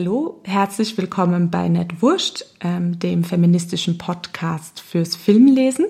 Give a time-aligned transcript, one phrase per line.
[0.00, 5.88] Hallo, herzlich willkommen bei Netwurscht, ähm, dem feministischen Podcast fürs Filmlesen.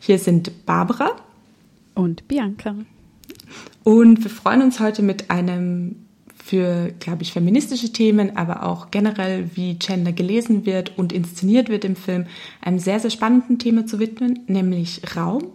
[0.00, 1.12] Hier sind Barbara
[1.94, 2.74] und Bianca.
[3.84, 5.94] Und wir freuen uns heute mit einem
[6.34, 11.84] für, glaube ich, feministische Themen, aber auch generell, wie Gender gelesen wird und inszeniert wird
[11.84, 12.26] im Film,
[12.62, 15.52] einem sehr, sehr spannenden Thema zu widmen, nämlich Raum.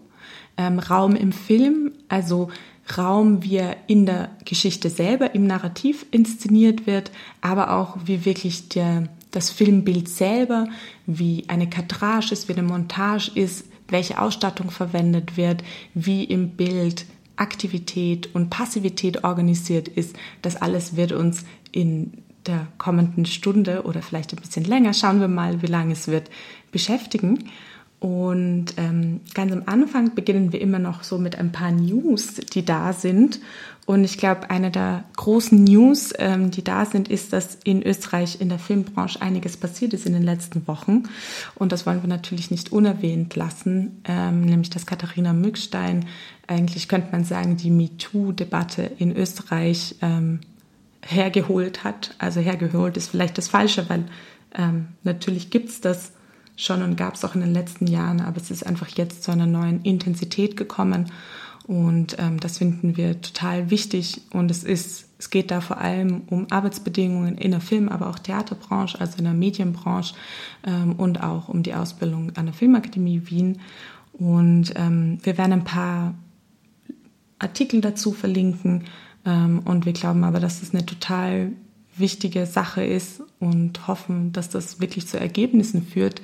[0.55, 2.51] Ähm, Raum im Film, also
[2.95, 8.69] Raum, wie er in der Geschichte selber, im Narrativ inszeniert wird, aber auch wie wirklich
[8.69, 10.67] der, das Filmbild selber,
[11.05, 15.63] wie eine Kadrage ist, wie eine Montage ist, welche Ausstattung verwendet wird,
[15.93, 17.05] wie im Bild
[17.35, 20.15] Aktivität und Passivität organisiert ist.
[20.41, 25.27] Das alles wird uns in der kommenden Stunde oder vielleicht ein bisschen länger, schauen wir
[25.27, 26.29] mal, wie lange es wird,
[26.71, 27.49] beschäftigen.
[27.99, 32.63] Und ähm, ganz am Anfang beginnen wir immer noch so mit ein paar News, die
[32.63, 33.39] da sind.
[33.87, 38.39] Und ich glaube, eine der großen News, ähm, die da sind, ist, dass in Österreich
[38.39, 41.03] in der Filmbranche einiges passiert ist in den letzten Wochen.
[41.55, 46.05] Und das wollen wir natürlich nicht unerwähnt lassen, ähm, nämlich dass Katharina Mückstein,
[46.47, 50.41] eigentlich könnte man sagen, die MeToo-Debatte in Österreich ähm,
[51.01, 52.13] hergeholt hat.
[52.19, 54.03] Also hergeholt ist vielleicht das Falsche, weil
[54.53, 56.11] ähm, natürlich gibt's das
[56.57, 59.31] schon und gab es auch in den letzten Jahren, aber es ist einfach jetzt zu
[59.31, 61.11] einer neuen Intensität gekommen
[61.67, 66.23] und ähm, das finden wir total wichtig und es ist, es geht da vor allem
[66.27, 70.15] um Arbeitsbedingungen in der Film, aber auch Theaterbranche, also in der Medienbranche
[70.65, 73.59] ähm, und auch um die Ausbildung an der Filmakademie Wien
[74.13, 76.15] und ähm, wir werden ein paar
[77.37, 78.85] Artikel dazu verlinken
[79.25, 81.51] ähm, und wir glauben aber, dass es eine total
[81.97, 86.21] wichtige Sache ist und hoffen, dass das wirklich zu Ergebnissen führt,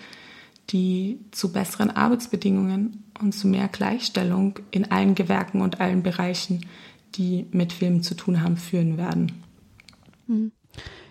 [0.73, 6.65] die zu besseren Arbeitsbedingungen und zu mehr Gleichstellung in allen Gewerken und allen Bereichen,
[7.15, 9.31] die mit Filmen zu tun haben, führen werden.
[10.27, 10.51] Mhm.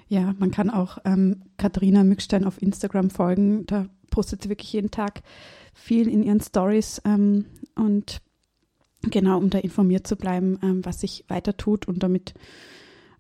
[0.09, 3.65] Ja, man kann auch ähm, Katharina Mückstein auf Instagram folgen.
[3.67, 5.23] Da postet sie wirklich jeden Tag
[5.73, 7.47] viel in ihren Stories ähm,
[7.77, 8.21] und
[9.03, 12.35] genau, um da informiert zu bleiben, ähm, was sich weiter tut und damit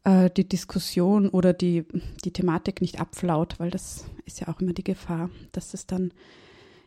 [0.04, 1.84] äh, die Diskussion oder die,
[2.24, 6.12] die Thematik nicht abflaut, weil das ist ja auch immer die Gefahr, dass es dann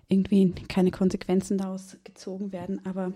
[0.08, 2.86] irgendwie keine Konsequenzen daraus gezogen werden.
[2.86, 3.14] Aber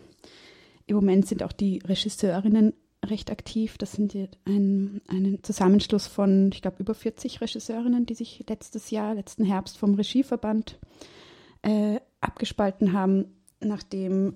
[0.88, 2.74] im Moment sind auch die Regisseurinnen
[3.06, 3.78] recht aktiv.
[3.78, 4.16] Das sind
[4.46, 9.78] ein, ein Zusammenschluss von, ich glaube, über 40 Regisseurinnen, die sich letztes Jahr, letzten Herbst
[9.78, 10.80] vom Regieverband
[11.62, 13.26] äh, abgespalten haben,
[13.62, 14.34] nachdem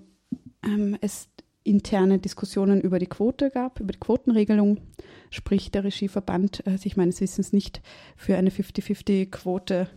[0.64, 1.28] ähm, es
[1.62, 4.78] interne Diskussionen über die Quote gab, über die Quotenregelung,
[5.34, 7.82] sprich der Regieverband äh, sich meines Wissens nicht
[8.16, 9.88] für eine 50-50-Quote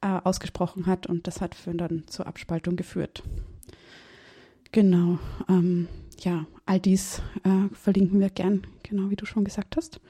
[0.00, 3.22] äh, ausgesprochen hat und das hat für dann zur Abspaltung geführt.
[4.72, 5.18] Genau,
[5.48, 5.88] ähm,
[6.20, 10.00] ja, all dies äh, verlinken wir gern, genau wie du schon gesagt hast.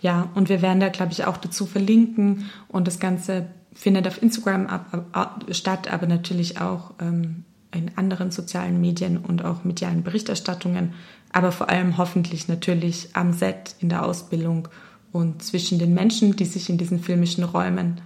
[0.00, 4.20] Ja, und wir werden da, glaube ich, auch dazu verlinken und das Ganze findet auf
[4.20, 7.44] Instagram ab, ab, statt, aber natürlich auch ähm,
[7.74, 10.92] in anderen sozialen Medien und auch medialen Berichterstattungen,
[11.32, 14.68] aber vor allem hoffentlich natürlich am Set, in der Ausbildung
[15.12, 18.00] und zwischen den Menschen, die sich in diesen filmischen Räumen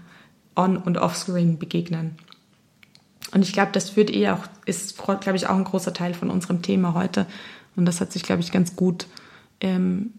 [0.55, 2.17] on- und offscreen begegnen.
[3.33, 6.31] Und ich glaube, das führt eh auch, ist, glaube ich, auch ein großer Teil von
[6.31, 7.27] unserem Thema heute.
[7.75, 9.07] Und das hat sich, glaube ich, ganz gut
[9.61, 10.13] ähm,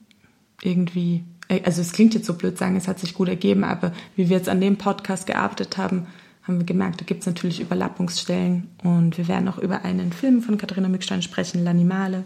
[0.61, 3.93] irgendwie, äh, also es klingt jetzt so blöd sagen, es hat sich gut ergeben, aber
[4.15, 6.07] wie wir jetzt an dem Podcast gearbeitet haben,
[6.43, 8.69] haben wir gemerkt, da gibt es natürlich Überlappungsstellen.
[8.83, 12.23] Und wir werden auch über einen Film von Katharina Mückstein sprechen, L'Animale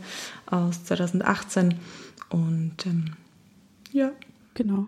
[0.51, 1.75] aus 2018.
[2.29, 3.13] Und ähm,
[3.91, 4.11] ja.
[4.53, 4.87] Genau.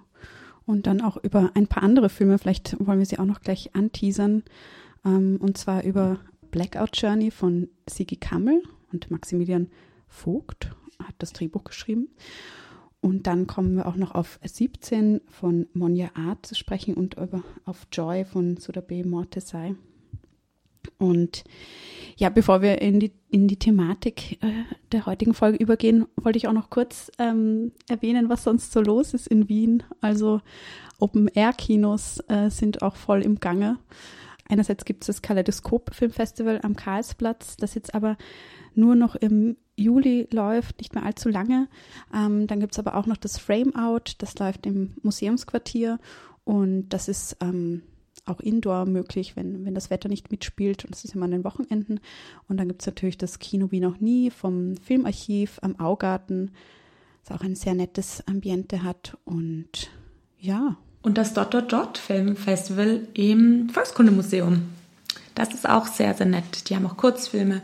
[0.66, 3.75] Und dann auch über ein paar andere Filme, vielleicht wollen wir sie auch noch gleich
[3.75, 4.44] anteasern.
[5.06, 6.19] Ähm, und zwar über
[6.51, 9.69] Blackout Journey von Sigi Kammel und Maximilian
[10.07, 10.69] Vogt
[11.00, 12.09] hat das Drehbuch geschrieben.
[13.01, 17.44] Und dann kommen wir auch noch auf 17 von Monja Art zu sprechen und über,
[17.66, 19.75] auf Joy von Sudabe Mortesai.
[20.97, 21.44] Und
[22.15, 26.47] ja, bevor wir in die, in die Thematik äh, der heutigen Folge übergehen, wollte ich
[26.47, 29.83] auch noch kurz ähm, erwähnen, was sonst so los ist in Wien.
[30.01, 30.41] Also
[31.00, 33.77] Open-Air-Kinos äh, sind auch voll im Gange.
[34.47, 38.18] Einerseits gibt es das Kaleidoskop Filmfestival am Karlsplatz, das jetzt aber
[38.75, 41.68] nur noch im Juli läuft, nicht mehr allzu lange.
[42.13, 46.00] Ähm, dann gibt es aber auch noch das Frame Out, das läuft im Museumsquartier
[46.44, 47.83] und das ist ähm,
[48.25, 50.86] auch indoor möglich, wenn, wenn das Wetter nicht mitspielt.
[50.86, 52.00] Und das ist immer an den Wochenenden.
[52.48, 56.52] Und dann gibt es natürlich das Kino wie noch nie vom Filmarchiv am Augarten,
[57.24, 59.18] das auch ein sehr nettes Ambiente hat.
[59.25, 59.90] Und
[60.40, 60.78] ja.
[61.02, 64.64] Und das Dot Dot Dot Filmfestival im Volkskundemuseum.
[65.36, 66.70] Das ist auch sehr, sehr nett.
[66.70, 67.62] Die haben auch Kurzfilme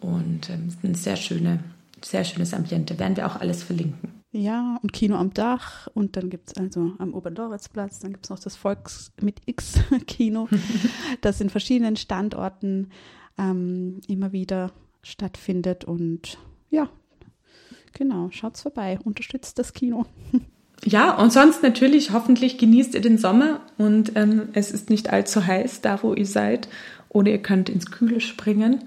[0.00, 1.60] und ähm, ein sehr, schöne,
[2.02, 2.98] sehr schönes Ambiente.
[2.98, 4.21] Werden wir auch alles verlinken.
[4.34, 8.30] Ja, und Kino am Dach und dann gibt es also am Oberloritzplatz, dann gibt es
[8.30, 10.48] noch das Volks mit X-Kino,
[11.20, 12.88] das in verschiedenen Standorten
[13.36, 16.38] ähm, immer wieder stattfindet und
[16.70, 16.88] ja,
[17.92, 20.06] genau, schaut's vorbei, unterstützt das Kino.
[20.84, 25.46] Ja, und sonst natürlich, hoffentlich genießt ihr den Sommer und ähm, es ist nicht allzu
[25.46, 26.68] heiß da, wo ihr seid.
[27.08, 28.84] Oder ihr könnt ins Kühle springen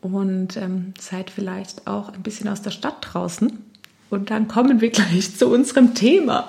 [0.00, 3.58] und ähm, seid vielleicht auch ein bisschen aus der Stadt draußen.
[4.10, 6.48] Und dann kommen wir gleich zu unserem Thema.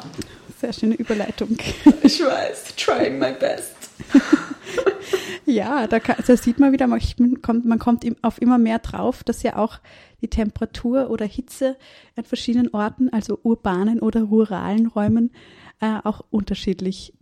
[0.59, 1.57] Sehr schöne Überleitung.
[2.03, 3.75] Ich weiß, trying my best.
[5.45, 7.01] ja, da, kann, da, sieht man wieder, man
[7.41, 9.79] kommt, man kommt auf immer mehr drauf, dass ja auch
[10.21, 11.77] die Temperatur oder Hitze
[12.15, 15.31] an verschiedenen Orten, also urbanen oder ruralen Räumen,
[15.79, 17.13] äh, auch unterschiedlich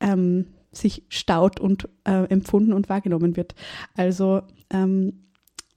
[0.00, 3.54] ähm, sich staut und äh, empfunden und wahrgenommen wird.
[3.96, 5.27] Also ähm,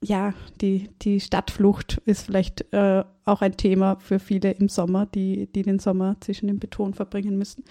[0.03, 5.47] ja, die, die Stadtflucht ist vielleicht äh, auch ein Thema für viele im Sommer, die,
[5.47, 7.63] die den Sommer zwischen dem Beton verbringen müssen.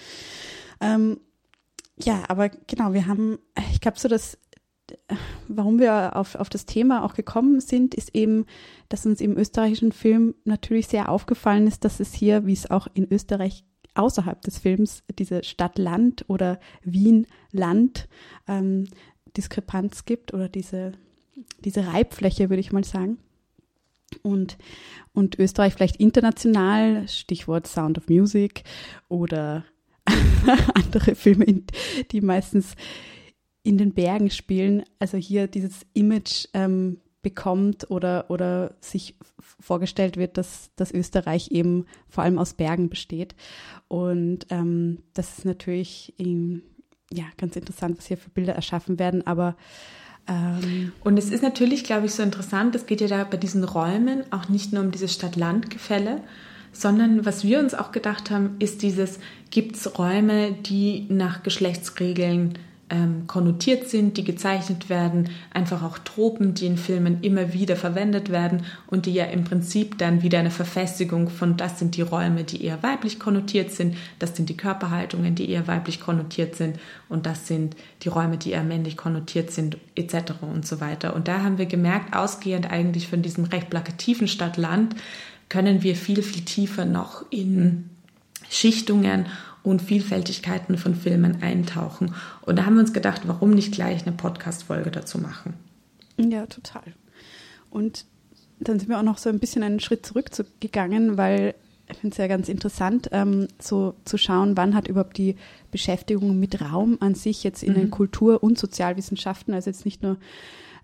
[0.80, 1.18] Ähm,
[1.98, 3.38] ja, aber genau, wir haben,
[3.72, 4.38] ich glaube, so das,
[5.48, 8.46] warum wir auf, auf das Thema auch gekommen sind, ist eben,
[8.88, 12.86] dass uns im österreichischen Film natürlich sehr aufgefallen ist, dass es hier, wie es auch
[12.94, 18.08] in Österreich außerhalb des Films, diese Stadt-Land oder Wien-Land
[18.46, 18.86] ähm,
[19.36, 20.92] Diskrepanz gibt oder diese,
[21.64, 23.18] diese Reibfläche, würde ich mal sagen.
[24.22, 24.58] Und,
[25.12, 28.64] und Österreich vielleicht international, Stichwort Sound of Music
[29.08, 29.64] oder
[30.74, 31.46] andere Filme,
[32.10, 32.74] die meistens
[33.62, 40.38] in den Bergen spielen, also hier dieses Image ähm, bekommt oder, oder sich vorgestellt wird,
[40.38, 43.34] dass, dass Österreich eben vor allem aus Bergen besteht.
[43.88, 46.62] Und ähm, das ist natürlich ähm,
[47.12, 49.56] ja, ganz interessant, was hier für Bilder erschaffen werden, aber
[50.30, 53.64] ähm, und es ist natürlich, glaube ich, so interessant, es geht ja da bei diesen
[53.64, 56.22] Räumen auch nicht nur um dieses Stadt-Land-Gefälle,
[56.72, 59.18] sondern was wir uns auch gedacht haben, ist dieses,
[59.50, 62.54] gibt es Räume, die nach Geschlechtsregeln
[62.90, 68.30] ähm, konnotiert sind, die gezeichnet werden, einfach auch Tropen, die in Filmen immer wieder verwendet
[68.30, 72.44] werden und die ja im Prinzip dann wieder eine Verfestigung von, das sind die Räume,
[72.44, 76.78] die eher weiblich konnotiert sind, das sind die Körperhaltungen, die eher weiblich konnotiert sind
[77.08, 80.32] und das sind die Räume, die eher männlich konnotiert sind, etc.
[80.42, 81.14] und so weiter.
[81.14, 84.96] Und da haben wir gemerkt, ausgehend eigentlich von diesem recht plakativen Stadt-Land,
[85.48, 87.90] können wir viel, viel tiefer noch in
[88.48, 89.26] Schichtungen
[89.62, 92.14] und Vielfältigkeiten von Filmen eintauchen.
[92.42, 95.54] Und da haben wir uns gedacht, warum nicht gleich eine Podcast-Folge dazu machen?
[96.16, 96.82] Ja, total.
[97.70, 98.04] Und
[98.58, 101.54] dann sind wir auch noch so ein bisschen einen Schritt zurückgegangen, weil
[101.90, 105.36] ich finde es ja ganz interessant, ähm, so zu schauen, wann hat überhaupt die
[105.70, 107.76] Beschäftigung mit Raum an sich jetzt in mhm.
[107.76, 110.18] den Kultur- und Sozialwissenschaften, also jetzt nicht nur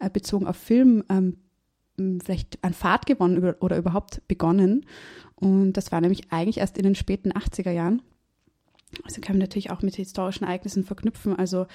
[0.00, 1.36] äh, bezogen auf Film, ähm,
[1.96, 4.84] vielleicht an Fahrt gewonnen oder überhaupt begonnen.
[5.36, 8.02] Und das war nämlich eigentlich erst in den späten 80er Jahren.
[9.04, 11.66] Also kann man natürlich auch mit historischen Ereignissen verknüpfen, also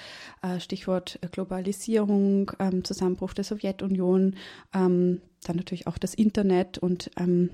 [0.42, 4.36] äh, Stichwort Globalisierung, ähm, Zusammenbruch der Sowjetunion,
[4.74, 7.50] ähm, dann natürlich auch das Internet und ähm,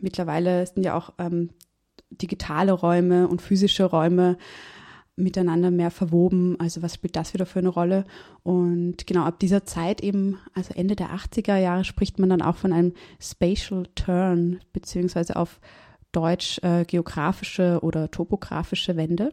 [0.00, 1.12] mittlerweile sind ja auch
[2.10, 4.36] digitale Räume und physische Räume
[5.16, 6.58] miteinander mehr verwoben.
[6.58, 8.04] Also was spielt das wieder für eine Rolle?
[8.42, 12.56] Und genau ab dieser Zeit eben, also Ende der 80er Jahre, spricht man dann auch
[12.56, 15.60] von einem Spatial Turn, beziehungsweise auf
[16.12, 19.32] Deutsch äh, geografische oder topografische Wende.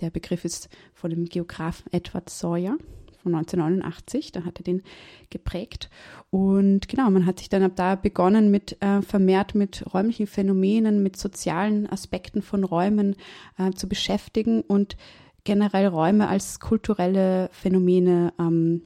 [0.00, 2.76] Der Begriff ist von dem Geografen Edward Sawyer
[3.22, 4.82] von 1989, da hat er den
[5.30, 5.90] geprägt.
[6.30, 11.02] Und genau, man hat sich dann ab da begonnen mit äh, vermehrt mit räumlichen Phänomenen,
[11.02, 13.16] mit sozialen Aspekten von Räumen
[13.58, 14.96] äh, zu beschäftigen und
[15.44, 18.82] generell Räume als kulturelle Phänomene ähm,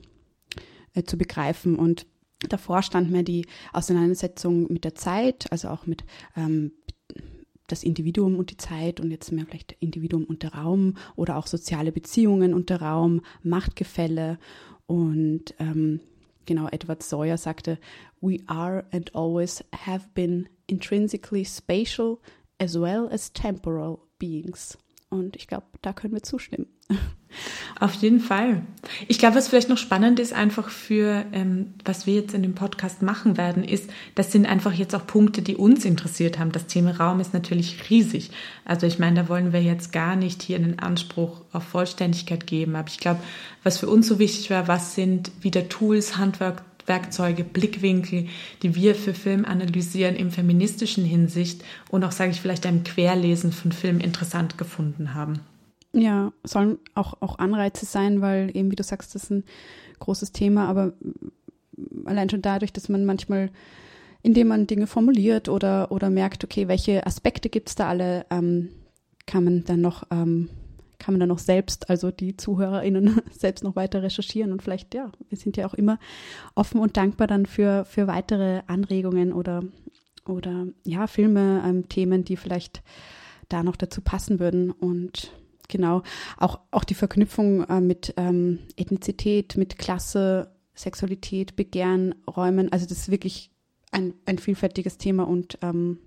[0.94, 1.76] äh, zu begreifen.
[1.76, 2.06] Und
[2.48, 6.04] davor stand mir die Auseinandersetzung mit der Zeit, also auch mit
[6.36, 6.72] ähm,
[7.72, 11.46] das Individuum und die Zeit und jetzt mehr vielleicht Individuum und der Raum oder auch
[11.46, 14.38] soziale Beziehungen und der Raum, Machtgefälle
[14.86, 16.00] und ähm,
[16.44, 17.78] genau Edward Sawyer sagte,
[18.20, 22.18] we are and always have been intrinsically spatial
[22.58, 24.76] as well as temporal beings.
[25.12, 26.66] Und ich glaube, da können wir zustimmen.
[27.78, 28.62] Auf jeden Fall.
[29.08, 32.54] Ich glaube, was vielleicht noch spannend ist, einfach für, ähm, was wir jetzt in dem
[32.54, 36.52] Podcast machen werden, ist, das sind einfach jetzt auch Punkte, die uns interessiert haben.
[36.52, 38.30] Das Thema Raum ist natürlich riesig.
[38.64, 42.74] Also ich meine, da wollen wir jetzt gar nicht hier einen Anspruch auf Vollständigkeit geben.
[42.74, 43.20] Aber ich glaube,
[43.64, 48.28] was für uns so wichtig war, was sind wieder Tools, Handwerk, Werkzeuge, Blickwinkel,
[48.62, 53.52] die wir für Film analysieren im feministischen Hinsicht und auch, sage ich, vielleicht einem Querlesen
[53.52, 55.40] von Film interessant gefunden haben.
[55.92, 59.44] Ja, sollen auch, auch Anreize sein, weil eben, wie du sagst, das ist ein
[59.98, 60.94] großes Thema, aber
[62.04, 63.50] allein schon dadurch, dass man manchmal
[64.22, 68.70] indem man Dinge formuliert oder, oder merkt, okay, welche Aspekte gibt es da alle, ähm,
[69.26, 70.48] kann man dann noch, ähm,
[71.02, 75.10] kann man dann noch selbst, also die ZuhörerInnen selbst noch weiter recherchieren und vielleicht, ja,
[75.28, 75.98] wir sind ja auch immer
[76.54, 79.64] offen und dankbar dann für, für weitere Anregungen oder,
[80.24, 82.82] oder ja, Filme, ähm, Themen, die vielleicht
[83.48, 84.70] da noch dazu passen würden.
[84.70, 85.32] Und
[85.68, 86.02] genau,
[86.38, 92.98] auch, auch die Verknüpfung äh, mit ähm, Ethnizität, mit Klasse, Sexualität, Begehren, Räumen, also das
[92.98, 93.50] ist wirklich
[93.90, 95.98] ein, ein vielfältiges Thema und ähm,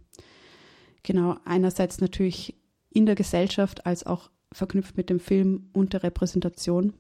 [1.04, 2.56] genau, einerseits natürlich
[2.90, 6.94] in der Gesellschaft als auch verknüpft mit dem Film und der Repräsentation.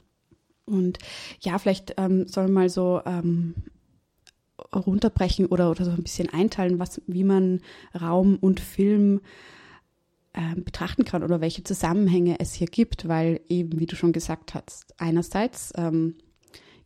[0.65, 0.97] Und
[1.41, 3.55] ja, vielleicht ähm, soll man mal so ähm,
[4.73, 7.61] runterbrechen oder, oder so ein bisschen einteilen, was, wie man
[7.99, 9.21] Raum und Film
[10.33, 14.53] äh, betrachten kann oder welche Zusammenhänge es hier gibt, weil eben, wie du schon gesagt
[14.53, 16.15] hast, einerseits ähm,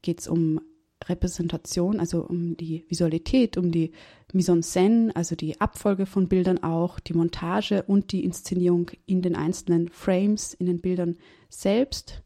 [0.02, 0.62] geht es um
[1.10, 3.92] Repräsentation, also um die Visualität, um die
[4.32, 9.22] Mise en scène, also die Abfolge von Bildern auch, die Montage und die Inszenierung in
[9.22, 11.18] den einzelnen Frames, in den Bildern
[11.50, 12.22] selbst.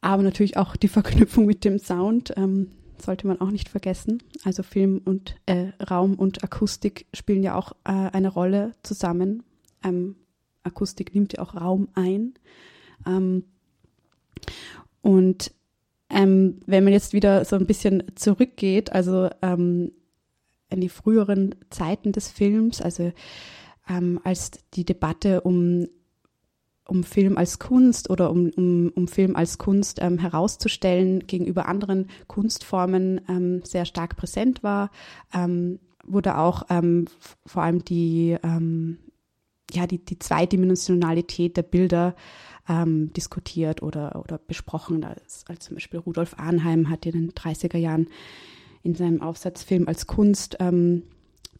[0.00, 4.22] Aber natürlich auch die Verknüpfung mit dem Sound ähm, sollte man auch nicht vergessen.
[4.44, 9.42] Also Film und äh, Raum und Akustik spielen ja auch äh, eine Rolle zusammen.
[9.82, 10.16] Ähm,
[10.62, 12.34] Akustik nimmt ja auch Raum ein.
[13.06, 13.44] Ähm,
[15.00, 15.52] und
[16.12, 19.92] ähm, wenn man jetzt wieder so ein bisschen zurückgeht, also ähm,
[20.68, 23.12] in die früheren Zeiten des Films, also
[23.88, 25.88] ähm, als die Debatte um,
[26.86, 32.08] um Film als Kunst oder um, um, um Film als Kunst ähm, herauszustellen gegenüber anderen
[32.26, 34.90] Kunstformen ähm, sehr stark präsent war,
[35.32, 37.06] ähm, wurde auch ähm,
[37.46, 38.36] vor allem die,
[39.74, 42.14] ja, die, die Zweidimensionalität der Bilder
[42.68, 45.04] ähm, diskutiert oder, oder besprochen.
[45.04, 48.08] Als, als zum Beispiel Rudolf Arnheim hat in den 30er Jahren
[48.82, 51.04] in seinem Aufsatzfilm als Kunst ähm,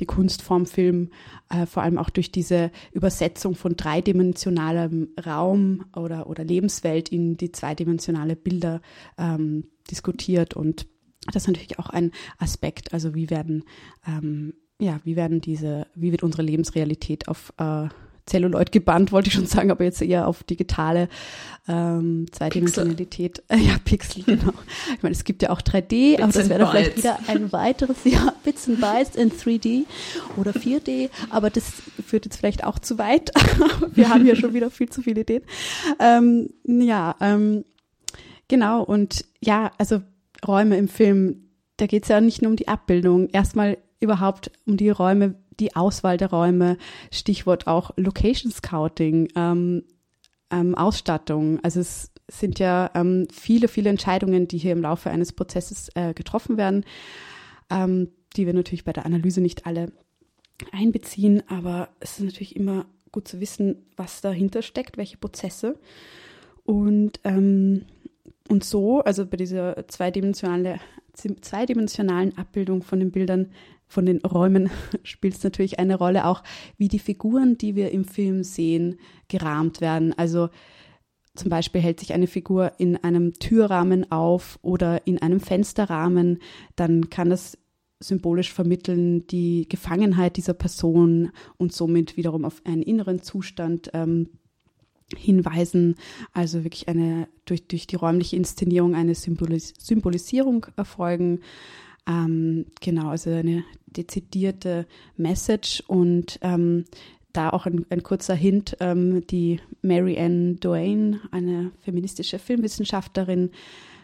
[0.01, 1.11] die Kunstform Film
[1.51, 7.53] äh, vor allem auch durch diese Übersetzung von dreidimensionalem Raum oder, oder Lebenswelt in die
[7.53, 8.81] zweidimensionale Bilder
[9.19, 10.87] ähm, diskutiert und
[11.27, 13.63] das ist natürlich auch ein Aspekt, also wie werden
[14.09, 17.89] ähm, ja, wie werden diese, wie wird unsere Lebensrealität auf äh,
[18.29, 21.09] Celluloid gebannt, wollte ich schon sagen, aber jetzt eher auf digitale
[21.69, 23.43] ähm, Zweidimensionalität.
[23.49, 24.53] Äh, ja, Pixel, genau.
[24.95, 27.53] Ich meine, es gibt ja auch 3D, Bits aber das wäre dann vielleicht wieder ein
[27.53, 29.85] weiteres, ja, Bits and Bytes in 3D
[30.37, 31.65] oder 4D, aber das
[32.07, 33.33] führt jetzt vielleicht auch zu weit.
[33.95, 35.43] Wir haben ja schon wieder viel zu viele Ideen.
[35.99, 37.65] Ähm, ja, ähm,
[38.49, 40.01] genau, und ja, also
[40.47, 43.29] Räume im Film, da geht es ja nicht nur um die Abbildung.
[43.31, 46.77] Erstmal überhaupt um die Räume, die Auswahl der Räume,
[47.11, 49.85] Stichwort auch Location Scouting, ähm,
[50.51, 51.61] ähm, Ausstattung.
[51.63, 56.15] Also es sind ja ähm, viele, viele Entscheidungen, die hier im Laufe eines Prozesses äh,
[56.15, 56.85] getroffen werden,
[57.71, 59.93] ähm, die wir natürlich bei der Analyse nicht alle
[60.71, 65.79] einbeziehen, aber es ist natürlich immer gut zu wissen, was dahinter steckt, welche Prozesse.
[66.65, 67.87] Und, ähm,
[68.49, 70.79] und so, also bei dieser zweidimensionale,
[71.15, 73.51] zweidimensionalen Abbildung von den Bildern
[73.93, 74.71] von den Räumen
[75.03, 76.43] spielt es natürlich eine Rolle, auch
[76.79, 80.17] wie die Figuren, die wir im Film sehen, gerahmt werden.
[80.17, 80.49] Also
[81.35, 86.39] zum Beispiel hält sich eine Figur in einem Türrahmen auf oder in einem Fensterrahmen,
[86.75, 87.59] dann kann das
[88.01, 94.29] symbolisch vermitteln die Gefangenheit dieser Person und somit wiederum auf einen inneren Zustand ähm,
[95.17, 95.95] hinweisen.
[96.33, 101.41] Also wirklich eine durch, durch die räumliche Inszenierung eine Symbolis Symbolisierung erfolgen.
[102.07, 106.85] Ähm, genau, also eine dezidierte Message und ähm,
[107.33, 113.51] da auch ein, ein kurzer Hint, ähm, die Mary Ann Duane, eine feministische Filmwissenschaftlerin,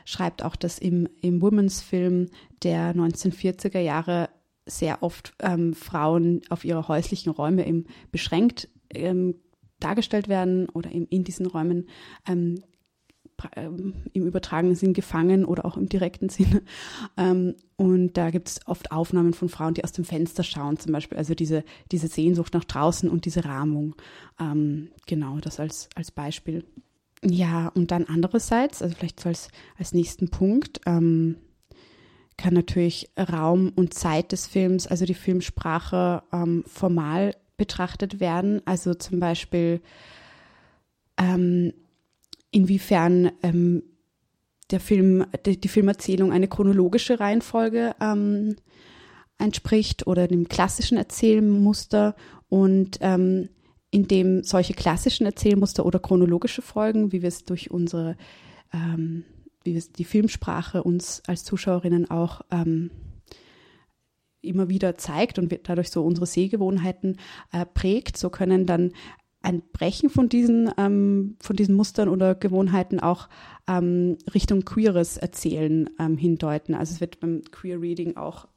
[0.04, 2.28] schreibt auch, dass im, im Women's Film
[2.62, 4.30] der 1940er Jahre
[4.64, 9.34] sehr oft ähm, Frauen auf ihre häuslichen Räume eben beschränkt ähm,
[9.80, 11.88] dargestellt werden oder eben in diesen Räumen
[12.26, 12.62] ähm,
[13.62, 16.62] im übertragenen Sinn gefangen oder auch im direkten Sinne.
[17.16, 20.92] Ähm, und da gibt es oft Aufnahmen von Frauen, die aus dem Fenster schauen, zum
[20.92, 21.18] Beispiel.
[21.18, 23.94] Also diese, diese Sehnsucht nach draußen und diese Rahmung.
[24.40, 26.64] Ähm, genau, das als, als Beispiel.
[27.24, 31.36] Ja, und dann andererseits, also vielleicht als, als nächsten Punkt, ähm,
[32.36, 38.62] kann natürlich Raum und Zeit des Films, also die Filmsprache, ähm, formal betrachtet werden.
[38.64, 39.80] Also zum Beispiel
[41.18, 41.72] ähm,
[42.50, 43.82] inwiefern ähm,
[44.70, 48.56] der Film, die, die, Filmerzählung eine chronologische Reihenfolge ähm,
[49.38, 52.16] entspricht oder dem klassischen Erzählmuster
[52.48, 53.48] und ähm,
[53.90, 58.16] in dem solche klassischen Erzählmuster oder chronologische Folgen, wie wir es durch unsere,
[58.72, 59.24] ähm,
[59.64, 62.90] wie wir die Filmsprache uns als Zuschauerinnen auch ähm,
[64.40, 67.18] immer wieder zeigt und dadurch so unsere Sehgewohnheiten
[67.52, 68.16] äh, prägt.
[68.16, 68.92] So können dann
[69.40, 73.28] ein Brechen von diesen, ähm, von diesen Mustern oder Gewohnheiten auch
[73.68, 76.74] ähm, Richtung queeres Erzählen ähm, hindeuten.
[76.74, 78.48] Also es wird beim Queer Reading auch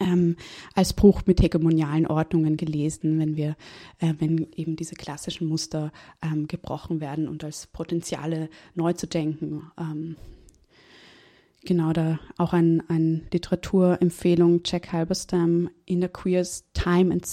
[0.00, 0.36] ähm,
[0.74, 3.56] als Bruch mit hegemonialen Ordnungen gelesen, wenn wir,
[3.98, 9.70] äh, wenn eben diese klassischen Muster ähm, gebrochen werden und als Potenziale neu zu denken.
[9.78, 10.16] Ähm,
[11.64, 17.26] genau, da auch ein, ein Literaturempfehlung, Jack Halberstam, In the Queer's Time and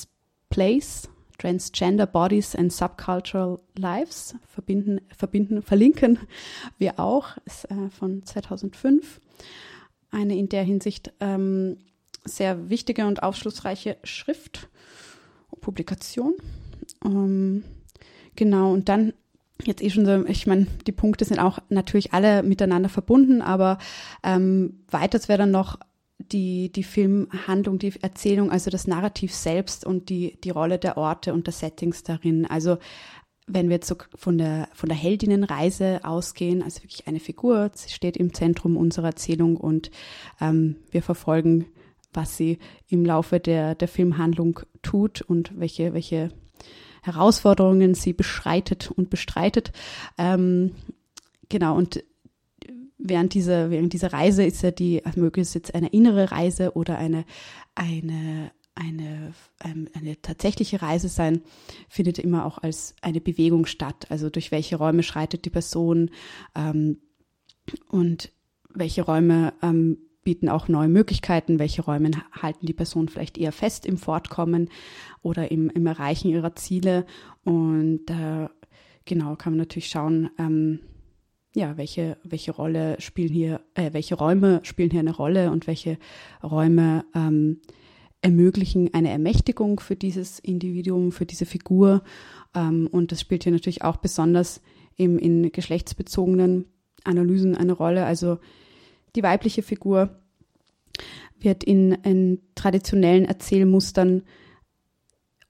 [0.50, 1.08] Place,
[1.40, 6.20] Transgender Bodies and Subcultural Lives, verbinden, verbinden, verlinken
[6.78, 9.20] wir auch, ist äh, von 2005.
[10.12, 11.78] Eine in der Hinsicht ähm,
[12.26, 14.70] sehr wichtige und aufschlussreiche Schrift,
[15.62, 16.36] Publikation.
[17.04, 17.64] Ähm,
[18.36, 19.14] genau, und dann
[19.64, 23.78] jetzt eh schon so, ich meine, die Punkte sind auch natürlich alle miteinander verbunden, aber
[24.24, 25.80] ähm, weiters wäre dann noch
[26.20, 31.34] die, die Filmhandlung, die Erzählung, also das Narrativ selbst und die, die Rolle der Orte
[31.34, 32.46] und der Settings darin.
[32.46, 32.78] Also
[33.48, 38.18] wenn wir jetzt so von der, von der Heldinnenreise ausgehen, also wirklich eine Figur steht
[38.18, 39.90] im Zentrum unserer Erzählung und
[40.40, 41.66] ähm, wir verfolgen
[42.14, 42.58] was sie
[42.88, 46.30] im Laufe der, der Filmhandlung tut und welche, welche
[47.02, 49.72] Herausforderungen sie beschreitet und bestreitet.
[50.18, 50.72] Ähm,
[51.50, 52.04] genau, und
[53.00, 56.98] während dieser, während dieser Reise ist ja die, also es jetzt eine innere Reise oder
[56.98, 57.26] eine,
[57.74, 61.42] eine, eine, ähm, eine tatsächliche Reise sein,
[61.88, 64.08] findet immer auch als eine Bewegung statt.
[64.10, 66.12] Also durch welche Räume schreitet die Person
[66.56, 67.00] ähm,
[67.90, 68.32] und
[68.74, 73.86] welche Räume ähm, bieten auch neue Möglichkeiten, welche Räume halten die Person vielleicht eher fest
[73.86, 74.70] im Fortkommen
[75.22, 77.06] oder im, im Erreichen ihrer Ziele.
[77.44, 78.50] Und äh,
[79.06, 80.82] genau kann man natürlich schauen, ähm,
[81.56, 85.98] ja, welche, welche Rolle spielen hier, äh, welche Räume spielen hier eine Rolle und welche
[86.44, 87.62] Räume ähm,
[88.22, 92.04] ermöglichen eine Ermächtigung für dieses Individuum, für diese Figur.
[92.56, 94.62] Ähm, und das spielt hier natürlich auch besonders
[94.98, 96.66] eben in geschlechtsbezogenen
[97.04, 98.06] Analysen eine Rolle.
[98.06, 98.40] Also
[99.16, 100.20] die weibliche Figur
[101.40, 104.24] wird in, in traditionellen Erzählmustern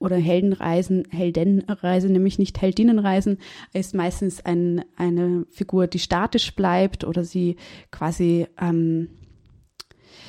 [0.00, 3.38] oder Heldenreisen, Heldenreise, nämlich nicht Heldinnenreisen,
[3.72, 7.56] ist meistens ein, eine Figur, die statisch bleibt oder sie
[7.92, 9.08] quasi ähm,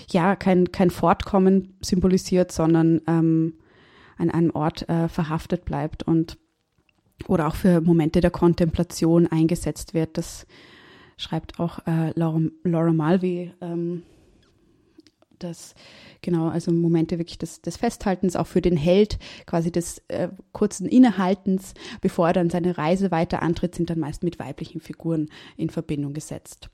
[0.09, 3.53] ja kein, kein Fortkommen symbolisiert, sondern ähm,
[4.17, 6.37] an einem Ort äh, verhaftet bleibt und
[7.27, 10.17] oder auch für Momente der Kontemplation eingesetzt wird.
[10.17, 10.47] Das
[11.17, 14.03] schreibt auch äh, Laura, Laura Malvi, ähm,
[15.43, 15.75] dass
[16.21, 20.87] genau, also Momente wirklich des, des Festhaltens, auch für den Held, quasi des äh, kurzen
[20.87, 25.69] Innehaltens, bevor er dann seine Reise weiter antritt, sind dann meist mit weiblichen Figuren in
[25.69, 26.69] Verbindung gesetzt.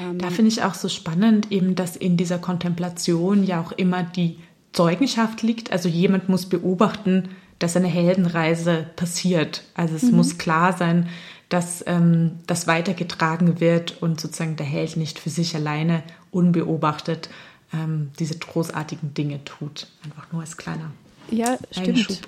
[0.00, 4.02] Ähm, da finde ich auch so spannend, eben, dass in dieser Kontemplation ja auch immer
[4.02, 4.38] die
[4.72, 5.72] Zeugenschaft liegt.
[5.72, 9.62] Also jemand muss beobachten, dass eine Heldenreise passiert.
[9.74, 10.16] Also es mhm.
[10.16, 11.08] muss klar sein,
[11.48, 17.28] dass ähm, das weitergetragen wird und sozusagen der Held nicht für sich alleine unbeobachtet
[17.72, 19.88] ähm, diese großartigen Dinge tut.
[20.04, 20.90] Einfach nur als kleiner
[21.30, 22.22] ja, stimmt.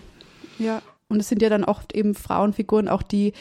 [0.58, 3.32] Ja, und es sind ja dann oft eben Frauenfiguren auch die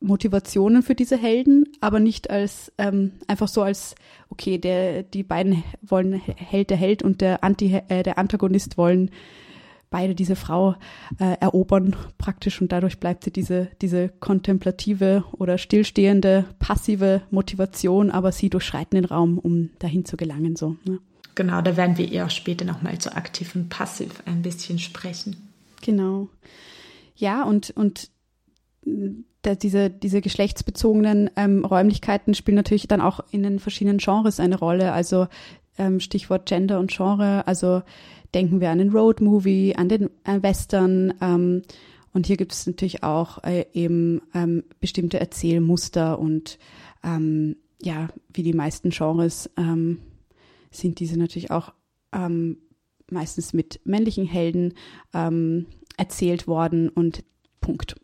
[0.00, 3.94] Motivationen für diese Helden, aber nicht als ähm, einfach so als
[4.28, 9.10] okay, der die beiden wollen Held der Held und der Anti äh, der Antagonist wollen
[9.90, 10.74] beide diese Frau
[11.20, 18.32] äh, erobern praktisch und dadurch bleibt sie diese, diese kontemplative oder stillstehende, passive Motivation, aber
[18.32, 20.56] sie durchschreiten den Raum, um dahin zu gelangen.
[20.56, 20.98] So, ne?
[21.34, 25.36] Genau, da werden wir eher später nochmal zu aktiv und passiv ein bisschen sprechen.
[25.82, 26.28] Genau.
[27.16, 28.10] Ja, und, und
[28.84, 34.92] diese, diese geschlechtsbezogenen ähm, Räumlichkeiten spielen natürlich dann auch in den verschiedenen Genres eine Rolle.
[34.92, 35.26] Also
[35.78, 37.46] ähm, Stichwort Gender und Genre.
[37.46, 37.82] Also
[38.34, 41.14] denken wir an den Road-Movie, an den äh, Western.
[41.20, 41.62] Ähm,
[42.12, 46.58] und hier gibt es natürlich auch äh, eben ähm, bestimmte Erzählmuster und
[47.02, 49.98] ähm, ja, wie die meisten Genres ähm,
[50.74, 51.72] sind diese natürlich auch
[52.12, 52.58] ähm,
[53.10, 54.74] meistens mit männlichen Helden
[55.12, 57.24] ähm, erzählt worden und
[57.60, 57.96] Punkt.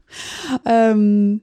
[0.66, 1.42] ähm,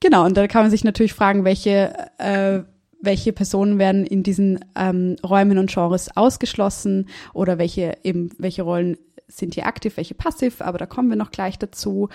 [0.00, 2.62] genau, und da kann man sich natürlich fragen, welche äh,
[3.02, 8.98] welche Personen werden in diesen ähm, Räumen und Genres ausgeschlossen oder welche eben, welche Rollen
[9.26, 12.08] sind hier aktiv, welche passiv, aber da kommen wir noch gleich dazu.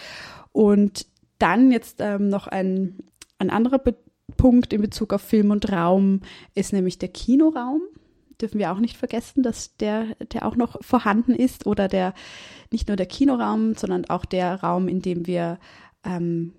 [0.51, 1.07] Und
[1.39, 2.97] dann jetzt ähm, noch ein,
[3.39, 3.95] ein anderer Be
[4.37, 6.21] Punkt in Bezug auf Film und Raum
[6.53, 7.81] ist nämlich der Kinoraum.
[8.41, 12.13] Dürfen wir auch nicht vergessen, dass der, der auch noch vorhanden ist oder der
[12.71, 15.57] nicht nur der Kinoraum, sondern auch der Raum, in dem wir
[16.03, 16.53] ähm,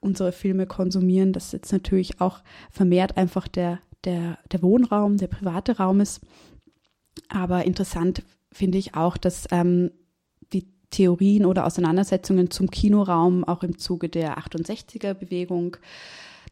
[0.00, 5.78] unsere Filme konsumieren, dass jetzt natürlich auch vermehrt einfach der, der, der Wohnraum, der private
[5.78, 6.20] Raum ist.
[7.28, 9.90] Aber interessant finde ich auch, dass ähm,
[10.52, 15.76] die Theorien oder Auseinandersetzungen zum Kinoraum auch im Zuge der 68er-Bewegung,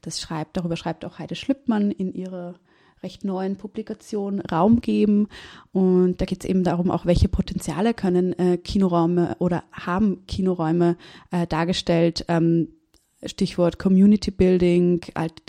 [0.06, 2.54] das schreibt, darüber schreibt auch Heide Schlüppmann in ihrer
[3.02, 5.28] recht neuen Publikation Raum geben.
[5.72, 10.96] Und da geht es eben darum, auch welche Potenziale können äh, Kinoräume oder haben Kinoräume
[11.30, 12.24] äh, dargestellt.
[12.28, 12.68] Ähm,
[13.26, 15.00] Stichwort Community Building,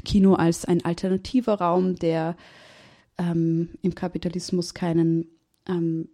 [0.04, 2.36] Kino als ein alternativer Raum, der
[3.18, 5.28] ähm, im Kapitalismus keinen,
[5.68, 6.10] ähm,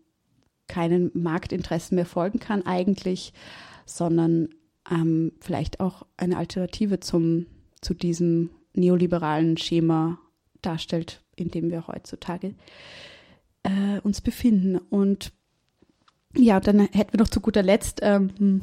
[0.67, 3.34] keinen Marktinteressen mehr folgen kann eigentlich,
[3.86, 4.49] sondern
[4.89, 7.45] ähm, vielleicht auch eine Alternative zum,
[7.82, 10.20] zu diesem neoliberalen Schema
[10.62, 12.56] darstellt, in dem wir heutzutage
[13.63, 14.78] äh, uns befinden.
[14.78, 15.32] Und
[16.36, 18.62] ja, dann hätten wir noch zu guter Letzt ähm,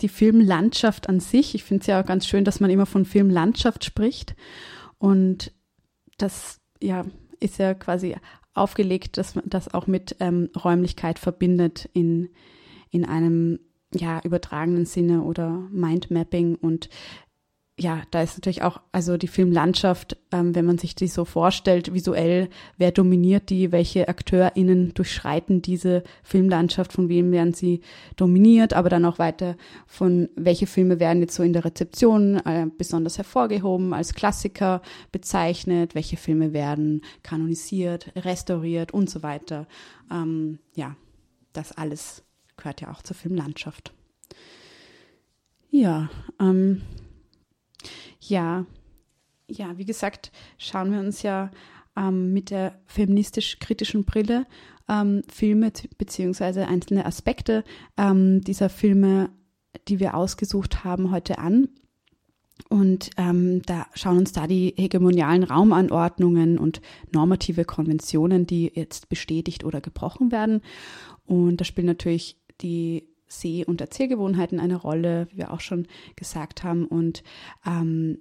[0.00, 1.54] die Filmlandschaft an sich.
[1.54, 4.36] Ich finde es ja auch ganz schön, dass man immer von Filmlandschaft spricht.
[4.98, 5.52] Und
[6.18, 7.04] das ja,
[7.40, 8.16] ist ja quasi
[8.54, 12.28] aufgelegt, dass man das auch mit ähm, Räumlichkeit verbindet in,
[12.90, 13.60] in einem
[13.94, 16.56] ja, übertragenen Sinne oder Mindmapping.
[16.56, 16.88] Und
[17.78, 21.94] ja, da ist natürlich auch, also die Filmlandschaft, ähm, wenn man sich die so vorstellt,
[21.94, 27.82] visuell, wer dominiert die, welche AkteurInnen durchschreiten diese Filmlandschaft, von wem werden sie
[28.16, 32.66] dominiert, aber dann auch weiter von welche Filme werden jetzt so in der Rezeption äh,
[32.76, 39.68] besonders hervorgehoben, als Klassiker bezeichnet, welche Filme werden kanonisiert, restauriert und so weiter.
[40.10, 40.96] Ähm, ja,
[41.52, 42.24] das alles
[42.56, 43.92] gehört ja auch zur Filmlandschaft.
[45.70, 46.10] Ja,
[46.40, 46.82] ähm,
[48.20, 48.66] ja,
[49.50, 51.50] ja, wie gesagt, schauen wir uns ja
[51.96, 54.46] ähm, mit der feministisch-kritischen Brille
[54.88, 56.62] ähm, Filme bzw.
[56.62, 57.64] einzelne Aspekte
[57.96, 59.30] ähm, dieser Filme,
[59.88, 61.68] die wir ausgesucht haben, heute an.
[62.68, 66.80] Und ähm, da schauen uns da die hegemonialen Raumanordnungen und
[67.12, 70.60] normative Konventionen, die jetzt bestätigt oder gebrochen werden.
[71.24, 75.86] Und da spielen natürlich die Seh- und Erzählgewohnheiten eine Rolle, wie wir auch schon
[76.16, 76.86] gesagt haben.
[76.86, 77.22] Und
[77.66, 78.18] ähm,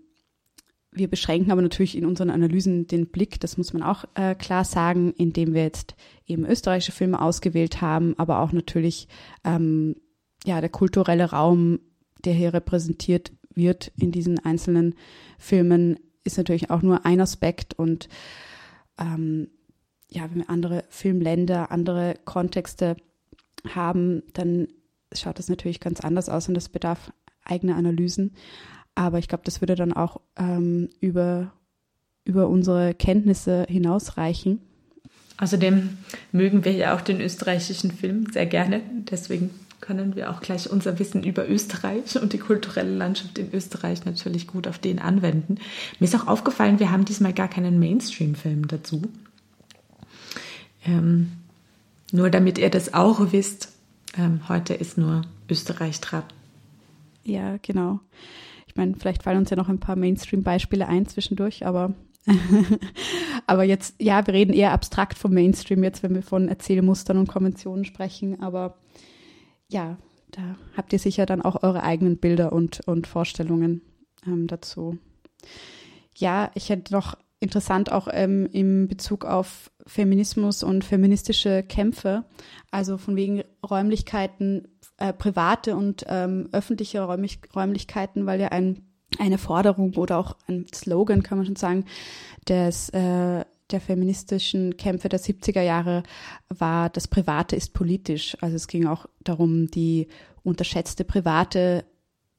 [0.91, 4.63] wir beschränken aber natürlich in unseren Analysen den Blick, das muss man auch äh, klar
[4.63, 9.07] sagen, indem wir jetzt eben österreichische Filme ausgewählt haben, aber auch natürlich
[9.43, 9.95] ähm,
[10.45, 11.79] ja der kulturelle Raum,
[12.25, 14.95] der hier repräsentiert wird in diesen einzelnen
[15.37, 18.09] Filmen, ist natürlich auch nur ein Aspekt und
[18.99, 19.49] ähm,
[20.09, 22.95] ja, wenn wir andere Filmländer, andere Kontexte
[23.67, 24.67] haben, dann
[25.13, 27.11] schaut das natürlich ganz anders aus und das bedarf
[27.43, 28.33] eigener Analysen.
[28.95, 31.53] Aber ich glaube, das würde dann auch ähm, über,
[32.25, 34.59] über unsere Kenntnisse hinausreichen.
[35.37, 35.97] Außerdem
[36.31, 38.81] mögen wir ja auch den österreichischen Film sehr gerne.
[39.11, 44.03] Deswegen können wir auch gleich unser Wissen über Österreich und die kulturelle Landschaft in Österreich
[44.05, 45.59] natürlich gut auf den anwenden.
[45.99, 49.03] Mir ist auch aufgefallen, wir haben diesmal gar keinen Mainstream-Film dazu.
[50.85, 51.33] Ähm,
[52.11, 53.76] nur damit ihr das auch wisst,
[54.17, 56.23] ähm, heute ist nur Österreich dran.
[57.23, 57.99] Ja, genau.
[58.67, 61.93] Ich meine, vielleicht fallen uns ja noch ein paar Mainstream-Beispiele ein zwischendurch, aber,
[63.47, 67.27] aber jetzt, ja, wir reden eher abstrakt vom Mainstream jetzt, wenn wir von Erzählmustern und
[67.27, 68.77] Konventionen sprechen, aber
[69.67, 69.97] ja,
[70.31, 73.81] da habt ihr sicher dann auch eure eigenen Bilder und, und Vorstellungen
[74.25, 74.97] ähm, dazu.
[76.15, 82.25] Ja, ich hätte noch interessant auch ähm, im Bezug auf Feminismus und feministische Kämpfe,
[82.71, 88.83] also von wegen Räumlichkeiten, äh, private und ähm, öffentliche Räumlich Räumlichkeiten, weil ja ein,
[89.17, 91.85] eine Forderung oder auch ein Slogan, kann man schon sagen,
[92.47, 96.03] des, äh, der feministischen Kämpfe der 70er Jahre
[96.49, 98.37] war, das Private ist politisch.
[98.41, 100.07] Also es ging auch darum, die
[100.43, 101.83] unterschätzte private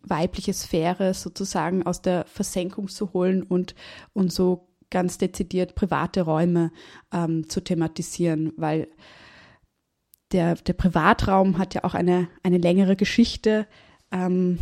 [0.02, 3.74] weibliche Sphäre sozusagen aus der Versenkung zu holen und,
[4.14, 6.70] und so ganz dezidiert private Räume
[7.12, 8.88] ähm, zu thematisieren, weil
[10.32, 13.66] der, der Privatraum hat ja auch eine, eine längere Geschichte
[14.12, 14.58] ähm,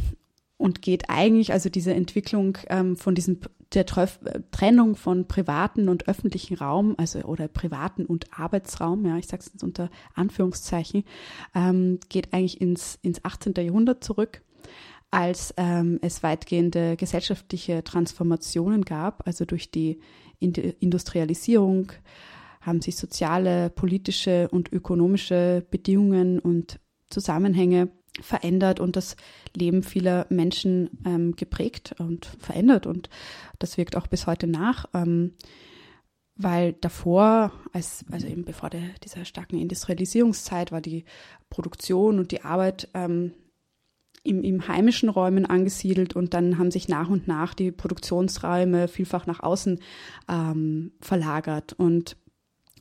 [0.56, 3.40] und geht eigentlich, also diese Entwicklung ähm, von diesem
[3.74, 4.20] der Treff,
[4.52, 9.52] Trennung von privaten und öffentlichen Raum, also oder privaten und Arbeitsraum, ja, ich sage es
[9.52, 11.04] jetzt unter Anführungszeichen,
[11.54, 13.54] ähm, geht eigentlich ins, ins 18.
[13.56, 14.42] Jahrhundert zurück
[15.10, 20.00] als ähm, es weitgehende gesellschaftliche Transformationen gab, also durch die
[20.38, 21.92] Industrialisierung
[22.60, 27.88] haben sich soziale, politische und ökonomische Bedingungen und Zusammenhänge
[28.20, 29.16] verändert und das
[29.54, 33.08] Leben vieler Menschen ähm, geprägt und verändert und
[33.58, 34.86] das wirkt auch bis heute nach.
[34.94, 35.34] Ähm,
[36.38, 41.04] weil davor, als, also eben bevor der, dieser starken Industrialisierungszeit, war die
[41.48, 43.32] Produktion und die Arbeit ähm,
[44.26, 49.26] im, im heimischen Räumen angesiedelt und dann haben sich nach und nach die Produktionsräume vielfach
[49.26, 49.80] nach außen
[50.28, 51.74] ähm, verlagert.
[51.74, 52.16] Und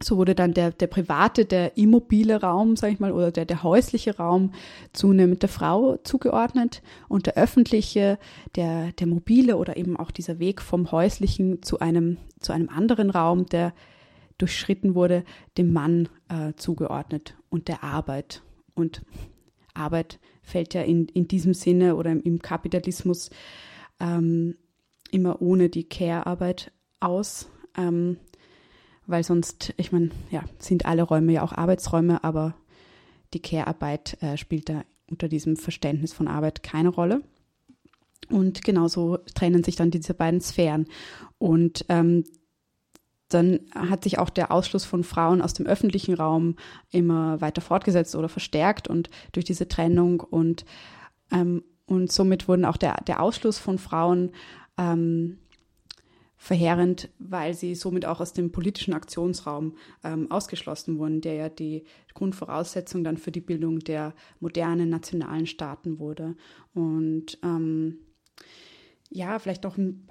[0.03, 3.63] so wurde dann der, der private, der immobile Raum, sage ich mal, oder der, der
[3.63, 4.51] häusliche Raum
[4.91, 8.19] zunehmend der Frau zugeordnet und der öffentliche,
[8.55, 13.09] der, der mobile oder eben auch dieser Weg vom häuslichen zu einem, zu einem anderen
[13.09, 13.73] Raum, der
[14.37, 15.23] durchschritten wurde,
[15.57, 18.41] dem Mann äh, zugeordnet und der Arbeit.
[18.73, 19.01] Und
[19.73, 23.29] Arbeit fällt ja in, in diesem Sinne oder im, Kapitalismus
[23.99, 24.55] ähm,
[25.11, 27.49] immer ohne die Care-Arbeit aus.
[27.77, 28.17] Ähm,
[29.07, 32.55] weil sonst, ich meine, ja, sind alle Räume ja auch Arbeitsräume, aber
[33.33, 37.21] die Care-Arbeit äh, spielt da unter diesem Verständnis von Arbeit keine Rolle.
[38.29, 40.87] Und genauso trennen sich dann diese beiden Sphären.
[41.37, 42.23] Und ähm,
[43.29, 46.55] dann hat sich auch der Ausschluss von Frauen aus dem öffentlichen Raum
[46.91, 50.65] immer weiter fortgesetzt oder verstärkt und durch diese Trennung und,
[51.31, 54.31] ähm, und somit wurden auch der, der Ausschluss von Frauen
[54.77, 55.39] ähm,
[56.37, 61.85] verheerend, weil sie somit auch aus dem politischen Aktionsraum ähm, ausgeschlossen wurden, der ja die
[62.13, 66.35] Grundvoraussetzung dann für die Bildung der modernen nationalen Staaten wurde.
[66.73, 67.97] Und ähm,
[69.09, 70.07] ja, vielleicht auch ein,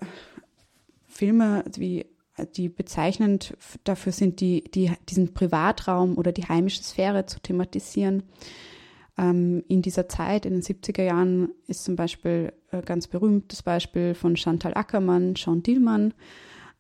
[1.15, 2.07] Filme wie
[2.57, 8.25] die bezeichnend dafür sind, die, die, diesen Privatraum oder die heimische Sphäre zu thematisieren.
[9.17, 14.15] Ähm, in dieser Zeit, in den 70er Jahren, ist zum Beispiel äh, ganz berühmtes Beispiel
[14.15, 16.15] von Chantal Ackermann, Jean Dillmann.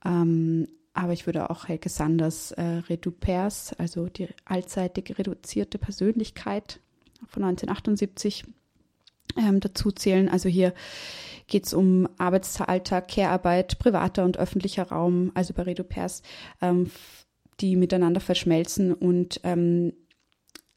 [0.04, 6.80] Ähm, aber ich würde auch Helge Sanders äh, Redupers, also die allzeitig reduzierte Persönlichkeit
[7.26, 8.44] von 1978,
[9.36, 10.28] ähm, dazu zählen.
[10.28, 10.74] Also hier
[11.46, 16.22] geht es um Arbeitsalltag, Care-Arbeit, privater und öffentlicher Raum, also bei Redupers,
[16.60, 16.90] ähm,
[17.60, 19.92] die miteinander verschmelzen und ähm,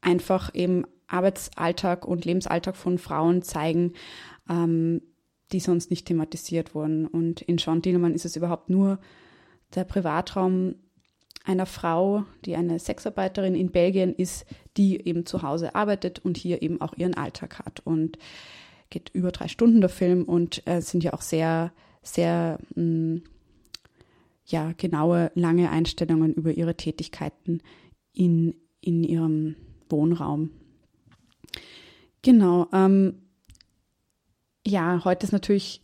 [0.00, 3.94] einfach eben Arbeitsalltag und Lebensalltag von Frauen zeigen,
[4.48, 5.02] ähm,
[5.52, 7.06] die sonst nicht thematisiert wurden.
[7.06, 8.98] Und in Sean Dielemann ist es überhaupt nur
[9.74, 10.74] der Privatraum
[11.44, 14.44] einer Frau, die eine Sexarbeiterin in Belgien ist,
[14.78, 17.80] die eben zu Hause arbeitet und hier eben auch ihren Alltag hat.
[17.80, 18.16] Und
[18.90, 23.22] geht über drei Stunden der Film und äh, sind ja auch sehr, sehr mh, mm,
[24.46, 27.60] ja, genaue, lange Einstellungen über ihre Tätigkeiten
[28.14, 29.56] in, in ihrem
[29.90, 30.50] Wohnraum.
[32.22, 32.66] Genau.
[32.72, 33.20] Ähm,
[34.66, 35.82] ja, heute ist natürlich,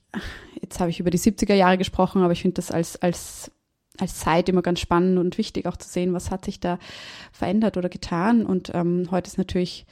[0.60, 3.50] jetzt habe ich über die 70er Jahre gesprochen, aber ich finde das als, als,
[3.98, 6.78] als Zeit immer ganz spannend und wichtig auch zu sehen, was hat sich da
[7.32, 8.44] verändert oder getan.
[8.44, 9.86] Und ähm, heute ist natürlich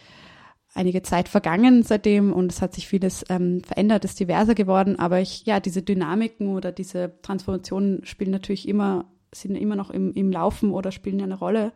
[0.75, 4.99] einige Zeit vergangen seitdem und es hat sich vieles ähm, verändert, ist diverser geworden.
[4.99, 10.13] Aber ich, ja, diese Dynamiken oder diese Transformationen spielen natürlich immer, sind immer noch im,
[10.15, 11.73] im Laufen oder spielen eine Rolle.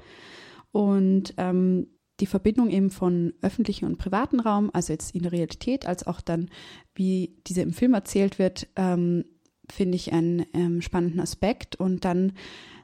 [0.72, 1.88] Und ähm,
[2.20, 6.20] die Verbindung eben von öffentlichem und privaten Raum, also jetzt in der Realität, als auch
[6.20, 6.48] dann,
[6.94, 9.24] wie diese im Film erzählt wird, ähm,
[9.70, 11.76] finde ich einen ähm, spannenden Aspekt.
[11.76, 12.33] Und dann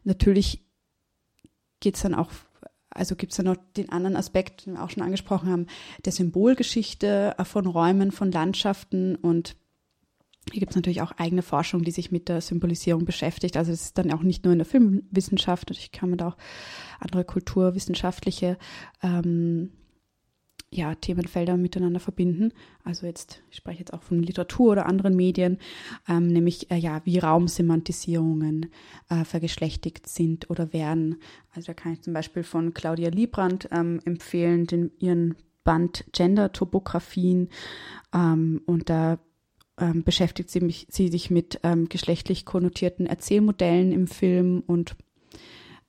[0.04, 0.64] natürlich
[1.80, 2.30] geht es dann auch,
[2.90, 5.66] also gibt es dann noch den anderen Aspekt, den wir auch schon angesprochen haben,
[6.04, 9.56] der Symbolgeschichte äh, von Räumen, von Landschaften und
[10.50, 13.56] hier gibt es natürlich auch eigene Forschung, die sich mit der Symbolisierung beschäftigt.
[13.56, 16.36] Also es ist dann auch nicht nur in der Filmwissenschaft, natürlich kann man da auch
[16.98, 18.58] andere kulturwissenschaftliche
[19.02, 19.70] ähm,
[20.72, 22.52] ja, Themenfelder miteinander verbinden.
[22.82, 25.58] Also jetzt, ich spreche jetzt auch von Literatur oder anderen Medien,
[26.08, 28.70] ähm, nämlich äh, ja, wie Raumsemantisierungen
[29.10, 31.16] äh, vergeschlechtigt sind oder werden.
[31.54, 37.50] Also da kann ich zum Beispiel von Claudia Liebrandt ähm, empfehlen, den, ihren Band Gender-Topographien.
[38.14, 39.18] Ähm, und da
[39.78, 44.96] ähm, beschäftigt sie, mich, sie sich mit ähm, geschlechtlich konnotierten Erzählmodellen im Film und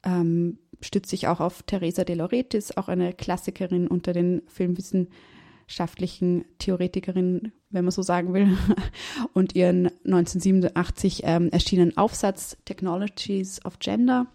[0.04, 7.54] ähm, stützt sich auch auf Teresa de Lauretis, auch eine Klassikerin unter den filmwissenschaftlichen Theoretikerinnen,
[7.70, 8.58] wenn man so sagen will,
[9.34, 14.28] und ihren 1987 ähm, erschienenen Aufsatz Technologies of Gender.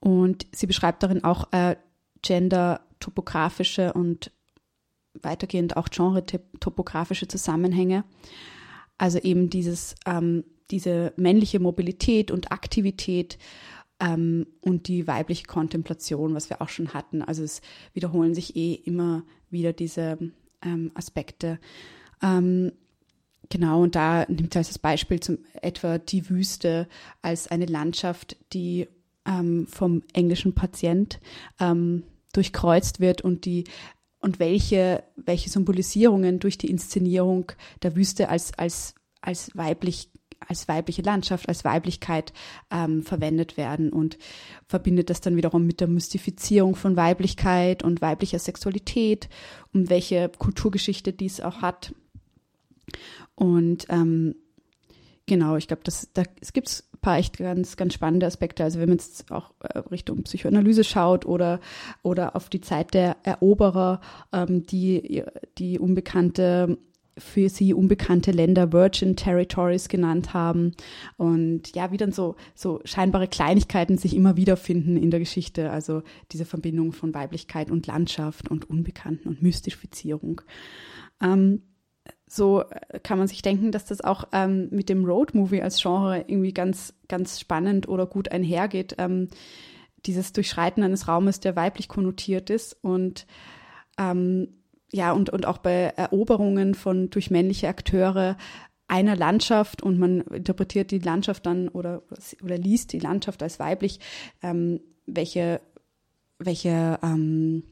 [0.00, 1.76] Und sie beschreibt darin auch äh,
[2.22, 4.32] gender-topografische und
[5.20, 8.04] weitergehend auch genre-topografische Zusammenhänge.
[8.98, 13.38] Also eben dieses, ähm, diese männliche Mobilität und Aktivität
[14.02, 17.22] ähm, und die weibliche Kontemplation, was wir auch schon hatten.
[17.22, 17.62] Also es
[17.94, 20.18] wiederholen sich eh immer wieder diese
[20.62, 21.60] ähm, Aspekte.
[22.20, 22.72] Ähm,
[23.48, 26.88] genau, und da nimmt er als Beispiel zum etwa die Wüste
[27.22, 28.88] als eine Landschaft, die
[29.24, 31.20] ähm, vom englischen Patient
[31.60, 33.64] ähm, durchkreuzt wird und die
[34.18, 37.50] und welche, welche Symbolisierungen durch die Inszenierung
[37.82, 40.11] der Wüste als, als, als weiblich
[40.48, 42.32] als weibliche Landschaft, als Weiblichkeit
[42.70, 44.18] ähm, verwendet werden und
[44.66, 49.28] verbindet das dann wiederum mit der Mystifizierung von Weiblichkeit und weiblicher Sexualität
[49.72, 51.94] und welche Kulturgeschichte dies auch hat.
[53.34, 54.34] Und ähm,
[55.26, 58.64] genau, ich glaube, da, es gibt ein paar echt ganz, ganz spannende Aspekte.
[58.64, 61.60] Also wenn man jetzt auch äh, Richtung Psychoanalyse schaut oder,
[62.02, 64.00] oder auf die Zeit der Eroberer,
[64.32, 65.24] ähm, die
[65.58, 66.78] die unbekannte
[67.18, 70.72] für sie unbekannte Länder Virgin Territories genannt haben
[71.16, 76.02] und ja, wie dann so, so scheinbare Kleinigkeiten sich immer wiederfinden in der Geschichte, also
[76.32, 80.40] diese Verbindung von Weiblichkeit und Landschaft und Unbekannten und Mystifizierung.
[81.20, 81.62] Ähm,
[82.26, 82.64] so
[83.02, 86.94] kann man sich denken, dass das auch ähm, mit dem Roadmovie als Genre irgendwie ganz,
[87.08, 88.94] ganz spannend oder gut einhergeht.
[88.96, 89.28] Ähm,
[90.06, 93.26] dieses Durchschreiten eines Raumes, der weiblich konnotiert ist und
[93.98, 94.48] ähm,
[94.92, 98.36] ja, und, und auch bei Eroberungen von durch männliche Akteure
[98.88, 102.02] einer Landschaft und man interpretiert die Landschaft dann oder,
[102.42, 104.00] oder liest die Landschaft als weiblich,
[104.42, 105.62] ähm, welche,
[106.38, 107.62] welche ähm,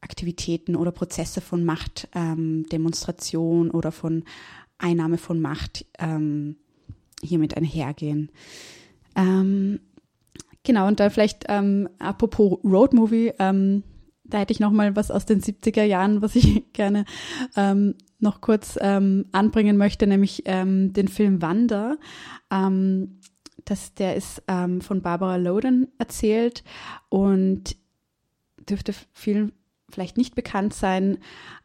[0.00, 4.24] Aktivitäten oder Prozesse von Machtdemonstration ähm, oder von
[4.78, 6.56] Einnahme von Macht ähm,
[7.22, 8.32] hiermit einhergehen.
[9.14, 9.78] Ähm,
[10.64, 13.34] genau, und dann vielleicht ähm, apropos Roadmovie,
[14.28, 17.04] da hätte ich noch mal was aus den 70er Jahren, was ich gerne
[17.56, 21.98] ähm, noch kurz ähm, anbringen möchte, nämlich ähm, den Film Wander.
[22.50, 23.20] Ähm,
[23.64, 26.64] das, der ist ähm, von Barbara Loden erzählt
[27.08, 27.76] und
[28.68, 29.52] dürfte vielen
[29.90, 31.18] vielleicht nicht bekannt sein.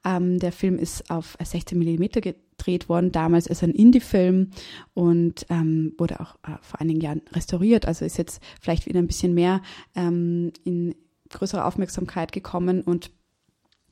[0.06, 3.12] Ähm, der Film ist auf 16 mm gedreht worden.
[3.12, 4.52] Damals ist ein Indie-Film
[4.94, 7.86] und ähm, wurde auch äh, vor einigen Jahren restauriert.
[7.86, 9.62] Also ist jetzt vielleicht wieder ein bisschen mehr
[9.96, 10.96] ähm, in,
[11.34, 13.12] größere Aufmerksamkeit gekommen und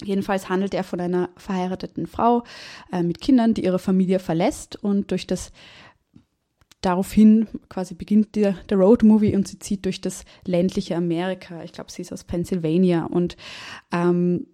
[0.04, 2.44] Jedenfalls handelt er von einer verheirateten Frau
[2.92, 5.52] äh, mit Kindern, die ihre Familie verlässt und durch das
[6.82, 11.64] daraufhin quasi beginnt der, der Road Movie und sie zieht durch das ländliche Amerika.
[11.64, 13.38] Ich glaube, sie ist aus Pennsylvania und
[13.92, 14.48] ähm,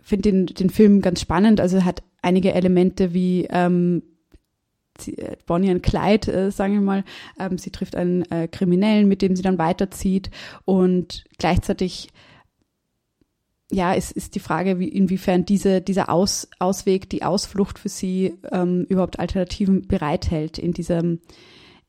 [0.00, 1.60] finde den, den Film ganz spannend.
[1.60, 4.17] Also hat einige Elemente wie ähm, äh,
[5.46, 7.04] Bonnie und Clyde, äh, sagen wir mal.
[7.38, 10.30] Ähm, sie trifft einen äh, Kriminellen, mit dem sie dann weiterzieht
[10.64, 12.08] und gleichzeitig
[13.70, 18.34] ja, es ist die Frage, wie, inwiefern diese, dieser Aus, Ausweg, die Ausflucht für sie
[18.50, 21.20] ähm, überhaupt Alternativen bereithält in diesem,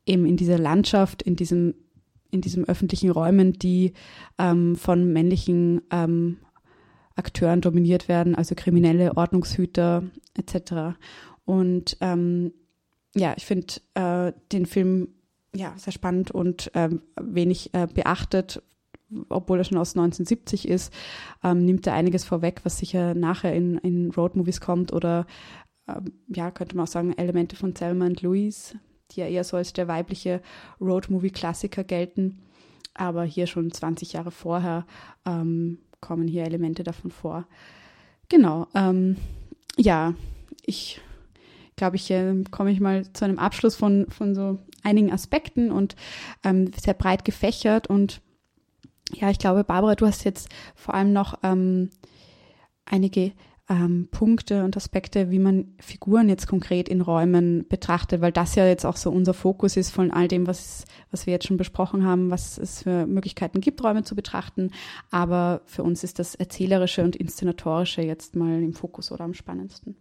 [0.04, 1.74] eben in dieser Landschaft, in diesem,
[2.30, 3.94] in diesem öffentlichen Räumen, die
[4.38, 6.38] ähm, von männlichen ähm,
[7.16, 10.98] Akteuren dominiert werden, also Kriminelle, Ordnungshüter etc.
[11.44, 12.52] Und ähm,
[13.14, 15.08] ja, ich finde äh, den Film
[15.54, 18.62] ja sehr spannend und ähm, wenig äh, beachtet,
[19.28, 20.92] obwohl er schon aus 1970 ist,
[21.42, 25.26] ähm, nimmt er einiges vorweg, was sicher nachher in, in Roadmovies kommt oder
[25.88, 28.78] ähm, ja, könnte man auch sagen, Elemente von Selma und Louise,
[29.10, 30.40] die ja eher so als der weibliche
[30.80, 32.42] Roadmovie-Klassiker gelten.
[32.94, 34.86] Aber hier schon 20 Jahre vorher
[35.24, 37.46] ähm, kommen hier Elemente davon vor.
[38.28, 38.66] Genau.
[38.74, 39.16] Ähm,
[39.76, 40.14] ja,
[40.64, 41.00] ich
[41.80, 45.96] glaube ich, äh, komme ich mal zu einem Abschluss von, von so einigen Aspekten und
[46.44, 47.86] ähm, sehr breit gefächert.
[47.86, 48.20] Und
[49.14, 51.88] ja, ich glaube, Barbara, du hast jetzt vor allem noch ähm,
[52.84, 53.32] einige
[53.70, 58.66] ähm, Punkte und Aspekte, wie man Figuren jetzt konkret in Räumen betrachtet, weil das ja
[58.66, 62.04] jetzt auch so unser Fokus ist von all dem, was, was wir jetzt schon besprochen
[62.04, 64.70] haben, was es für Möglichkeiten gibt, Räume zu betrachten.
[65.10, 69.96] Aber für uns ist das Erzählerische und Inszenatorische jetzt mal im Fokus oder am spannendsten.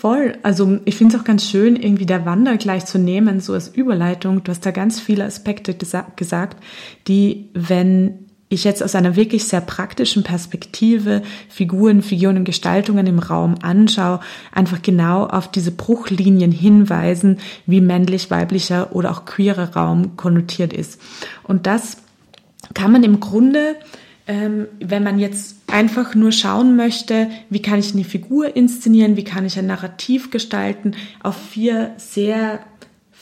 [0.00, 0.36] Voll.
[0.42, 3.68] Also ich finde es auch ganz schön, irgendwie der Wander gleich zu nehmen, so als
[3.68, 4.42] Überleitung.
[4.42, 5.74] Du hast da ganz viele Aspekte
[6.16, 6.62] gesagt,
[7.06, 13.18] die, wenn ich jetzt aus einer wirklich sehr praktischen Perspektive Figuren, Figuren und Gestaltungen im
[13.18, 14.20] Raum anschaue,
[14.52, 21.00] einfach genau auf diese Bruchlinien hinweisen, wie männlich, weiblicher oder auch queerer Raum konnotiert ist.
[21.42, 21.98] Und das
[22.72, 23.76] kann man im Grunde
[24.26, 29.24] ähm, wenn man jetzt einfach nur schauen möchte, wie kann ich eine Figur inszenieren, wie
[29.24, 32.60] kann ich ein Narrativ gestalten, auf vier sehr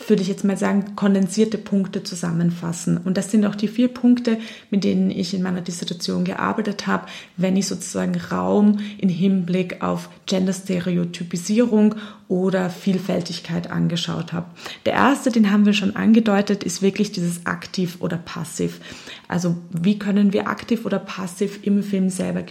[0.08, 2.98] würde ich jetzt mal sagen, kondensierte Punkte zusammenfassen.
[2.98, 4.38] Und das sind auch die vier Punkte,
[4.70, 10.08] mit denen ich in meiner Dissertation gearbeitet habe, wenn ich sozusagen Raum in Hinblick auf
[10.26, 11.94] Genderstereotypisierung
[12.32, 14.46] oder Vielfältigkeit angeschaut habe.
[14.86, 18.80] Der erste, den haben wir schon angedeutet, ist wirklich dieses aktiv oder passiv.
[19.28, 22.42] Also wie können wir aktiv oder passiv im Film selber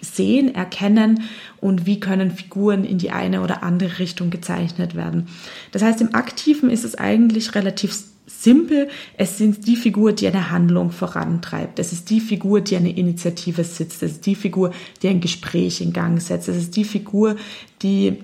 [0.00, 1.24] sehen, erkennen
[1.60, 5.28] und wie können Figuren in die eine oder andere Richtung gezeichnet werden.
[5.70, 7.92] Das heißt, im Aktiven ist es eigentlich relativ
[8.26, 8.88] simpel.
[9.18, 11.78] Es sind die Figur, die eine Handlung vorantreibt.
[11.78, 14.02] Es ist die Figur, die eine Initiative sitzt.
[14.02, 14.72] Es ist die Figur,
[15.02, 16.48] die ein Gespräch in Gang setzt.
[16.48, 17.36] Es ist die Figur,
[17.82, 18.22] die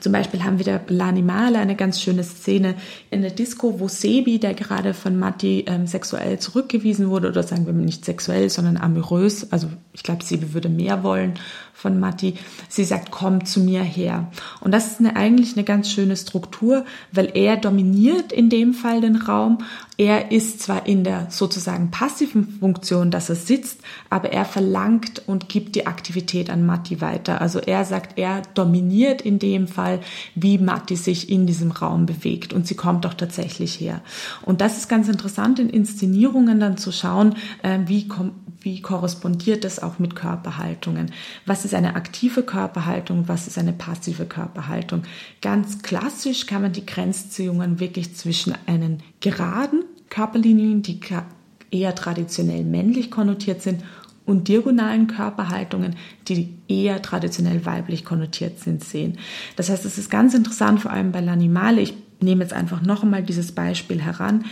[0.00, 2.74] Zum Beispiel haben wir da L'Animale, eine ganz schöne Szene
[3.10, 7.66] in der Disco, wo Sebi, der gerade von Matti ähm, sexuell zurückgewiesen wurde, oder sagen
[7.66, 11.34] wir nicht sexuell, sondern amorös, also ich glaube, Sebi würde mehr wollen
[11.76, 12.34] von Matti,
[12.70, 14.32] sie sagt, komm zu mir her.
[14.60, 19.02] Und das ist eine, eigentlich eine ganz schöne Struktur, weil er dominiert in dem Fall
[19.02, 19.58] den Raum.
[19.98, 25.50] Er ist zwar in der sozusagen passiven Funktion, dass er sitzt, aber er verlangt und
[25.50, 27.42] gibt die Aktivität an Matti weiter.
[27.42, 30.00] Also er sagt, er dominiert in dem Fall,
[30.34, 34.00] wie Matti sich in diesem Raum bewegt und sie kommt auch tatsächlich her.
[34.42, 38.08] Und das ist ganz interessant in Inszenierungen dann zu schauen, äh, wie
[38.66, 41.12] wie korrespondiert das auch mit Körperhaltungen?
[41.46, 43.28] Was ist eine aktive Körperhaltung?
[43.28, 45.02] Was ist eine passive Körperhaltung?
[45.42, 51.00] Ganz klassisch kann man die Grenzziehungen wirklich zwischen einen geraden Körperlinien, die
[51.70, 53.82] eher traditionell männlich konnotiert sind,
[54.26, 55.94] und diagonalen Körperhaltungen,
[56.26, 59.18] die eher traditionell weiblich konnotiert sind, sehen.
[59.54, 61.78] Das heißt, es ist ganz interessant, vor allem bei L'Animale.
[61.78, 64.44] Ich nehme jetzt einfach noch einmal dieses Beispiel heran,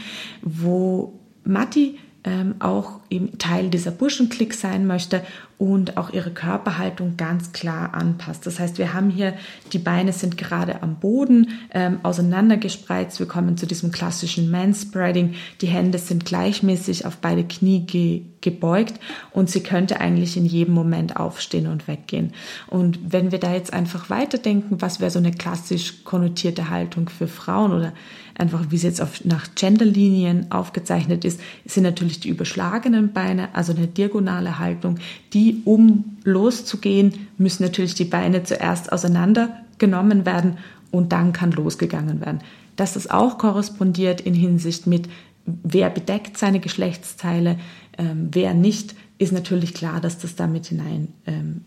[0.42, 5.22] wo Matti ähm, auch eben Teil dieser Burschenklick sein möchte
[5.58, 8.46] und auch ihre Körperhaltung ganz klar anpasst.
[8.46, 9.34] Das heißt, wir haben hier,
[9.72, 13.18] die Beine sind gerade am Boden ähm, auseinandergespreizt.
[13.18, 15.34] Wir kommen zu diesem klassischen Manspreading.
[15.60, 19.00] Die Hände sind gleichmäßig auf beide Knie ge gebeugt
[19.32, 22.34] und sie könnte eigentlich in jedem Moment aufstehen und weggehen.
[22.66, 27.26] Und wenn wir da jetzt einfach weiterdenken, was wäre so eine klassisch konnotierte Haltung für
[27.26, 27.94] Frauen oder
[28.37, 33.72] einfach wie es jetzt auf, nach Genderlinien aufgezeichnet ist, sind natürlich die überschlagenen Beine, also
[33.74, 34.99] eine diagonale Haltung,
[35.32, 40.59] die, um loszugehen, müssen natürlich die Beine zuerst auseinandergenommen werden
[40.91, 42.41] und dann kann losgegangen werden.
[42.76, 45.09] Dass das auch korrespondiert in Hinsicht mit,
[45.47, 47.59] wer bedeckt seine Geschlechtsteile,
[47.99, 51.12] ähm, wer nicht, ist natürlich klar, dass das damit hineingeht.
[51.26, 51.64] Ähm.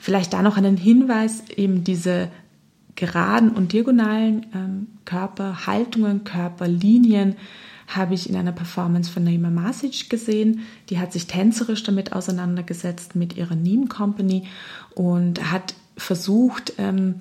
[0.00, 2.28] Vielleicht da noch einen Hinweis, eben diese
[2.98, 7.36] geraden und diagonalen ähm, Körperhaltungen, Körperlinien
[7.86, 10.60] habe ich in einer Performance von Naima Masic gesehen.
[10.90, 14.48] Die hat sich tänzerisch damit auseinandergesetzt mit ihrer Neem Company
[14.94, 17.14] und hat versucht ähm,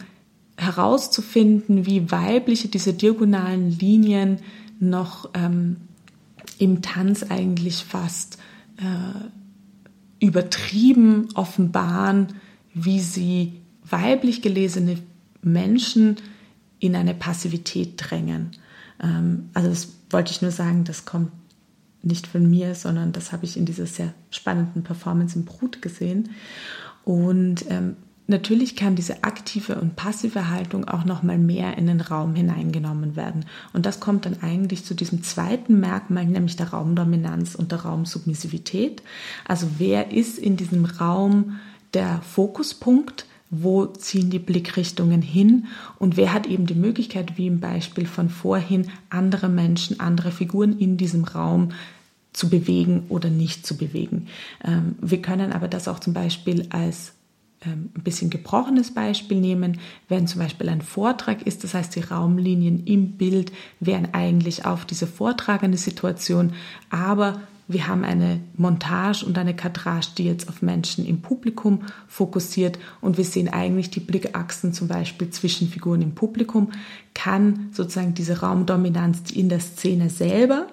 [0.57, 4.39] herauszufinden, wie weibliche diese diagonalen Linien
[4.79, 5.77] noch ähm,
[6.57, 8.39] im Tanz eigentlich fast
[8.77, 12.33] äh, übertrieben offenbaren,
[12.73, 13.53] wie sie
[13.87, 14.97] weiblich gelesene
[15.51, 16.17] Menschen
[16.79, 18.51] in eine Passivität drängen.
[19.01, 21.31] Ähm, also das wollte ich nur sagen, das kommt
[22.03, 26.29] nicht von mir, sondern das habe ich in dieser sehr spannenden Performance im Brut gesehen.
[27.03, 32.01] Und ähm, natürlich kann diese aktive und passive Haltung auch noch mal mehr in den
[32.01, 33.45] Raum hineingenommen werden.
[33.73, 39.01] Und das kommt dann eigentlich zu diesem zweiten Merkmal, nämlich der Raumdominanz und der Raumsubmissivität.
[39.47, 41.59] Also wer ist in diesem Raum
[41.93, 43.25] der Fokuspunkt?
[43.49, 45.67] Wo ziehen die Blickrichtungen hin
[45.99, 50.77] und wer hat eben die Möglichkeit, wie im Beispiel von vorhin, andere Menschen, andere Figuren
[50.77, 51.69] in diesem Raum
[52.33, 54.27] zu bewegen oder nicht zu bewegen.
[54.63, 57.13] Ähm, wir können aber das auch zum Beispiel als
[57.65, 62.01] ähm, ein bisschen gebrochenes Beispiel nehmen, wenn zum Beispiel ein Vortrag ist, das heißt die
[62.01, 66.53] Raumlinien im Bild wären eigentlich auf diese vortragende Situation,
[66.91, 72.79] aber wir haben eine Montage und eine Kadrage, die jetzt auf Menschen im Publikum fokussiert.
[73.01, 76.71] Und wir sehen eigentlich die Blickachsen zum Beispiel zwischen Figuren im Publikum,
[77.13, 80.67] kann sozusagen diese Raumdominanz, die in der Szene selber,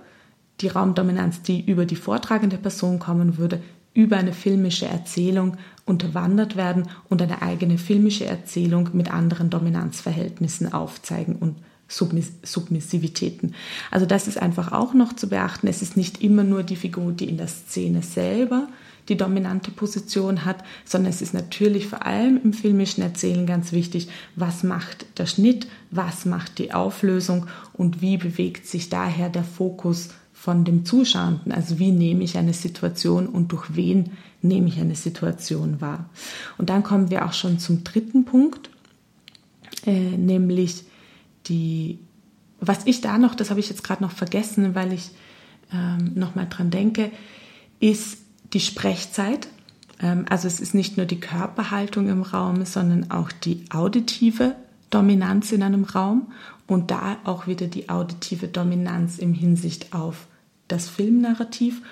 [0.60, 3.60] die Raumdominanz, die über die vortragende Person kommen würde,
[3.92, 11.36] über eine filmische Erzählung unterwandert werden und eine eigene filmische Erzählung mit anderen Dominanzverhältnissen aufzeigen
[11.36, 11.56] und
[11.88, 13.54] Submiss Submissivitäten.
[13.90, 15.66] Also das ist einfach auch noch zu beachten.
[15.66, 18.68] Es ist nicht immer nur die Figur, die in der Szene selber
[19.08, 24.08] die dominante Position hat, sondern es ist natürlich vor allem im filmischen Erzählen ganz wichtig,
[24.34, 30.10] was macht der Schnitt, was macht die Auflösung und wie bewegt sich daher der Fokus
[30.32, 31.52] von dem Zuschauenden.
[31.52, 34.10] Also wie nehme ich eine Situation und durch wen
[34.42, 36.10] nehme ich eine Situation wahr.
[36.58, 38.68] Und dann kommen wir auch schon zum dritten Punkt,
[39.86, 40.84] äh, nämlich
[41.46, 41.98] die,
[42.60, 45.10] was ich da noch, das habe ich jetzt gerade noch vergessen, weil ich
[45.72, 47.10] ähm, nochmal dran denke,
[47.80, 48.18] ist
[48.52, 49.48] die Sprechzeit.
[50.00, 54.54] Ähm, also es ist nicht nur die Körperhaltung im Raum, sondern auch die auditive
[54.90, 56.32] Dominanz in einem Raum
[56.66, 60.26] und da auch wieder die auditive Dominanz im Hinsicht auf
[60.68, 61.82] das Filmnarrativ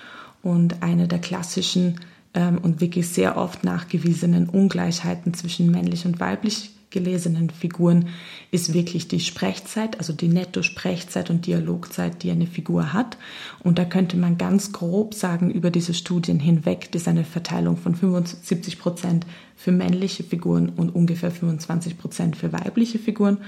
[0.43, 2.01] und eine der klassischen
[2.35, 8.11] ähm, und wirklich sehr oft nachgewiesenen Ungleichheiten zwischen männlich und weiblich gelesenen Figuren
[8.53, 13.19] ist wirklich die Sprechzeit, also die Netto-Sprechzeit und Dialogzeit, die eine Figur hat.
[13.65, 17.77] Und da könnte man ganz grob sagen, über diese Studien hinweg, das ist eine Verteilung
[17.77, 19.27] von 75 Prozent
[19.57, 23.39] für männliche Figuren und ungefähr 25 Prozent für weibliche Figuren,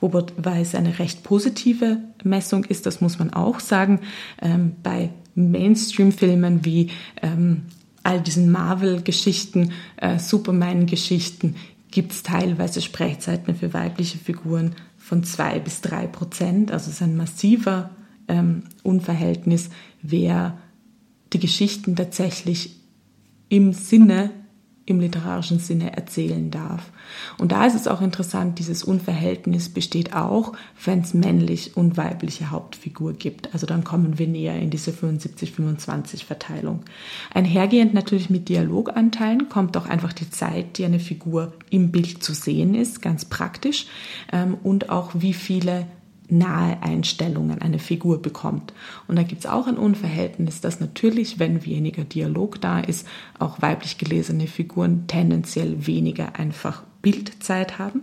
[0.00, 4.00] wobei es eine recht positive Messung ist, das muss man auch sagen.
[4.40, 6.90] Ähm, bei Mainstream-Filmen wie
[7.22, 7.62] ähm,
[8.02, 11.56] all diesen Marvel-Geschichten, äh, Superman-Geschichten
[11.92, 16.72] gibt es teilweise Sprechzeiten für weibliche Figuren von zwei bis drei Prozent.
[16.72, 17.90] Also es ist ein massiver
[18.26, 19.70] ähm, Unverhältnis,
[20.02, 20.58] wer
[21.32, 22.80] die Geschichten tatsächlich
[23.48, 24.30] im Sinne
[24.84, 26.90] im literarischen Sinne erzählen darf.
[27.38, 30.54] Und da ist es auch interessant, dieses Unverhältnis besteht auch,
[30.84, 33.52] wenn es männlich und weibliche Hauptfigur gibt.
[33.54, 36.80] Also dann kommen wir näher in diese 75-25 Verteilung.
[37.32, 42.34] Einhergehend natürlich mit Dialoganteilen kommt auch einfach die Zeit, die eine Figur im Bild zu
[42.34, 43.86] sehen ist, ganz praktisch,
[44.32, 45.86] ähm, und auch wie viele
[46.32, 48.72] nahe Einstellungen eine Figur bekommt.
[49.06, 53.06] Und da gibt es auch ein Unverhältnis, dass natürlich, wenn weniger Dialog da ist,
[53.38, 58.02] auch weiblich gelesene Figuren tendenziell weniger einfach Bildzeit haben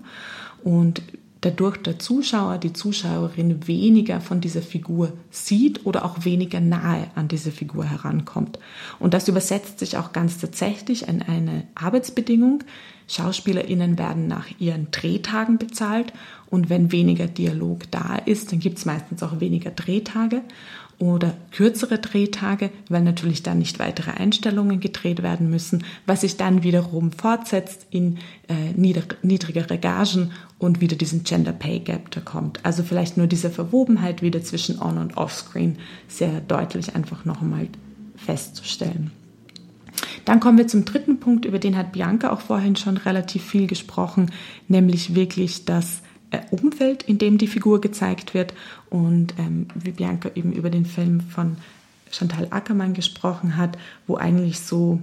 [0.63, 1.01] und
[1.41, 7.27] dadurch der Zuschauer, die Zuschauerin weniger von dieser Figur sieht oder auch weniger nahe an
[7.27, 8.59] diese Figur herankommt.
[8.99, 12.63] Und das übersetzt sich auch ganz tatsächlich in eine Arbeitsbedingung.
[13.07, 16.13] SchauspielerInnen werden nach ihren Drehtagen bezahlt
[16.49, 20.41] und wenn weniger Dialog da ist, dann gibt es meistens auch weniger Drehtage
[20.99, 26.63] oder kürzere Drehtage, weil natürlich dann nicht weitere Einstellungen gedreht werden müssen, was sich dann
[26.63, 28.17] wiederum fortsetzt in
[28.49, 28.73] äh,
[29.23, 32.63] niedrigere Gagen und wieder diesen Gender Pay Gap da kommt.
[32.65, 37.67] Also vielleicht nur diese Verwobenheit wieder zwischen On- und Offscreen sehr deutlich einfach noch einmal
[38.17, 39.11] festzustellen.
[40.25, 43.67] Dann kommen wir zum dritten Punkt, über den hat Bianca auch vorhin schon relativ viel
[43.67, 44.31] gesprochen,
[44.67, 46.01] nämlich wirklich das
[46.31, 48.53] äh, Umfeld, in dem die Figur gezeigt wird.
[48.89, 51.57] Und ähm, wie Bianca eben über den Film von
[52.11, 54.99] Chantal Ackermann gesprochen hat, wo eigentlich so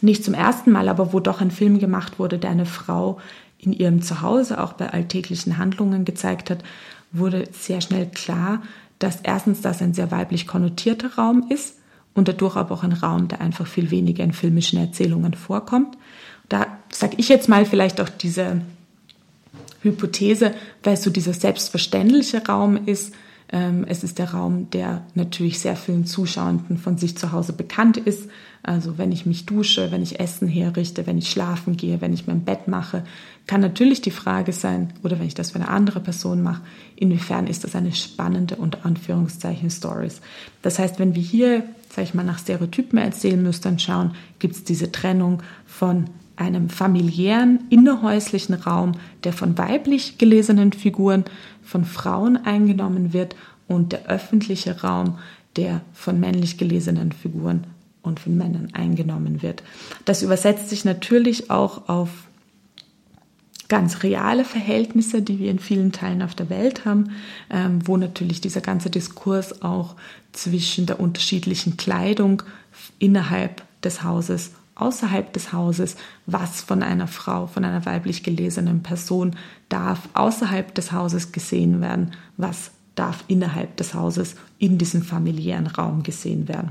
[0.00, 3.20] nicht zum ersten Mal, aber wo doch ein Film gemacht wurde, der eine Frau
[3.64, 6.62] in ihrem Zuhause auch bei alltäglichen Handlungen gezeigt hat,
[7.12, 8.62] wurde sehr schnell klar,
[8.98, 11.76] dass erstens das ein sehr weiblich konnotierter Raum ist
[12.14, 15.96] und dadurch aber auch ein Raum, der einfach viel weniger in filmischen Erzählungen vorkommt.
[16.48, 18.60] Da sage ich jetzt mal vielleicht auch diese
[19.82, 23.14] Hypothese, weil es so dieser selbstverständliche Raum ist.
[23.52, 27.96] Ähm, es ist der Raum, der natürlich sehr vielen Zuschauenden von sich zu Hause bekannt
[27.96, 28.28] ist.
[28.62, 32.26] Also wenn ich mich dusche, wenn ich Essen herrichte, wenn ich schlafen gehe, wenn ich
[32.26, 33.04] mein Bett mache,
[33.46, 36.62] kann natürlich die Frage sein, oder wenn ich das für eine andere Person mache,
[36.96, 40.20] inwiefern ist das eine spannende unter Anführungszeichen Stories.
[40.62, 44.64] Das heißt, wenn wir hier, sage ich mal, nach Stereotypen erzählen müssen, schauen, gibt es
[44.64, 48.92] diese Trennung von einem familiären, innerhäuslichen Raum,
[49.24, 51.24] der von weiblich gelesenen Figuren
[51.62, 53.36] von Frauen eingenommen wird
[53.68, 55.18] und der öffentliche Raum,
[55.56, 57.66] der von männlich gelesenen Figuren
[58.02, 59.62] und von Männern eingenommen wird.
[60.04, 62.10] Das übersetzt sich natürlich auch auf
[63.74, 67.10] ganz reale Verhältnisse, die wir in vielen Teilen auf der Welt haben,
[67.50, 69.96] ähm, wo natürlich dieser ganze Diskurs auch
[70.30, 72.44] zwischen der unterschiedlichen Kleidung
[73.00, 75.96] innerhalb des Hauses außerhalb des Hauses,
[76.26, 79.34] was von einer Frau, von einer weiblich gelesenen Person
[79.68, 86.04] darf außerhalb des Hauses gesehen werden, was darf innerhalb des Hauses in diesem familiären Raum
[86.04, 86.70] gesehen werden.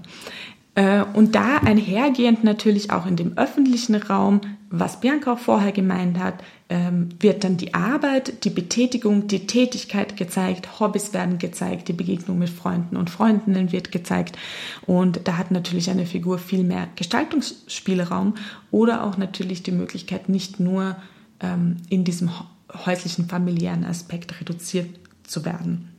[0.76, 6.18] Äh, und da einhergehend natürlich auch in dem öffentlichen Raum, was Bianca auch vorher gemeint
[6.18, 11.94] hat, ähm, wird dann die Arbeit, die Betätigung, die Tätigkeit gezeigt, Hobbys werden gezeigt, die
[11.94, 14.36] Begegnung mit Freunden und Freundinnen wird gezeigt.
[14.88, 18.34] Und da hat natürlich eine Figur viel mehr Gestaltungsspielraum
[18.72, 20.96] oder auch natürlich die Möglichkeit, nicht nur
[21.40, 22.32] ähm, in diesem
[22.86, 24.90] häuslichen familiären Aspekt reduziert
[25.22, 25.90] zu werden.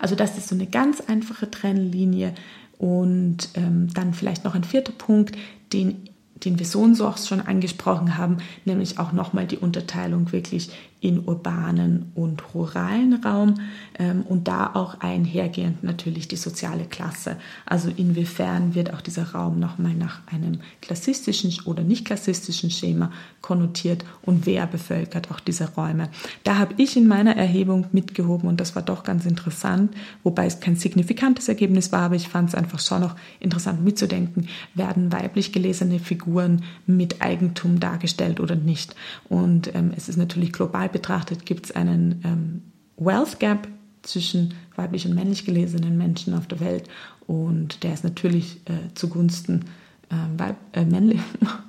[0.00, 2.34] Also das ist so eine ganz einfache Trennlinie
[2.78, 5.36] und ähm, dann vielleicht noch ein vierter Punkt,
[5.72, 6.08] den,
[6.44, 10.70] den wir so und so auch schon angesprochen haben, nämlich auch nochmal die Unterteilung wirklich
[11.00, 13.54] in urbanen und ruralen Raum
[13.98, 17.36] ähm, und da auch einhergehend natürlich die soziale Klasse.
[17.66, 24.04] Also inwiefern wird auch dieser Raum nochmal nach einem klassistischen oder nicht klassistischen Schema konnotiert
[24.22, 26.08] und wer bevölkert auch diese Räume.
[26.42, 29.94] Da habe ich in meiner Erhebung mitgehoben und das war doch ganz interessant,
[30.24, 34.48] wobei es kein signifikantes Ergebnis war, aber ich fand es einfach schon noch interessant mitzudenken,
[34.74, 38.96] werden weiblich gelesene Figuren mit Eigentum dargestellt oder nicht.
[39.28, 42.62] Und ähm, es ist natürlich global global betrachtet gibt es einen ähm,
[42.96, 43.68] Wealth Gap
[44.02, 46.88] zwischen weiblich und männlich gelesenen Menschen auf der Welt
[47.26, 49.66] und der ist natürlich äh, zugunsten
[50.10, 51.20] äh, weib, äh, männlich,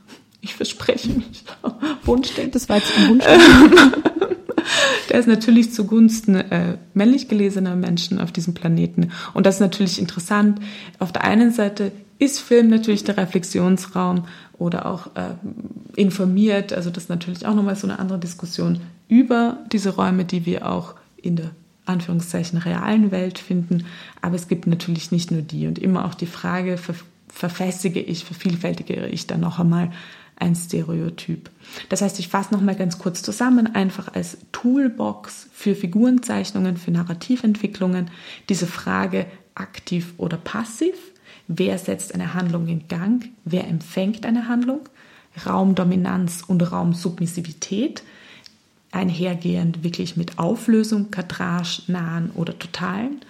[0.41, 1.43] Ich verspreche mich.
[2.05, 2.51] Wunschdenken.
[2.53, 4.03] Das war jetzt ein Wunschdenken.
[5.09, 9.11] Der ist natürlich zugunsten äh, männlich gelesener Menschen auf diesem Planeten.
[9.33, 10.59] Und das ist natürlich interessant.
[10.99, 14.25] Auf der einen Seite ist Film natürlich der Reflexionsraum
[14.57, 15.33] oder auch äh,
[15.95, 16.73] informiert.
[16.73, 18.79] Also das ist natürlich auch nochmal so eine andere Diskussion
[19.09, 21.51] über diese Räume, die wir auch in der
[21.85, 23.85] Anführungszeichen realen Welt finden.
[24.21, 26.95] Aber es gibt natürlich nicht nur die und immer auch die Frage, ver
[27.31, 29.91] verfestige ich, vervielfältige ich dann noch einmal
[30.35, 31.51] ein Stereotyp.
[31.89, 36.91] Das heißt, ich fasse noch mal ganz kurz zusammen, einfach als Toolbox für Figurenzeichnungen, für
[36.91, 38.09] Narrativentwicklungen,
[38.49, 40.95] diese Frage aktiv oder passiv.
[41.47, 43.29] Wer setzt eine Handlung in Gang?
[43.45, 44.81] Wer empfängt eine Handlung?
[45.45, 48.03] Raumdominanz und Raumsubmissivität
[48.91, 53.21] einhergehend wirklich mit Auflösung, Kadrage, nahen oder totalen.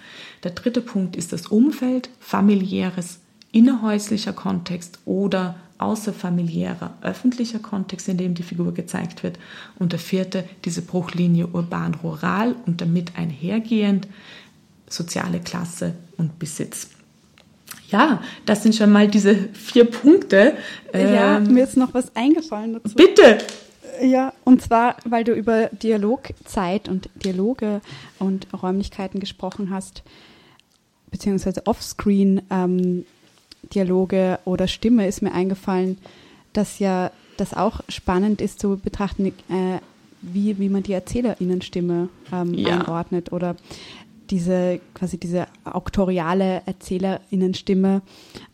[0.42, 3.20] Der dritte Punkt ist das Umfeld, familiäres,
[3.52, 9.38] innerhäuslicher Kontext oder außerfamiliärer, öffentlicher Kontext, in dem die Figur gezeigt wird.
[9.78, 14.06] Und der vierte, diese Bruchlinie urban-rural und damit einhergehend
[14.88, 16.88] soziale Klasse und Besitz.
[17.88, 20.54] Ja, das sind schon mal diese vier Punkte.
[20.92, 22.94] Ja, ähm, mir ist noch was eingefallen dazu.
[22.94, 23.38] Bitte!
[24.02, 27.80] Ja, und zwar, weil du über Dialogzeit und Dialoge
[28.18, 30.02] und Räumlichkeiten gesprochen hast,
[31.10, 33.04] beziehungsweise Offscreen ähm,
[33.74, 35.98] Dialoge oder Stimme, ist mir eingefallen,
[36.52, 39.32] dass ja das auch spannend ist zu betrachten, äh,
[40.22, 42.78] wie, wie man die ErzählerInnenstimme ähm, ja.
[42.78, 43.56] einordnet oder
[44.30, 48.02] diese quasi diese auktoriale ErzählerInnenstimme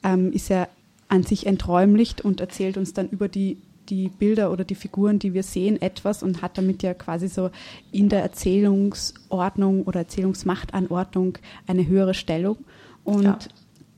[0.02, 0.68] ähm, ist ja
[1.08, 3.58] an sich enträumlicht und erzählt uns dann über die
[3.88, 7.50] die Bilder oder die Figuren, die wir sehen, etwas und hat damit ja quasi so
[7.92, 12.58] in der Erzählungsordnung oder Erzählungsmachtanordnung eine höhere Stellung.
[13.04, 13.38] Und ja.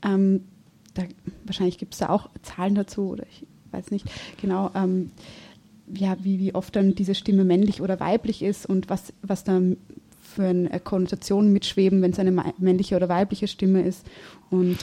[0.03, 0.43] ähm,
[0.93, 1.03] da,
[1.45, 4.05] wahrscheinlich gibt es da auch Zahlen dazu oder ich weiß nicht
[4.41, 5.11] genau, ähm,
[5.93, 9.77] ja, wie, wie oft dann diese Stimme männlich oder weiblich ist und was, was dann
[10.21, 14.05] für eine Konnotation mitschweben, wenn es eine männliche oder weibliche Stimme ist.
[14.51, 14.77] Und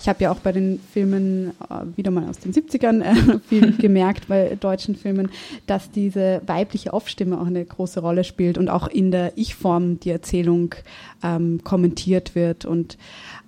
[0.00, 3.76] ich habe ja auch bei den Filmen, äh, wieder mal aus den 70ern, äh, viel
[3.76, 5.30] gemerkt bei deutschen Filmen,
[5.66, 10.10] dass diese weibliche Off-Stimme auch eine große Rolle spielt und auch in der Ich-Form die
[10.10, 10.74] Erzählung
[11.22, 12.98] ähm, kommentiert wird und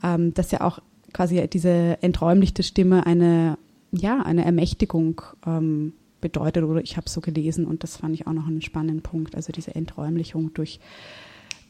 [0.02, 0.80] ähm, dass ja auch
[1.12, 3.56] quasi diese enträumlichte Stimme eine,
[3.92, 8.32] ja, eine Ermächtigung ähm, bedeutet oder ich habe so gelesen und das fand ich auch
[8.32, 10.80] noch einen spannenden Punkt, also diese Enträumlichung durch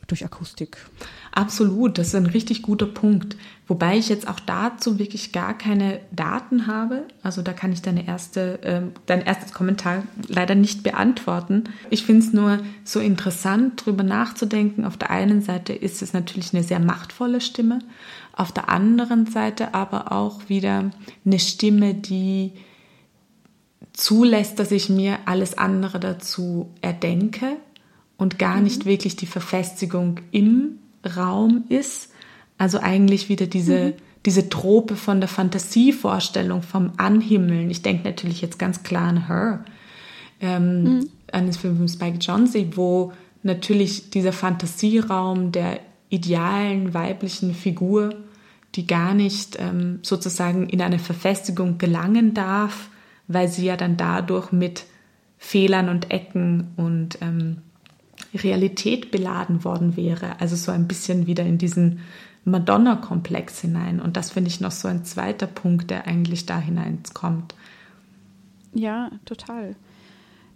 [0.06, 0.78] durch Akustik.
[1.32, 3.36] Absolut, das ist ein richtig guter Punkt.
[3.66, 7.04] Wobei ich jetzt auch dazu wirklich gar keine Daten habe.
[7.22, 11.64] Also da kann ich deine erste, äh, dein erstes Kommentar leider nicht beantworten.
[11.88, 14.84] Ich finde es nur so interessant, darüber nachzudenken.
[14.84, 17.78] Auf der einen Seite ist es natürlich eine sehr machtvolle Stimme,
[18.36, 20.90] auf der anderen Seite aber auch wieder
[21.24, 22.52] eine Stimme, die
[23.92, 27.56] zulässt, dass ich mir alles andere dazu erdenke
[28.16, 28.64] und gar mhm.
[28.64, 30.78] nicht wirklich die Verfestigung im
[31.16, 32.10] Raum ist.
[32.58, 33.92] Also eigentlich wieder diese, mhm.
[34.24, 37.70] diese Trope von der Fantasievorstellung vom Anhimmeln.
[37.70, 39.64] Ich denke natürlich jetzt ganz klar an Her,
[40.40, 41.08] ähm, mhm.
[41.32, 43.12] an den Film von Spike Jonze, wo
[43.42, 48.14] natürlich dieser Fantasieraum der idealen weiblichen Figur,
[48.74, 52.88] die gar nicht ähm, sozusagen in eine Verfestigung gelangen darf,
[53.28, 54.84] weil sie ja dann dadurch mit
[55.38, 57.58] Fehlern und Ecken und ähm,
[58.36, 60.40] Realität beladen worden wäre.
[60.40, 62.00] Also so ein bisschen wieder in diesen
[62.44, 64.00] Madonna-Komplex hinein.
[64.00, 67.54] Und das finde ich noch so ein zweiter Punkt, der eigentlich da hineinkommt.
[68.74, 69.76] Ja, total.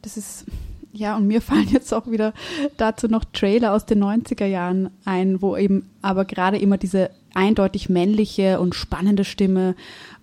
[0.02, 0.46] Das ist,
[0.92, 2.34] ja, und mir fallen jetzt auch wieder
[2.76, 7.88] dazu noch Trailer aus den 90er Jahren ein, wo eben aber gerade immer diese eindeutig
[7.88, 9.76] männliche und spannende Stimme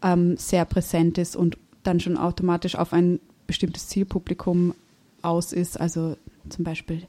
[0.03, 4.73] ähm, sehr präsent ist und dann schon automatisch auf ein bestimmtes Zielpublikum
[5.21, 5.79] aus ist.
[5.79, 6.17] Also
[6.49, 7.03] zum Beispiel,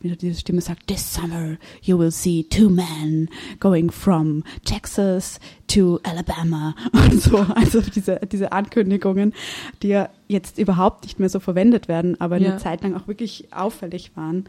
[0.00, 3.28] wie diese Stimme sagt, This summer you will see two men
[3.60, 7.38] going from Texas to Alabama und so.
[7.38, 9.34] Also diese, diese Ankündigungen,
[9.82, 12.50] die ja jetzt überhaupt nicht mehr so verwendet werden, aber ja.
[12.50, 14.44] eine Zeit lang auch wirklich auffällig waren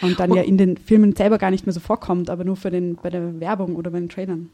[0.00, 0.36] und dann oh.
[0.36, 3.10] ja in den Filmen selber gar nicht mehr so vorkommt, aber nur für den, bei
[3.10, 4.50] der Werbung oder bei den Trailern.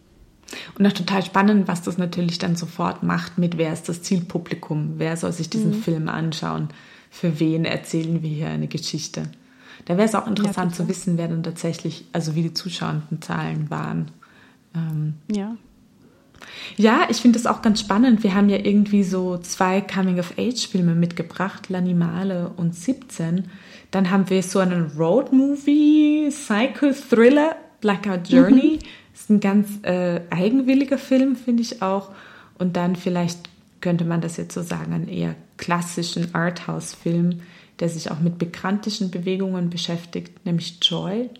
[0.78, 4.94] Und auch total spannend, was das natürlich dann sofort macht mit, wer ist das Zielpublikum,
[4.96, 5.82] wer soll sich diesen mhm.
[5.82, 6.68] Film anschauen
[7.10, 9.24] für wen erzählen wir hier eine Geschichte.
[9.84, 13.70] Da wäre es auch interessant ja, zu wissen, wer dann tatsächlich, also wie die Zuschauendenzahlen
[13.70, 14.10] waren.
[14.74, 15.56] Ähm, ja.
[16.76, 18.22] Ja, ich finde das auch ganz spannend.
[18.22, 23.44] Wir haben ja irgendwie so zwei Coming-of-Age-Filme mitgebracht, L'Animale und 17.
[23.90, 28.78] Dann haben wir so einen Road-Movie, Psycho-Thriller, Blackout Journey.
[28.80, 28.86] Mhm.
[29.12, 32.10] Das ist ein ganz äh, eigenwilliger Film, finde ich auch.
[32.58, 33.48] Und dann vielleicht
[33.80, 37.40] könnte man das jetzt so sagen, ein eher klassischen Arthouse-Film,
[37.80, 41.30] der sich auch mit bekanntischen Bewegungen beschäftigt, nämlich Joy.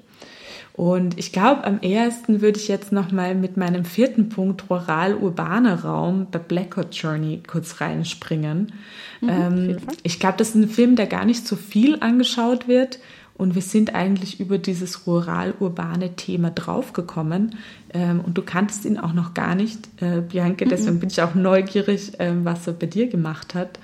[0.79, 6.29] Und ich glaube, am ehesten würde ich jetzt nochmal mit meinem vierten Punkt rural-urbaner Raum
[6.31, 8.73] bei Blackout Journey kurz reinspringen.
[9.21, 13.01] Mhm, ähm, ich glaube, das ist ein Film, der gar nicht so viel angeschaut wird.
[13.37, 17.57] Und wir sind eigentlich über dieses rural-urbane Thema draufgekommen.
[17.93, 20.65] Ähm, und du kanntest ihn auch noch gar nicht, äh, Bianca.
[20.65, 20.69] Mhm.
[20.69, 23.81] Deswegen bin ich auch neugierig, äh, was er bei dir gemacht hat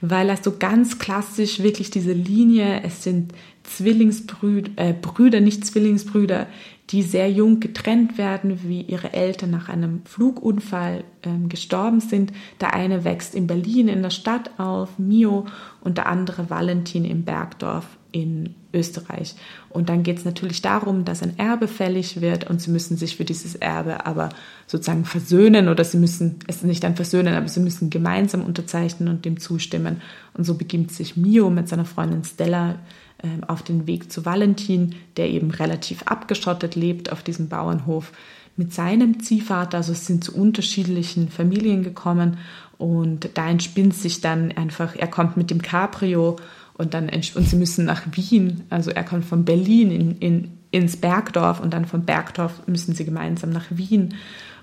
[0.00, 3.32] weil er so ganz klassisch wirklich diese Linie, es sind
[3.64, 6.46] Zwillingsbrüder, äh, Brüder, nicht Zwillingsbrüder,
[6.90, 12.32] die sehr jung getrennt werden, wie ihre Eltern nach einem Flugunfall ähm, gestorben sind.
[12.60, 15.46] Der eine wächst in Berlin in der Stadt auf, Mio,
[15.80, 19.34] und der andere Valentin im Bergdorf in Österreich.
[19.70, 23.16] Und dann geht es natürlich darum, dass ein Erbe fällig wird und sie müssen sich
[23.16, 24.30] für dieses Erbe aber
[24.66, 29.24] sozusagen versöhnen oder sie müssen es nicht dann versöhnen, aber sie müssen gemeinsam unterzeichnen und
[29.24, 30.02] dem zustimmen.
[30.34, 32.76] Und so beginnt sich Mio mit seiner Freundin Stella
[33.18, 38.12] äh, auf den Weg zu Valentin, der eben relativ abgeschottet lebt auf diesem Bauernhof
[38.56, 42.38] mit seinem Ziehvater, also es sind zu unterschiedlichen Familien gekommen
[42.78, 46.36] und da entspinnt sich dann einfach, er kommt mit dem Cabrio
[46.78, 50.96] und dann und sie müssen nach Wien, also er kommt von Berlin in, in, ins
[50.96, 54.14] Bergdorf und dann vom Bergdorf müssen sie gemeinsam nach Wien.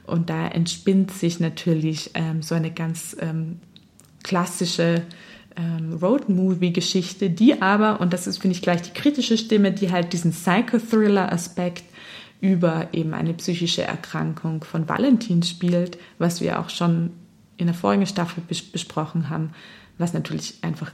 [0.06, 3.60] Und da entspinnt sich natürlich ähm, so eine ganz ähm,
[4.22, 5.02] klassische
[5.56, 10.14] ähm, Road-Movie-Geschichte, die aber, und das ist, finde ich, gleich die kritische Stimme, die halt
[10.14, 11.86] diesen Psychothriller-Aspekt
[12.42, 17.12] über eben eine psychische Erkrankung von Valentin spielt, was wir auch schon
[17.58, 19.52] in der vorigen Staffel bes besprochen haben,
[19.98, 20.92] was natürlich einfach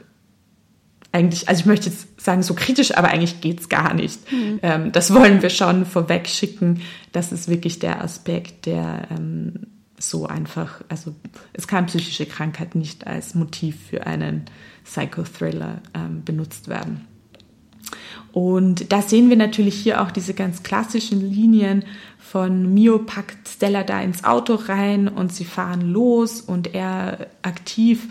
[1.12, 4.32] eigentlich, also ich möchte jetzt sagen, so kritisch, aber eigentlich geht es gar nicht.
[4.32, 4.60] Mhm.
[4.62, 6.82] Ähm, das wollen wir schon vorweg schicken.
[7.12, 11.16] Das ist wirklich der Aspekt, der ähm, so einfach, also
[11.54, 14.46] es kann psychische Krankheit nicht als Motiv für einen
[14.86, 17.08] Psychothriller ähm, benutzt werden.
[18.32, 21.84] Und da sehen wir natürlich hier auch diese ganz klassischen Linien
[22.20, 28.08] von Mio packt Stella da ins Auto rein und sie fahren los und er aktiv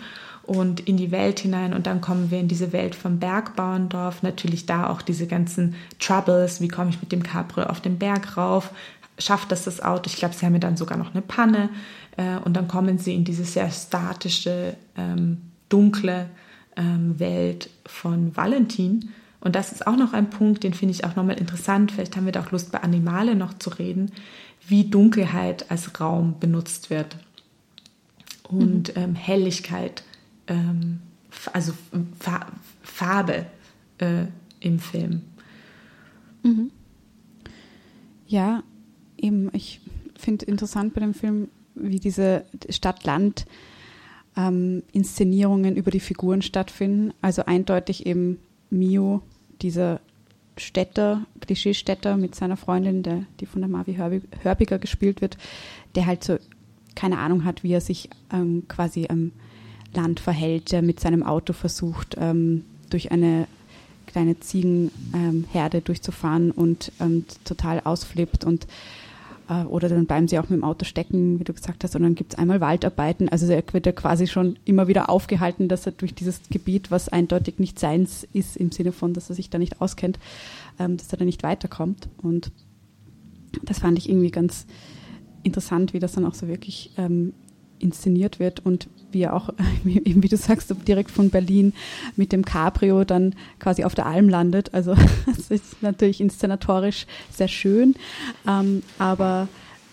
[0.49, 4.23] und in die Welt hinein und dann kommen wir in diese Welt vom Bergbauerndorf.
[4.23, 8.35] Natürlich da auch diese ganzen Troubles, wie komme ich mit dem Capri auf den Berg
[8.35, 8.71] rauf,
[9.19, 10.07] schafft das das Auto?
[10.07, 11.69] Ich glaube, sie haben ja dann sogar noch eine Panne
[12.17, 15.37] äh, und dann kommen sie in diese sehr statische, ähm,
[15.69, 16.31] dunkle
[16.75, 19.11] ähm, Welt von Valentin.
[19.41, 21.91] Und das ist auch noch ein Punkt, den finde ich auch nochmal interessant.
[21.91, 24.11] Vielleicht haben wir da auch Lust, bei Animale noch zu reden,
[24.67, 27.17] wie Dunkelheit als Raum benutzt wird
[28.47, 29.03] und mhm.
[29.03, 30.03] ähm, Helligkeit
[30.49, 30.99] ähm,
[31.53, 31.73] also
[32.81, 33.45] Farbe
[33.99, 34.25] äh,
[34.59, 35.21] im Film.
[36.43, 36.71] Mhm.
[38.27, 38.63] Ja,
[39.17, 39.79] eben, ich
[40.17, 43.45] finde interessant bei dem Film, wie diese Stadt-Land-
[44.39, 47.13] ähm, Inszenierungen über die Figuren stattfinden.
[47.21, 48.39] Also eindeutig eben
[48.69, 49.21] Mio,
[49.61, 49.99] dieser
[50.57, 55.37] Städter, Klischee-Städter mit seiner Freundin, der, die von der Marvi Hörbiger gespielt wird,
[55.95, 56.37] der halt so
[56.95, 59.31] keine Ahnung hat, wie er sich ähm, quasi am
[59.93, 63.47] Land verhält, der mit seinem Auto versucht, ähm, durch eine
[64.07, 68.67] kleine Ziegenherde ähm, durchzufahren und ähm, total ausflippt und
[69.49, 72.03] äh, oder dann bleiben sie auch mit dem Auto stecken, wie du gesagt hast, und
[72.03, 73.29] dann gibt es einmal Waldarbeiten.
[73.29, 77.09] Also er wird ja quasi schon immer wieder aufgehalten, dass er durch dieses Gebiet, was
[77.09, 80.19] eindeutig nicht seins ist, im Sinne von, dass er sich da nicht auskennt,
[80.79, 82.09] ähm, dass er da nicht weiterkommt.
[82.21, 82.51] Und
[83.63, 84.65] das fand ich irgendwie ganz
[85.43, 87.33] interessant, wie das dann auch so wirklich ähm,
[87.79, 89.49] inszeniert wird und wie er auch,
[89.85, 91.73] eben wie du sagst, direkt von Berlin
[92.15, 94.73] mit dem Cabrio dann quasi auf der Alm landet.
[94.73, 94.95] Also
[95.25, 97.95] das ist natürlich inszenatorisch sehr schön,
[98.47, 99.47] ähm, aber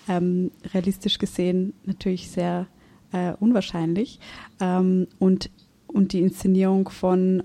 [0.08, 2.66] ähm, realistisch gesehen natürlich sehr
[3.12, 4.20] äh, unwahrscheinlich.
[4.60, 5.50] Ähm, und,
[5.86, 7.42] und die Inszenierung von,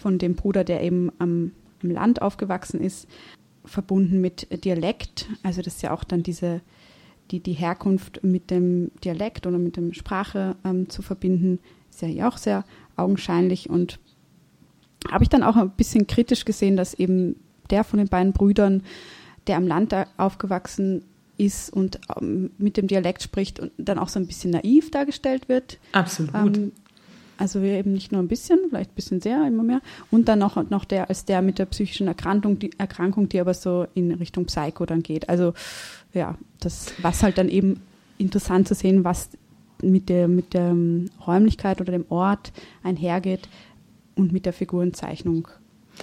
[0.00, 1.52] von dem Bruder, der eben am,
[1.82, 3.08] am Land aufgewachsen ist,
[3.64, 6.60] verbunden mit Dialekt, also das ist ja auch dann diese
[7.30, 11.58] die, die Herkunft mit dem Dialekt oder mit der Sprache ähm, zu verbinden,
[11.90, 12.64] ist ja auch sehr
[12.96, 13.68] augenscheinlich.
[13.70, 13.98] Und
[15.10, 17.36] habe ich dann auch ein bisschen kritisch gesehen, dass eben
[17.70, 18.82] der von den beiden Brüdern,
[19.46, 21.02] der am Land aufgewachsen
[21.38, 25.48] ist und ähm, mit dem Dialekt spricht und dann auch so ein bisschen naiv dargestellt
[25.48, 25.78] wird.
[25.92, 26.56] Absolut.
[26.56, 26.72] Ähm,
[27.38, 29.80] also wir eben nicht nur ein bisschen, vielleicht ein bisschen sehr, immer mehr.
[30.10, 33.54] Und dann noch, noch der als der mit der psychischen Erkrankung, die Erkrankung, die aber
[33.54, 35.28] so in Richtung Psycho dann geht.
[35.28, 35.52] Also
[36.12, 37.80] ja, das, was halt dann eben
[38.18, 39.30] interessant zu sehen, was
[39.82, 43.48] mit der, mit der ähm, Räumlichkeit oder dem Ort einhergeht
[44.14, 45.48] und mit der Figurenzeichnung.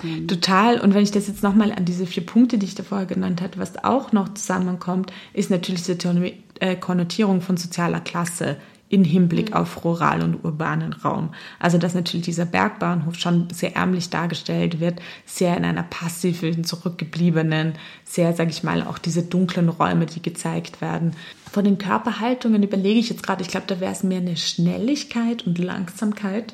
[0.04, 0.80] Ähm, Total.
[0.80, 3.42] Und wenn ich das jetzt nochmal an diese vier Punkte, die ich da vorher genannt
[3.42, 8.58] habe, was auch noch zusammenkommt, ist natürlich die äh, Konnotierung von sozialer Klasse
[8.94, 9.56] in Hinblick mhm.
[9.56, 11.34] auf rural und urbanen Raum.
[11.60, 17.74] Also dass natürlich dieser Bergbahnhof schon sehr ärmlich dargestellt wird, sehr in einer passiven, zurückgebliebenen,
[18.06, 21.16] sehr, sage ich mal, auch diese dunklen Räume, die gezeigt werden.
[21.52, 25.48] Von den Körperhaltungen überlege ich jetzt gerade, ich glaube, da wäre es mehr eine Schnelligkeit
[25.48, 26.54] und Langsamkeit.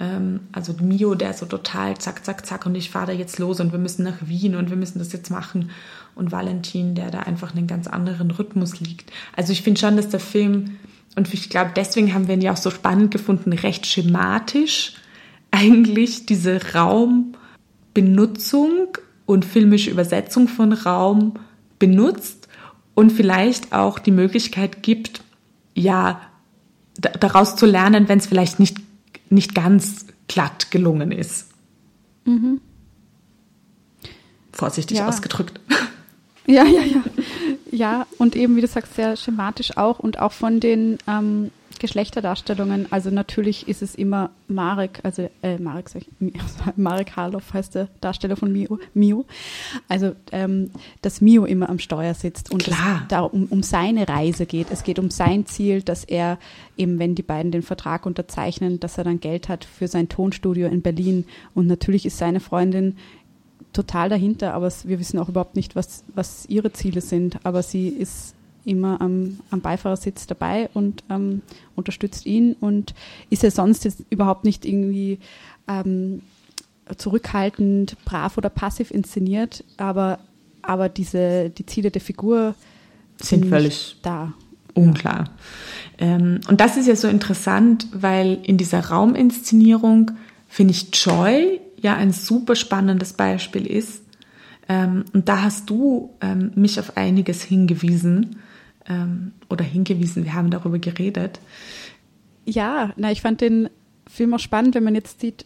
[0.00, 3.60] Ähm, also Mio, der so total zack, zack, zack und ich fahre da jetzt los
[3.60, 5.70] und wir müssen nach Wien und wir müssen das jetzt machen.
[6.14, 9.12] Und Valentin, der da einfach einen ganz anderen Rhythmus liegt.
[9.36, 10.76] Also ich finde schon, dass der Film
[11.16, 14.94] und ich glaube, deswegen haben wir ihn ja auch so spannend gefunden, recht schematisch
[15.50, 21.34] eigentlich diese Raumbenutzung und filmische Übersetzung von Raum
[21.78, 22.48] benutzt
[22.94, 25.22] und vielleicht auch die Möglichkeit gibt,
[25.74, 26.20] ja,
[26.98, 28.78] daraus zu lernen, wenn es vielleicht nicht,
[29.30, 31.48] nicht ganz glatt gelungen ist.
[32.24, 32.60] Mhm.
[34.52, 35.08] Vorsichtig ja.
[35.08, 35.60] ausgedrückt.
[36.46, 37.02] Ja, ja, ja.
[37.74, 41.50] Ja, und eben, wie du sagst, sehr schematisch auch und auch von den ähm,
[41.80, 42.86] Geschlechterdarstellungen.
[42.92, 46.08] Also natürlich ist es immer Marek, also äh, Marek, sag ich,
[46.76, 48.78] Marek Harloff heißt der Darsteller von Mio.
[48.94, 49.24] Mio.
[49.88, 50.70] Also ähm,
[51.02, 52.76] dass Mio immer am Steuer sitzt und es
[53.08, 54.68] da um, um seine Reise geht.
[54.70, 56.38] Es geht um sein Ziel, dass er
[56.76, 60.68] eben, wenn die beiden den Vertrag unterzeichnen, dass er dann Geld hat für sein Tonstudio
[60.68, 61.24] in Berlin.
[61.54, 62.96] Und natürlich ist seine Freundin
[63.74, 67.44] total dahinter, aber wir wissen auch überhaupt nicht, was, was ihre Ziele sind.
[67.44, 71.42] Aber sie ist immer am, am Beifahrersitz dabei und ähm,
[71.76, 72.94] unterstützt ihn und
[73.30, 75.18] ist ja sonst jetzt überhaupt nicht irgendwie
[75.68, 76.22] ähm,
[76.96, 80.18] zurückhaltend, brav oder passiv inszeniert, aber,
[80.62, 82.54] aber diese, die Ziele der Figur
[83.20, 84.32] sind, sind völlig da.
[84.74, 85.30] Unklar.
[85.98, 90.10] Ähm, und das ist ja so interessant, weil in dieser Rauminszenierung
[90.48, 94.02] finde ich Joy ja ein super spannendes Beispiel ist.
[94.68, 98.36] Ähm, und da hast du ähm, mich auf einiges hingewiesen
[98.88, 101.38] ähm, oder hingewiesen, wir haben darüber geredet.
[102.46, 103.68] Ja, na, ich fand den
[104.06, 105.44] Film auch spannend, wenn man jetzt sieht,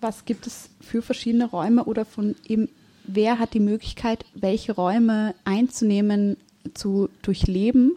[0.00, 2.68] was gibt es für verschiedene Räume oder von eben,
[3.04, 6.36] wer hat die Möglichkeit, welche Räume einzunehmen,
[6.74, 7.92] zu durchleben.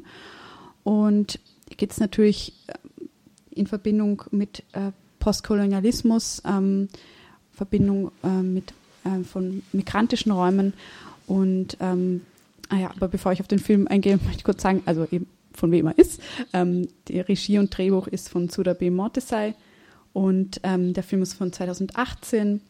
[0.84, 1.40] Und
[1.78, 2.74] geht es natürlich äh,
[3.52, 6.88] in Verbindung mit äh, Postkolonialismus, ähm,
[7.54, 8.74] Verbindung äh, mit
[9.04, 10.74] äh, von migrantischen Räumen.
[11.28, 12.22] Und ähm,
[12.70, 15.28] ah ja, aber bevor ich auf den Film eingehe, möchte ich kurz sagen, also eben
[15.54, 16.22] von wem er ist.
[16.54, 18.90] Ähm, die Regie und Drehbuch ist von Suda B.
[18.90, 19.54] Mortesai
[20.14, 22.62] und ähm, der Film ist von 2018.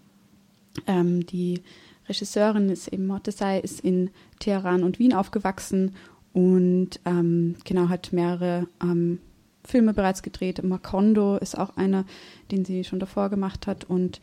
[0.87, 1.61] Ähm, die
[2.07, 4.09] Regisseurin ist eben Mortesai, ist in
[4.39, 5.95] Teheran und Wien aufgewachsen
[6.33, 9.19] und ähm, genau hat mehrere ähm,
[9.63, 10.63] Filme bereits gedreht.
[10.63, 12.05] Macondo ist auch einer,
[12.51, 14.19] den sie schon davor gemacht hat und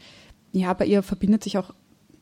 [0.53, 1.75] ja, bei ihr verbindet sich auch,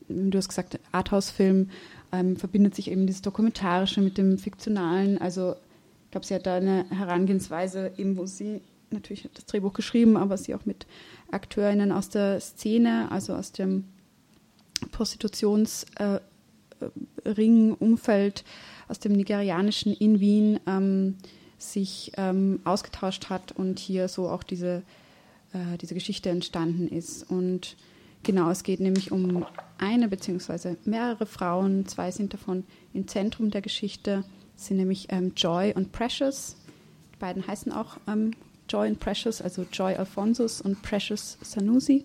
[0.08, 1.70] du hast gesagt, Arthouse-Film,
[2.12, 5.18] ähm, verbindet sich eben dieses Dokumentarische mit dem Fiktionalen.
[5.18, 5.56] Also
[6.04, 8.60] ich glaube, sie hat da eine Herangehensweise, eben wo sie
[8.90, 10.86] natürlich das Drehbuch geschrieben, aber sie auch mit
[11.30, 13.84] AkteurInnen aus der Szene, also aus dem
[14.92, 16.20] Prostitutionsring,
[17.24, 18.44] äh, Umfeld,
[18.88, 21.16] aus dem Nigerianischen in Wien ähm,
[21.58, 24.82] sich ähm, ausgetauscht hat und hier so auch diese,
[25.52, 27.28] äh, diese Geschichte entstanden ist.
[27.28, 27.76] Und
[28.22, 29.46] Genau, es geht nämlich um
[29.78, 30.76] eine bzw.
[30.84, 31.86] mehrere Frauen.
[31.86, 34.24] Zwei sind davon im Zentrum der Geschichte.
[34.54, 36.56] Das sind nämlich ähm, Joy und Precious.
[37.14, 38.32] Die beiden heißen auch ähm,
[38.68, 42.04] Joy und Precious, also Joy Alphonsus und Precious Sanusi.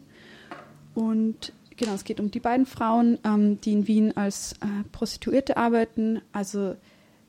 [0.93, 5.57] Und genau, es geht um die beiden Frauen, ähm, die in Wien als äh, Prostituierte
[5.57, 6.22] arbeiten.
[6.32, 6.76] Also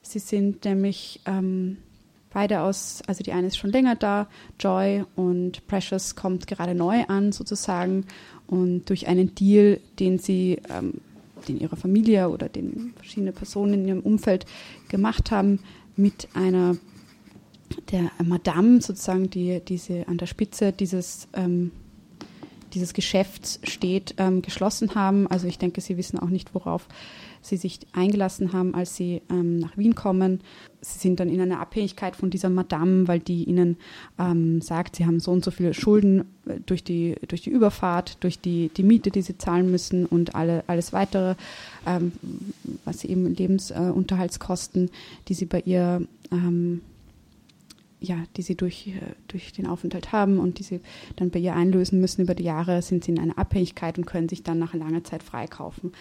[0.02, 1.78] sie sind nämlich ähm,
[2.32, 4.28] beide aus, also die eine ist schon länger da,
[4.58, 8.06] Joy und Precious kommt gerade neu an sozusagen
[8.46, 11.00] und durch einen Deal, den sie, ähm,
[11.48, 14.46] den ihre Familie oder den verschiedene Personen in ihrem Umfeld
[14.88, 15.60] gemacht haben,
[15.96, 16.76] mit einer
[17.90, 21.70] der Madame sozusagen, die diese an der Spitze dieses ähm,
[22.74, 25.26] dieses Geschäfts steht, ähm, geschlossen haben.
[25.26, 26.88] Also ich denke, Sie wissen auch nicht, worauf
[27.42, 30.40] sie sich eingelassen haben, als sie ähm, nach Wien kommen.
[30.80, 33.76] Sie sind dann in einer Abhängigkeit von dieser Madame, weil die ihnen
[34.18, 38.16] ähm, sagt, sie haben so und so viele Schulden äh, durch die, durch die Überfahrt,
[38.20, 41.34] durch die, die Miete, die sie zahlen müssen und alle, alles weitere,
[41.84, 42.12] ähm,
[42.84, 44.90] was sie eben Lebensunterhaltskosten,
[45.28, 46.80] die sie bei ihr ähm,
[48.02, 50.80] ja, die sie durch, äh, durch den Aufenthalt haben und die sie
[51.16, 54.28] dann bei ihr einlösen müssen über die Jahre, sind sie in einer Abhängigkeit und können
[54.28, 55.92] sich dann nach langer Zeit freikaufen.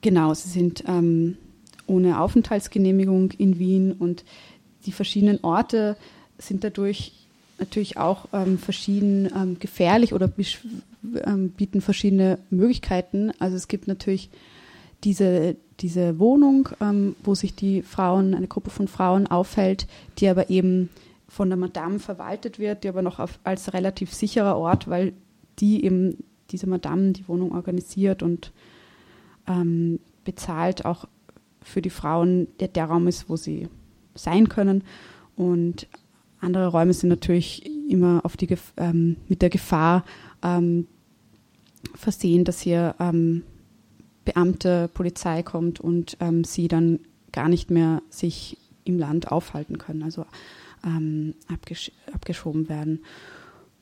[0.00, 1.36] Genau, sie sind ähm,
[1.86, 4.24] ohne Aufenthaltsgenehmigung in Wien und
[4.86, 5.96] die verschiedenen Orte
[6.38, 7.12] sind dadurch
[7.58, 10.30] natürlich auch ähm, verschieden ähm, gefährlich oder
[11.24, 13.32] ähm, bieten verschiedene Möglichkeiten.
[13.38, 14.30] Also es gibt natürlich
[15.04, 19.86] diese, diese Wohnung, ähm, wo sich die Frauen, eine Gruppe von Frauen aufhält,
[20.18, 20.88] die aber eben
[21.28, 25.12] von der Madame verwaltet wird, die aber noch auf, als relativ sicherer Ort, weil
[25.58, 26.16] die eben
[26.50, 28.52] diese Madame die Wohnung organisiert und
[29.46, 31.06] ähm, bezahlt auch
[31.62, 33.68] für die Frauen der, der Raum ist, wo sie
[34.14, 34.84] sein können.
[35.36, 35.88] Und
[36.40, 40.04] andere Räume sind natürlich immer auf die, ähm, mit der Gefahr
[40.42, 40.86] ähm,
[41.94, 43.42] versehen, dass hier ähm,
[44.24, 47.00] Beamte, Polizei kommt und ähm, sie dann
[47.32, 50.24] gar nicht mehr sich im Land aufhalten können, also
[50.84, 53.00] ähm, abgesch abgeschoben werden.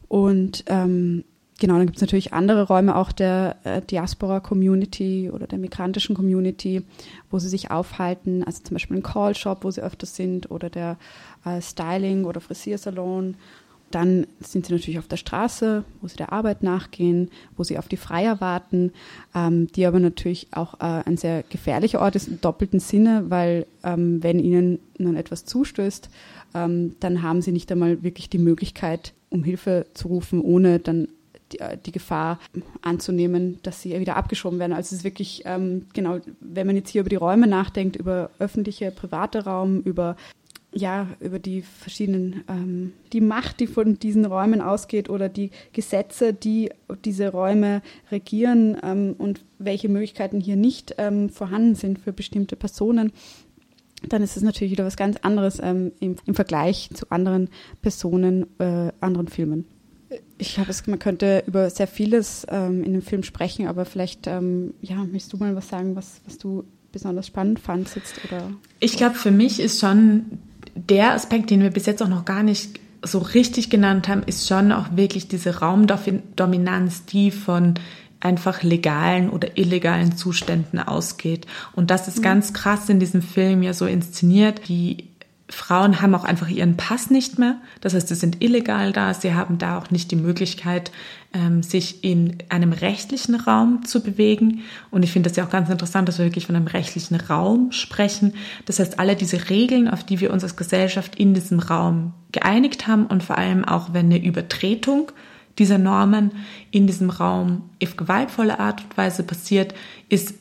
[0.08, 1.24] Und ähm,
[1.58, 6.82] genau, dann gibt es natürlich andere Räume auch der äh, Diaspora-Community oder der migrantischen Community,
[7.30, 10.96] wo sie sich aufhalten, also zum Beispiel ein Call-Shop, wo sie öfters sind, oder der
[11.44, 13.34] äh, Styling- oder Frisiersalon.
[13.90, 17.88] Dann sind sie natürlich auf der Straße, wo sie der Arbeit nachgehen, wo sie auf
[17.88, 18.92] die Freier warten,
[19.34, 23.66] ähm, die aber natürlich auch äh, ein sehr gefährlicher Ort ist im doppelten Sinne, weil
[23.82, 26.10] ähm, wenn ihnen nun etwas zustößt,
[26.54, 31.08] ähm, dann haben sie nicht einmal wirklich die Möglichkeit, um Hilfe zu rufen, ohne dann
[31.52, 32.38] die, äh, die, Gefahr
[32.82, 34.72] anzunehmen, dass sie wieder abgeschoben werden.
[34.72, 38.30] Also es ist wirklich, ähm, genau, wenn man jetzt hier über die Räume nachdenkt, über
[38.38, 40.16] öffentliche, private Raum, über
[40.72, 46.34] ja, über die verschiedenen, ähm, die Macht, die von diesen Räumen ausgeht oder die Gesetze,
[46.34, 46.70] die
[47.04, 47.80] diese Räume
[48.10, 53.12] regieren ähm, und welche Möglichkeiten hier nicht ähm, vorhanden sind für bestimmte Personen,
[54.08, 57.48] dann ist es natürlich wieder was ganz anderes ähm, im, im, Vergleich zu anderen
[57.82, 59.66] Personen, äh, anderen Filmen.
[60.38, 64.74] Ich glaube, man könnte über sehr vieles ähm, in dem Film sprechen, aber vielleicht, ähm,
[64.80, 68.14] ja, möchtest du mal was sagen, was, was du besonders spannend fandst jetzt?
[68.24, 68.50] Oder?
[68.80, 70.38] Ich glaube, für mich ist schon
[70.74, 74.48] der Aspekt, den wir bis jetzt auch noch gar nicht so richtig genannt haben, ist
[74.48, 77.74] schon auch wirklich diese Raumdominanz, die von
[78.20, 81.46] einfach legalen oder illegalen Zuständen ausgeht.
[81.74, 82.22] Und das ist mhm.
[82.22, 84.68] ganz krass in diesem Film ja so inszeniert.
[84.68, 85.08] Die
[85.50, 87.56] Frauen haben auch einfach ihren Pass nicht mehr.
[87.80, 89.14] Das heißt, sie sind illegal da.
[89.14, 90.92] Sie haben da auch nicht die Möglichkeit,
[91.32, 94.60] ähm, sich in einem rechtlichen Raum zu bewegen.
[94.90, 97.72] Und ich finde das ja auch ganz interessant, dass wir wirklich von einem rechtlichen Raum
[97.72, 98.34] sprechen.
[98.66, 102.86] Das heißt, alle diese Regeln, auf die wir uns als Gesellschaft in diesem Raum geeinigt
[102.86, 105.12] haben und vor allem auch, wenn eine Übertretung
[105.58, 106.32] dieser Normen
[106.70, 109.74] in diesem Raum auf gewaltvolle Art und Weise passiert,
[110.10, 110.34] ist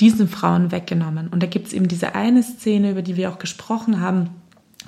[0.00, 1.28] diesen Frauen weggenommen.
[1.28, 4.30] Und da gibt es eben diese eine Szene, über die wir auch gesprochen haben,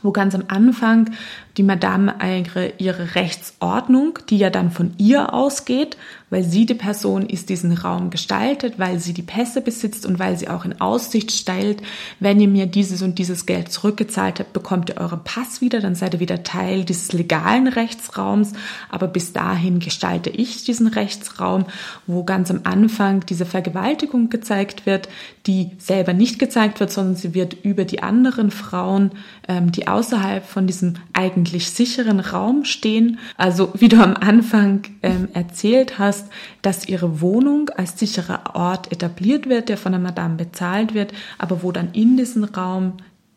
[0.02, 1.10] wo ganz am Anfang
[1.56, 5.96] die Madame ihre, ihre Rechtsordnung, die ja dann von ihr ausgeht,
[6.32, 10.38] weil sie die Person ist, diesen Raum gestaltet, weil sie die Pässe besitzt und weil
[10.38, 11.82] sie auch in Aussicht stellt,
[12.20, 15.94] wenn ihr mir dieses und dieses Geld zurückgezahlt habt, bekommt ihr euren Pass wieder, dann
[15.94, 18.54] seid ihr wieder Teil dieses legalen Rechtsraums,
[18.88, 21.66] aber bis dahin gestalte ich diesen Rechtsraum,
[22.06, 25.10] wo ganz am Anfang diese Vergewaltigung gezeigt wird,
[25.46, 29.10] die selber nicht gezeigt wird, sondern sie wird über die anderen Frauen,
[29.48, 30.94] ähm, die außerhalb von diesem
[31.42, 36.28] eigentlich sicheren Raum stehen, also wie du am Anfang ähm, erzählt hast,
[36.62, 41.64] dass ihre Wohnung als sicherer Ort etabliert wird, der von der Madame bezahlt wird, aber
[41.64, 42.94] wo dann in diesen Raum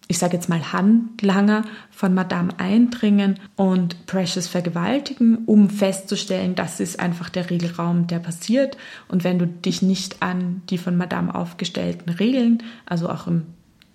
[0.07, 6.99] ich sage jetzt mal Handlanger von Madame eindringen und Precious vergewaltigen, um festzustellen, das ist
[6.99, 8.77] einfach der Regelraum, der passiert.
[9.07, 13.47] Und wenn du dich nicht an die von Madame aufgestellten Regeln, also auch im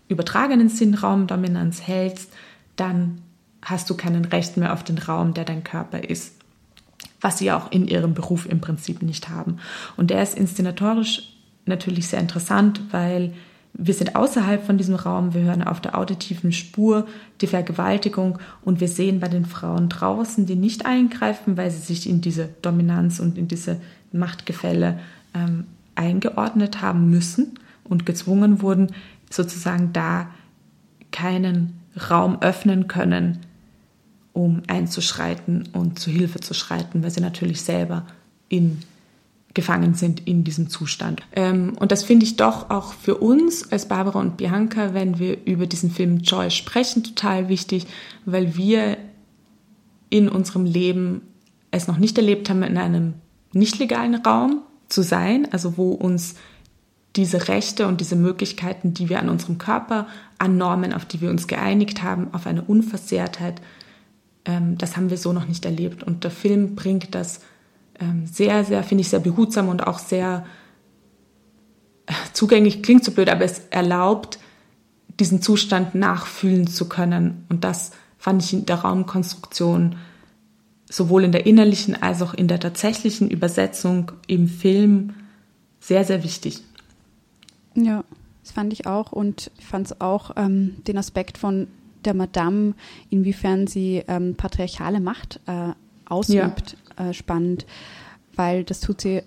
[0.09, 2.33] übertragenen Sinn Raumdominanz hältst,
[2.75, 3.21] dann
[3.63, 6.41] hast du keinen Recht mehr auf den Raum, der dein Körper ist
[7.21, 9.59] was sie auch in ihrem Beruf im Prinzip nicht haben.
[9.97, 11.35] Und der ist inszenatorisch
[11.67, 13.35] natürlich sehr interessant, weil
[13.73, 17.07] wir sind außerhalb von diesem Raum, wir hören auf der auditiven Spur
[17.41, 22.09] die Vergewaltigung und wir sehen bei den Frauen draußen, die nicht eingreifen, weil sie sich
[22.09, 23.81] in diese Dominanz und in diese
[24.13, 24.99] Machtgefälle
[25.35, 28.89] ähm, eingeordnet haben müssen und gezwungen wurden,
[29.31, 30.29] sozusagen da
[31.13, 31.79] keinen
[32.11, 33.39] Raum öffnen können,
[34.41, 38.07] um einzuschreiten und zu Hilfe zu schreiten, weil sie natürlich selber
[38.49, 38.79] in,
[39.53, 41.21] gefangen sind in diesem Zustand.
[41.37, 45.45] Ähm, und das finde ich doch auch für uns als Barbara und Bianca, wenn wir
[45.45, 47.87] über diesen Film Joy sprechen, total wichtig,
[48.25, 48.97] weil wir
[50.09, 51.21] in unserem Leben
[51.71, 53.15] es noch nicht erlebt haben, in einem
[53.53, 56.35] nicht legalen Raum zu sein, also wo uns
[57.15, 60.07] diese Rechte und diese Möglichkeiten, die wir an unserem Körper,
[60.39, 63.61] an Normen, auf die wir uns geeinigt haben, auf eine Unversehrtheit
[64.45, 66.03] ähm, das haben wir so noch nicht erlebt.
[66.03, 67.41] Und der Film bringt das
[67.99, 70.47] ähm, sehr, sehr, finde ich, sehr behutsam und auch sehr
[72.07, 74.39] äh, zugänglich, klingt so blöd, aber es erlaubt,
[75.19, 77.45] diesen Zustand nachfühlen zu können.
[77.49, 79.97] Und das fand ich in der Raumkonstruktion
[80.89, 85.15] sowohl in der innerlichen als auch in der tatsächlichen Übersetzung im Film
[85.79, 86.63] sehr, sehr wichtig.
[87.75, 88.05] Ja,
[88.43, 91.69] das fand ich auch und ich fand es auch ähm, den Aspekt von
[92.05, 92.75] der Madame,
[93.11, 95.73] inwiefern sie ähm, patriarchale Macht äh,
[96.07, 97.11] ausübt, ja.
[97.11, 97.67] äh, spannend,
[98.35, 99.23] weil das tut sie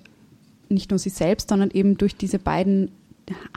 [0.70, 2.92] nicht nur sie selbst, sondern eben durch diese beiden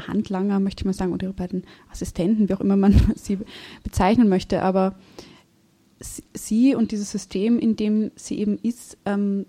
[0.06, 3.38] Handlanger, möchte ich mal sagen, oder ihre beiden Assistenten, wie auch immer man sie
[3.82, 4.94] bezeichnen möchte, aber
[6.34, 9.46] sie und dieses System, in dem sie eben ist, ähm,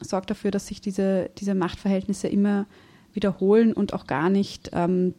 [0.00, 2.66] sorgt dafür, dass sich diese, diese Machtverhältnisse immer
[3.12, 5.14] wiederholen und auch gar nicht ähm,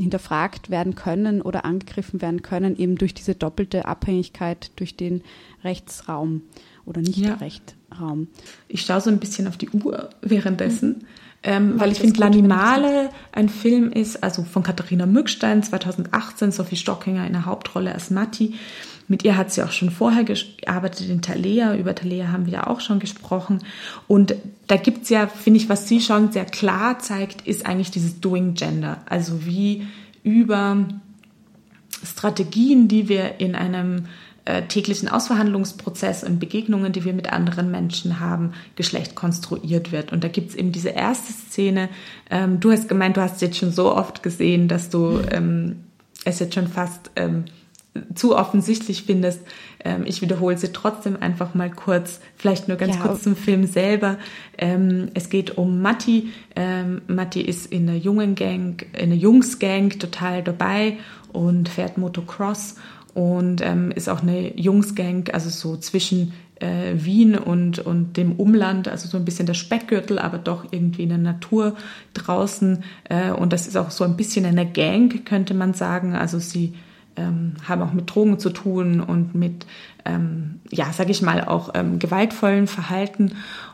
[0.00, 5.22] hinterfragt werden können oder angegriffen werden können, eben durch diese doppelte Abhängigkeit durch den
[5.64, 6.42] Rechtsraum
[6.84, 7.34] oder nicht ja.
[7.34, 8.28] Rechtsraum.
[8.68, 10.88] Ich schaue so ein bisschen auf die Uhr währenddessen.
[10.88, 11.06] Mhm.
[11.42, 17.26] Ähm, weil ich finde, L'Animale ein Film ist, also von Katharina Mückstein 2018, Sophie Stockinger
[17.26, 18.54] in der Hauptrolle als Matti.
[19.10, 21.74] Mit ihr hat sie auch schon vorher gearbeitet in Thalea.
[21.74, 23.58] Über Thalea haben wir ja auch schon gesprochen.
[24.06, 24.36] Und
[24.68, 28.54] da gibt's ja, finde ich, was sie schon sehr klar zeigt, ist eigentlich dieses Doing
[28.54, 28.98] Gender.
[29.06, 29.84] Also wie
[30.22, 30.86] über
[32.04, 34.04] Strategien, die wir in einem
[34.44, 40.12] äh, täglichen Ausverhandlungsprozess und Begegnungen, die wir mit anderen Menschen haben, Geschlecht konstruiert wird.
[40.12, 41.88] Und da gibt's eben diese erste Szene.
[42.30, 45.80] Ähm, du hast gemeint, du hast jetzt schon so oft gesehen, dass du ähm,
[46.24, 47.46] es jetzt schon fast ähm,
[48.14, 49.40] zu offensichtlich findest.
[49.84, 53.02] Ähm, ich wiederhole sie trotzdem einfach mal kurz, vielleicht nur ganz ja.
[53.02, 54.18] kurz zum Film selber.
[54.58, 56.28] Ähm, es geht um Matti.
[56.54, 60.98] Ähm, Matti ist in einer jungen Gang, in einer Jungsgang total dabei
[61.32, 62.76] und fährt Motocross
[63.14, 68.86] und ähm, ist auch eine Jungsgang, also so zwischen äh, Wien und, und dem Umland,
[68.86, 71.74] also so ein bisschen der Speckgürtel, aber doch irgendwie in der Natur
[72.14, 72.84] draußen.
[73.04, 76.14] Äh, und das ist auch so ein bisschen eine Gang, könnte man sagen.
[76.14, 76.74] Also sie
[77.20, 79.66] ähm, haben auch mit Drogen zu tun und mit,
[80.04, 83.32] ähm, ja, sag ich mal, auch ähm, gewaltvollen Verhalten.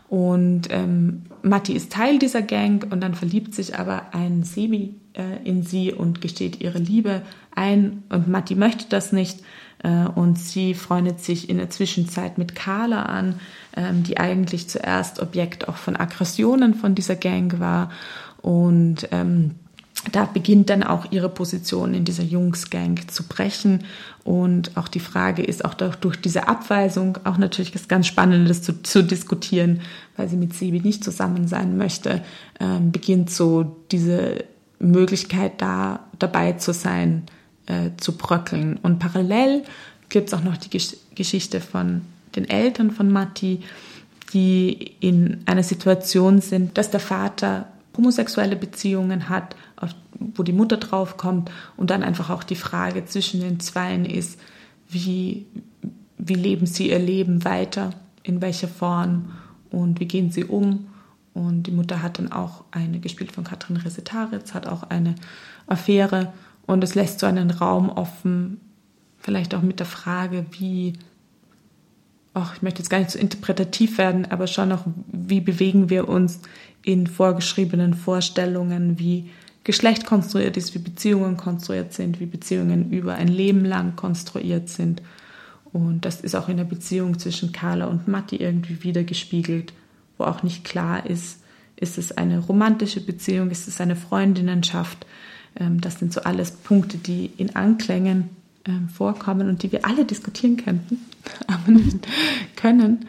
[0.09, 5.43] Und ähm, Matti ist Teil dieser Gang und dann verliebt sich aber ein Sebi äh,
[5.45, 7.23] in sie und gesteht ihre Liebe
[7.55, 8.05] ein.
[8.09, 9.41] Und Matti möchte das nicht.
[9.83, 13.41] Äh, und sie freundet sich in der Zwischenzeit mit Carla an,
[13.77, 17.91] ähm, die eigentlich zuerst Objekt auch von Aggressionen von dieser Gang war.
[18.43, 19.57] Und ähm,
[20.13, 23.85] da beginnt dann auch ihre Position in dieser Jungsgang zu brechen.
[24.25, 28.83] Und auch die Frage ist auch durch diese Abweisung auch natürlich was ganz Spannendes zu,
[28.83, 29.81] zu diskutieren,
[30.17, 32.23] weil sie mit Sebi nicht zusammen sein möchte,
[32.61, 34.45] ähm, beginnt so diese
[34.79, 37.25] Möglichkeit da dabei zu sein,
[37.67, 38.79] äh, zu bröckeln.
[38.83, 39.65] Und parallel
[40.09, 42.03] gibt es auch noch die Gesch Geschichte von
[42.37, 43.63] den Eltern von Matti,
[44.35, 49.57] die in einer Situation sind, dass der Vater homosexuelle Beziehungen hat,
[50.19, 54.41] wo die Mutter draufkommt und dann einfach auch die Frage zwischen den Zweien ist,
[54.89, 55.47] wie,
[56.19, 57.91] wie leben sie ihr Leben weiter,
[58.23, 59.33] in welcher Form
[59.71, 60.87] und wie gehen sie um.
[61.35, 65.15] Und die Mutter hat dann auch eine, gespielt von Katrin Resetaritz, hat auch eine
[65.67, 66.33] Affäre
[66.67, 68.61] und es lässt so einen Raum offen,
[69.19, 70.95] vielleicht auch mit der Frage, wie,
[72.33, 76.09] ach, ich möchte jetzt gar nicht so interpretativ werden, aber schon auch, wie bewegen wir
[76.09, 76.41] uns
[76.83, 79.31] in vorgeschriebenen Vorstellungen, wie
[79.67, 85.03] Geschlecht konstruiert ist, wie Beziehungen konstruiert sind, wie Beziehungen über ein Leben lang konstruiert sind.
[85.73, 89.73] Und das ist auch in der Beziehung zwischen Carla und Matti irgendwie wiedergespiegelt,
[90.19, 91.41] wo auch nicht klar ist,
[91.75, 95.05] ist es eine romantische Beziehung, ist es eine Freundinnenschaft.
[95.59, 98.31] Ähm, das sind so alles Punkte, die in Anklängen
[98.67, 101.01] ähm, vorkommen und die wir alle diskutieren könnten,
[101.49, 102.07] aber nicht
[102.55, 103.07] können.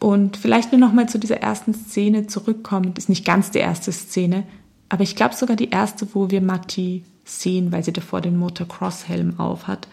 [0.00, 2.94] Und vielleicht nur noch mal zu dieser ersten Szene zurückkommen.
[2.94, 4.42] Das ist nicht ganz die erste Szene,
[4.90, 9.38] aber ich glaube sogar die erste, wo wir Matti sehen, weil sie davor den Motocross-Helm
[9.38, 9.88] auf hat,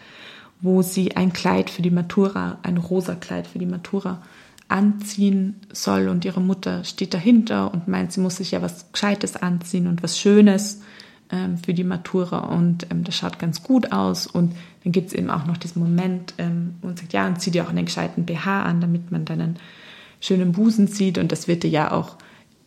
[0.60, 4.20] wo sie ein Kleid für die Matura, ein rosa Kleid für die Matura
[4.66, 9.36] anziehen soll und ihre Mutter steht dahinter und meint, sie muss sich ja was Gescheites
[9.36, 10.82] anziehen und was Schönes
[11.30, 15.14] ähm, für die Matura und ähm, das schaut ganz gut aus und dann gibt es
[15.14, 18.26] eben auch noch diesen Moment ähm, und sagt, ja, und zieh dir auch einen gescheiten
[18.26, 19.56] BH an, damit man deinen
[20.20, 22.16] schönen Busen sieht und das wird dir ja auch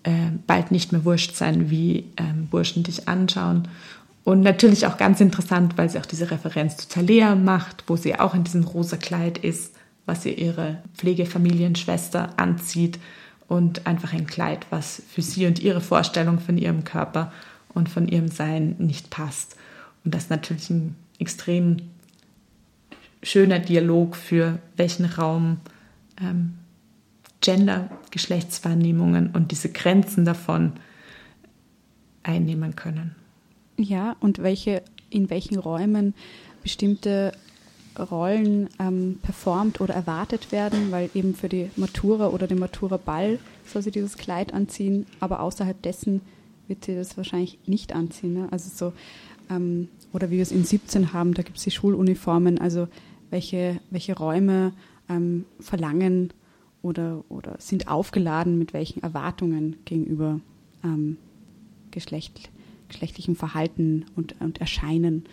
[0.04, 3.68] äh, bald nicht mehr wurscht sein, wie ähm, Burschen dich anschauen.
[4.24, 8.20] Und natürlich auch ganz interessant, weil sie auch diese Referenz zu Thalia macht, wo sie
[8.20, 9.74] auch in diesem rosa Kleid ist,
[10.06, 13.00] was ihr ihre Pflegefamilienschwester anzieht
[13.48, 17.32] und einfach ein Kleid, was für sie und ihre Vorstellung von ihrem Körper
[17.74, 19.56] und von ihrem Sein nicht passt.
[20.04, 21.78] Und das ist natürlich ein extrem
[23.24, 25.58] schöner Dialog für welchen Raum
[26.20, 26.54] ähm,
[27.42, 30.74] Gender-Geschlechtswahrnehmungen und diese Grenzen davon
[32.24, 33.16] einnehmen können.
[33.78, 36.14] Ja, und welche, in welchen Räumen
[36.62, 37.32] bestimmte
[38.00, 43.82] Rollen ähm, performt oder erwartet werden, weil eben für die Matura oder den Matura-Ball soll
[43.82, 46.22] sie dieses Kleid anziehen, aber außerhalb dessen
[46.68, 48.34] wird sie das wahrscheinlich nicht anziehen.
[48.34, 48.48] Ne?
[48.52, 48.94] Also so,
[49.50, 52.88] ähm, oder wie wir es in 17 haben, da gibt es die Schuluniformen, also
[53.30, 54.74] welche, welche Räume
[55.10, 56.32] ähm, verlangen
[56.82, 60.40] oder, oder sind aufgeladen mit welchen Erwartungen gegenüber
[60.84, 61.18] ähm,
[61.92, 62.50] Geschlecht,
[62.88, 65.26] geschlechtlichem Verhalten und, und Erscheinen.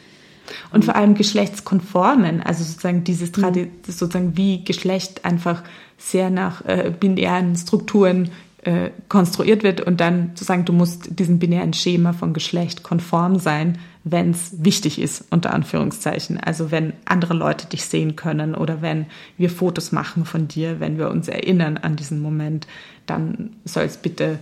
[0.73, 3.71] Und vor allem geschlechtskonformen, also sozusagen dieses Tradi mhm.
[3.87, 5.63] sozusagen wie Geschlecht einfach
[5.99, 8.31] sehr nach äh, binären Strukturen
[8.69, 13.79] äh, konstruiert wird und dann sozusagen du musst diesem binären Schema von Geschlecht konform sein,
[14.05, 16.39] wenn es wichtig ist, unter Anführungszeichen.
[16.39, 19.07] Also wenn andere Leute dich sehen können oder wenn
[19.39, 22.67] wir Fotos machen von dir, wenn wir uns erinnern an diesen Moment,
[23.07, 24.39] dann soll es bitte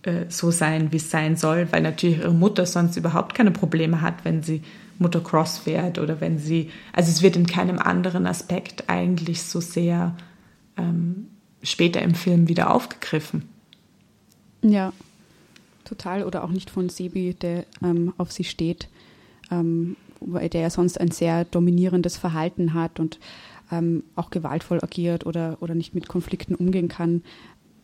[0.00, 4.00] äh, so sein, wie es sein soll, weil natürlich ihre Mutter sonst überhaupt keine Probleme
[4.00, 4.62] hat, wenn sie
[4.98, 10.16] Motocross fährt oder wenn sie, also es wird in keinem anderen Aspekt eigentlich so sehr
[10.78, 11.26] ähm,
[11.62, 13.48] später im Film wieder aufgegriffen.
[14.62, 14.92] Ja,
[15.84, 16.24] total.
[16.24, 18.88] Oder auch nicht von Sebi, der ähm, auf sie steht,
[19.50, 23.18] ähm, weil der ja sonst ein sehr dominierendes Verhalten hat und
[23.70, 27.22] ähm, auch gewaltvoll agiert oder, oder nicht mit Konflikten umgehen kann,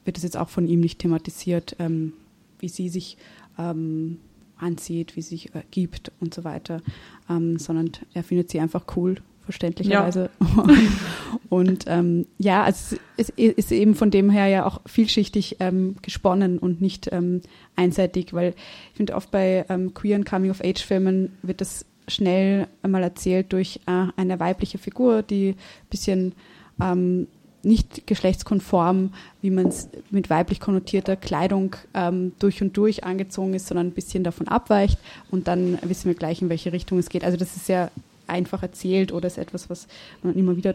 [0.04, 2.12] wird es jetzt auch von ihm nicht thematisiert, ähm,
[2.58, 3.16] wie sie sich
[3.58, 4.18] ähm,
[4.56, 6.80] anzieht, wie sie sich äh, gibt und so weiter,
[7.28, 10.30] ähm, sondern er findet sie einfach cool, verständlicherweise.
[10.40, 10.66] Ja.
[11.48, 16.58] und ähm, ja, also es ist eben von dem her ja auch vielschichtig ähm, gesponnen
[16.58, 17.42] und nicht ähm,
[17.76, 18.54] einseitig, weil
[18.90, 24.40] ich finde oft bei ähm, queeren Coming-of-Age-Filmen wird das schnell einmal erzählt durch äh, eine
[24.40, 26.34] weibliche Figur, die ein bisschen
[26.80, 27.26] ähm,
[27.64, 33.68] nicht geschlechtskonform, wie man es mit weiblich konnotierter Kleidung ähm, durch und durch angezogen ist,
[33.68, 34.98] sondern ein bisschen davon abweicht
[35.30, 37.24] und dann wissen wir gleich, in welche Richtung es geht.
[37.24, 37.90] Also das ist sehr
[38.26, 39.86] einfach erzählt oder ist etwas, was
[40.22, 40.74] man immer wieder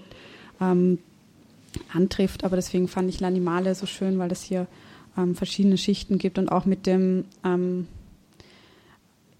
[0.61, 0.99] ähm,
[1.93, 2.43] antrifft.
[2.43, 4.67] Aber deswegen fand ich L'Animale so schön, weil es hier
[5.17, 7.87] ähm, verschiedene Schichten gibt und auch mit dem ähm,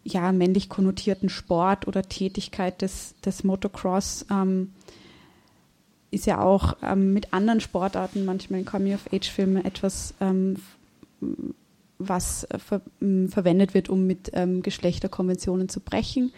[0.04, 4.72] ja, männlich konnotierten Sport oder Tätigkeit des, des Motocross ähm,
[6.12, 10.56] ist ja auch ähm, mit anderen Sportarten manchmal in Coming-of-Age-Filmen etwas, ähm,
[12.00, 12.82] was äh, ver
[13.30, 16.32] verwendet wird, um mit ähm, Geschlechterkonventionen zu brechen.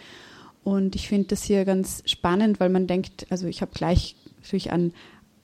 [0.63, 4.71] Und ich finde das hier ganz spannend, weil man denkt, also ich habe gleich natürlich
[4.71, 4.93] an,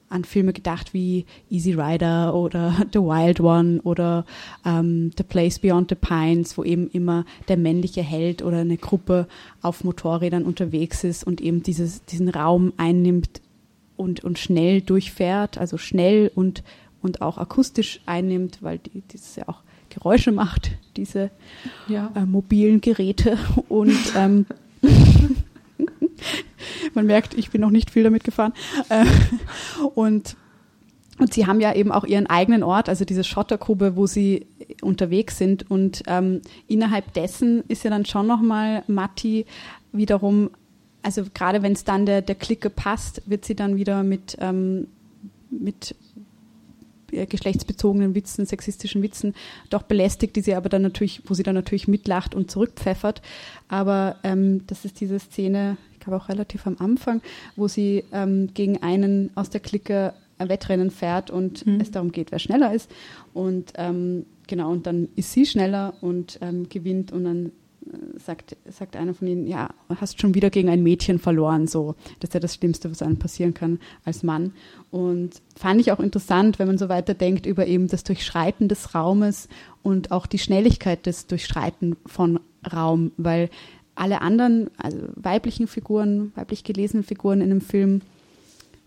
[0.10, 4.26] an Filme gedacht wie Easy Rider oder The Wild One oder
[4.66, 9.28] ähm, The Place Beyond the Pines, wo eben immer der männliche Held oder eine Gruppe
[9.62, 13.42] auf Motorrädern unterwegs ist und eben dieses, diesen Raum einnimmt,
[13.98, 16.64] und, und schnell durchfährt, also schnell und,
[17.02, 21.32] und auch akustisch einnimmt, weil die, dieses ja auch Geräusche macht, diese
[21.88, 22.12] ja.
[22.16, 23.38] äh, mobilen Geräte.
[23.70, 24.46] Und ähm,
[26.94, 28.53] man merkt, ich bin noch nicht viel damit gefahren.
[28.90, 29.06] Äh,
[29.95, 30.36] und,
[31.20, 34.48] und sie haben ja eben auch ihren eigenen Ort, also diese Schottergrube, wo sie
[34.82, 35.70] unterwegs sind.
[35.70, 39.45] Und ähm, innerhalb dessen ist ja dann schon nochmal Matti
[39.91, 40.49] wiederum
[41.06, 44.88] also gerade wenn es dann der, der Clique passt, wird sie dann wieder mit, ähm,
[45.52, 45.95] mit
[47.11, 49.34] geschlechtsbezogenen Witzen, sexistischen Witzen
[49.69, 53.22] doch belästigt, die sie aber dann natürlich, wo sie dann natürlich mitlacht und zurückpfeffert.
[53.68, 57.22] Aber ähm, das ist diese Szene, ich glaube auch relativ am Anfang,
[57.56, 61.80] wo sie ähm, gegen einen aus der Clique ein Wettrennen fährt und mhm.
[61.80, 62.91] es darum geht, wer schneller ist.
[63.34, 67.52] Und ähm, genau, und dann ist sie schneller und ähm, gewinnt und dann
[68.18, 71.95] sagt, sagt einer von ihnen, ja, hast schon wieder gegen ein Mädchen verloren, so.
[72.20, 74.53] Das ist ja das Schlimmste, was einem passieren kann als Mann.
[74.91, 79.48] Und fand ich auch interessant, wenn man so weiterdenkt über eben das Durchschreiten des Raumes
[79.84, 82.40] und auch die Schnelligkeit des Durchschreiten von
[82.72, 83.49] Raum, weil
[83.95, 88.02] alle anderen, also weiblichen Figuren, weiblich gelesenen Figuren in dem Film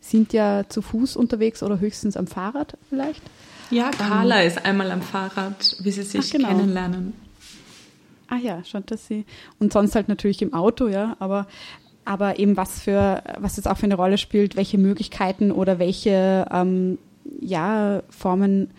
[0.01, 3.23] sind ja zu Fuß unterwegs oder höchstens am Fahrrad vielleicht.
[3.70, 6.49] Ja, Carla ähm, ist einmal am Fahrrad, wie sie sich genau.
[6.49, 7.12] kennenlernen.
[8.29, 8.63] Ah ja,
[9.09, 9.25] sie.
[9.59, 11.47] Und sonst halt natürlich im Auto, ja, aber
[12.05, 16.47] aber eben was für, was jetzt auch für eine Rolle spielt, welche Möglichkeiten oder welche
[16.51, 16.97] ähm,
[17.39, 18.71] ja, Formen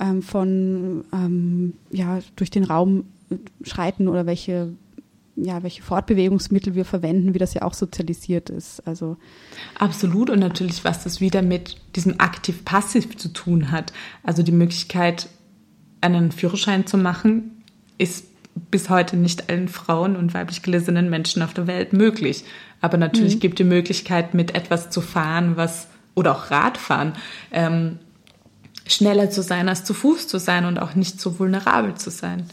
[0.00, 3.04] ähm, von ähm, ja, durch den Raum
[3.62, 4.72] schreiten oder welche
[5.36, 8.86] ja, welche Fortbewegungsmittel wir verwenden, wie das ja auch sozialisiert ist.
[8.86, 9.16] Also
[9.78, 13.92] absolut und natürlich, was das wieder mit diesem aktiv-passiv zu tun hat.
[14.22, 15.28] Also die Möglichkeit,
[16.00, 17.62] einen Führerschein zu machen,
[17.96, 22.44] ist bis heute nicht allen Frauen und weiblich gelesenen Menschen auf der Welt möglich.
[22.80, 23.40] Aber natürlich mhm.
[23.40, 27.12] gibt die Möglichkeit, mit etwas zu fahren, was, oder auch Radfahren,
[27.52, 27.98] ähm,
[28.86, 32.44] schneller zu sein, als zu Fuß zu sein und auch nicht so vulnerabel zu sein.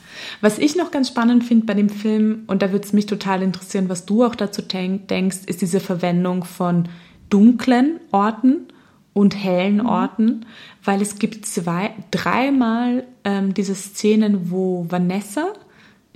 [0.42, 3.42] Was ich noch ganz spannend finde bei dem Film, und da würde es mich total
[3.42, 6.90] interessieren, was du auch dazu denkst, ist diese Verwendung von
[7.30, 8.68] dunklen Orten
[9.14, 9.88] und hellen mhm.
[9.88, 10.46] Orten,
[10.84, 15.54] weil es gibt zwei, dreimal ähm, diese Szenen, wo Vanessa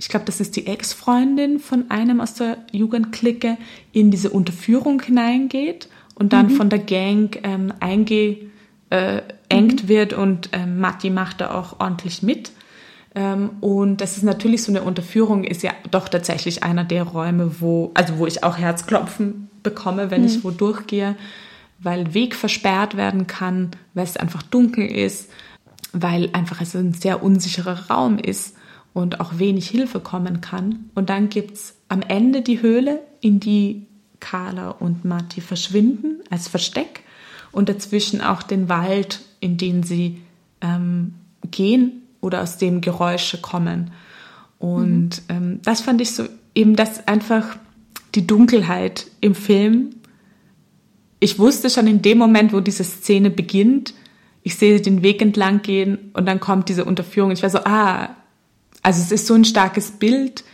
[0.02, 3.56] ich glaube, das ist die Ex-Freundin von einem aus der Jugendklicke,
[3.92, 6.56] in diese Unterführung hineingeht und dann mhm.
[6.56, 8.50] von der Gang ähm, eingeengt
[8.90, 9.22] äh,
[9.54, 9.88] mhm.
[9.88, 12.50] wird und ähm, Matti macht da auch ordentlich mit.
[13.14, 17.60] Ähm, und das ist natürlich so eine Unterführung, ist ja doch tatsächlich einer der Räume,
[17.60, 20.26] wo, also wo ich auch Herzklopfen bekomme, wenn mhm.
[20.26, 21.14] ich wo durchgehe,
[21.78, 25.30] weil Weg versperrt werden kann, weil es einfach dunkel ist,
[25.92, 28.56] weil einfach es ein sehr unsicherer Raum ist
[28.94, 30.90] und auch wenig Hilfe kommen kann.
[30.94, 33.86] Und dann gibt es am Ende die Höhle, in die
[34.20, 37.02] Carla und Matti verschwinden als Versteck
[37.50, 40.22] und dazwischen auch den Wald, in den sie
[40.60, 41.14] ähm,
[41.50, 43.90] gehen oder aus dem Geräusche kommen.
[44.58, 45.36] Und mhm.
[45.36, 46.24] ähm, das fand ich so
[46.54, 47.56] eben, dass einfach
[48.14, 49.90] die Dunkelheit im Film.
[51.18, 53.94] Ich wusste schon in dem Moment, wo diese Szene beginnt,
[54.44, 57.30] ich sehe den Weg entlang gehen und dann kommt diese Unterführung.
[57.30, 58.10] Ich war so, ah,
[58.82, 60.44] also es ist so ein starkes Bild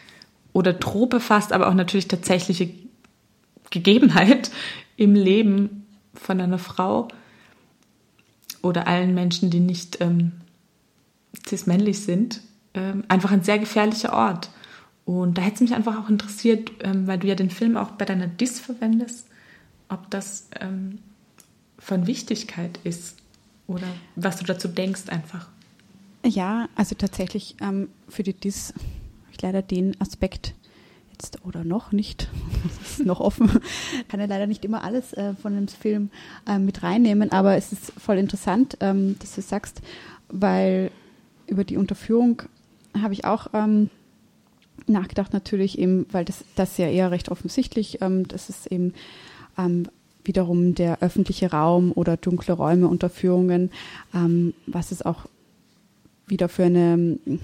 [0.52, 2.70] oder Trope fast, aber auch natürlich tatsächliche
[3.70, 4.50] Gegebenheit
[4.96, 7.09] im Leben von einer Frau
[8.62, 10.32] oder allen Menschen, die nicht ähm,
[11.46, 12.40] cis-männlich sind,
[12.74, 14.50] ähm, einfach ein sehr gefährlicher Ort.
[15.05, 17.92] Und da hätte es mich einfach auch interessiert, ähm, weil du ja den Film auch
[17.92, 19.26] bei deiner Dis verwendest,
[19.88, 20.98] ob das ähm,
[21.78, 23.16] von Wichtigkeit ist
[23.66, 23.86] oder
[24.16, 25.46] was du dazu denkst einfach.
[26.24, 30.55] Ja, also tatsächlich ähm, für die DIS habe ich leider den Aspekt
[31.12, 32.28] jetzt oder noch nicht,
[32.81, 33.49] das ist noch offen,
[34.09, 36.11] kann ja leider nicht immer alles äh, von dem Film
[36.47, 39.81] äh, mit reinnehmen, aber es ist voll interessant, ähm, dass du sagst,
[40.28, 40.90] weil
[41.47, 42.43] über die Unterführung
[43.01, 43.90] habe ich auch ähm,
[44.86, 48.95] nachgedacht, natürlich eben, weil das, das ja eher recht offensichtlich, ähm, das ist eben
[49.57, 49.89] ähm,
[50.24, 53.70] wiederum der öffentliche Raum oder dunkle Räume, Unterführungen,
[54.15, 55.27] ähm, was es auch
[56.28, 57.40] wieder für eine ähm,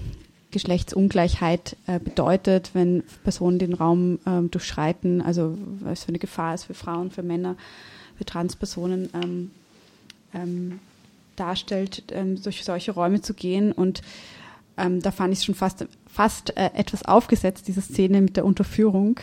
[0.55, 6.63] Geschlechtsungleichheit äh, bedeutet, wenn Personen den Raum ähm, durchschreiten, also was für eine Gefahr ist
[6.63, 7.57] für Frauen, für Männer,
[8.17, 9.51] für Transpersonen ähm,
[10.33, 10.79] ähm,
[11.35, 13.71] darstellt, ähm, durch solche Räume zu gehen.
[13.71, 14.01] Und
[14.77, 19.21] da fand ich es schon fast, fast äh, etwas aufgesetzt, diese Szene mit der Unterführung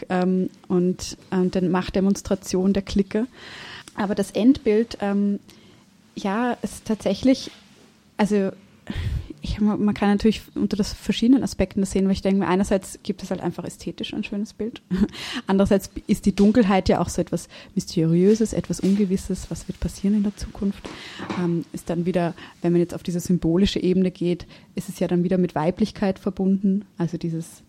[0.66, 3.26] und äh, der Machtdemonstration der Clique.
[3.94, 4.96] Aber das Endbild,
[6.14, 7.50] ja, ist tatsächlich,
[8.16, 8.50] also
[9.44, 13.00] ich, man kann natürlich unter das verschiedenen Aspekten das sehen, weil ich denke mir, einerseits
[13.02, 14.82] gibt es halt einfach ästhetisch ein schönes Bild.
[15.48, 20.22] Andererseits ist die Dunkelheit ja auch so etwas Mysteriöses, etwas Ungewisses, was wird passieren in
[20.22, 20.88] der Zukunft.
[21.40, 24.46] Ähm, ist dann wieder, wenn man jetzt auf diese symbolische Ebene geht,
[24.76, 26.84] ist es ja dann wieder mit Weiblichkeit verbunden.
[26.96, 27.62] Also dieses,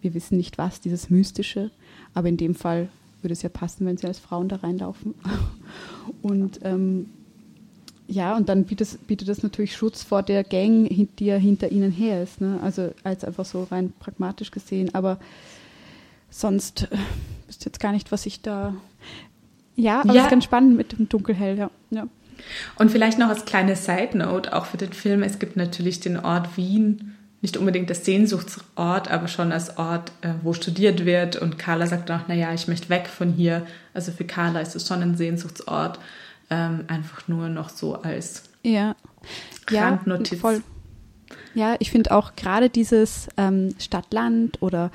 [0.00, 1.70] wir wissen nicht was, dieses Mystische.
[2.12, 2.88] Aber in dem Fall
[3.22, 5.14] würde es ja passen, wenn sie als Frauen da reinlaufen.
[6.22, 7.06] Und ähm,
[8.10, 10.88] ja, und dann bietet, bietet das natürlich Schutz vor der Gang,
[11.18, 12.40] die ja hinter ihnen her ist.
[12.40, 12.58] Ne?
[12.60, 14.92] Also als einfach so rein pragmatisch gesehen.
[14.94, 15.18] Aber
[16.28, 16.96] sonst äh,
[17.46, 18.74] wüsste jetzt gar nicht, was ich da.
[19.76, 20.24] Ja, aber ja.
[20.24, 21.70] ist ganz spannend mit dem Dunkelhell, ja.
[21.90, 22.08] ja.
[22.76, 26.18] Und vielleicht noch als kleine Side Note auch für den Film: Es gibt natürlich den
[26.18, 31.36] Ort Wien, nicht unbedingt das Sehnsuchtsort, aber schon als Ort, äh, wo studiert wird.
[31.36, 33.64] Und Carla sagt auch: Naja, ich möchte weg von hier.
[33.94, 36.00] Also für Carla ist es schon ein Sehnsuchtsort
[36.50, 38.96] ähm, einfach nur noch so als ja.
[39.70, 40.32] Randnotiz.
[40.32, 40.62] Ja, voll.
[41.54, 44.90] Ja, ich finde auch gerade dieses ähm, Stadt-Land oder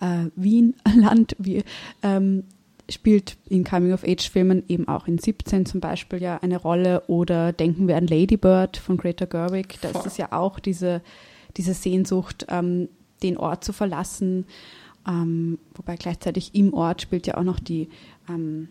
[0.00, 1.64] äh, Wien-Land wie,
[2.02, 2.44] ähm,
[2.88, 7.96] spielt in Coming-of-Age-Filmen eben auch in 17 zum Beispiel ja eine Rolle oder denken wir
[7.96, 11.02] an Lady Bird von Greta Gerwig, da ist es ja auch diese,
[11.56, 12.88] diese Sehnsucht, ähm,
[13.22, 14.46] den Ort zu verlassen,
[15.06, 17.88] ähm, wobei gleichzeitig im Ort spielt ja auch noch die,
[18.28, 18.68] ähm,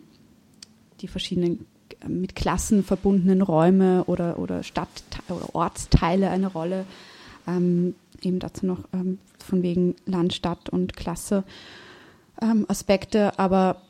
[1.00, 1.66] die verschiedenen
[2.06, 4.88] mit Klassen verbundenen Räume oder, oder Stadt-
[5.28, 6.84] oder Ortsteile eine Rolle.
[7.46, 11.44] Ähm, eben dazu noch ähm, von wegen Land, Stadt und Klasse
[12.40, 13.38] ähm, Aspekte.
[13.38, 13.82] Aber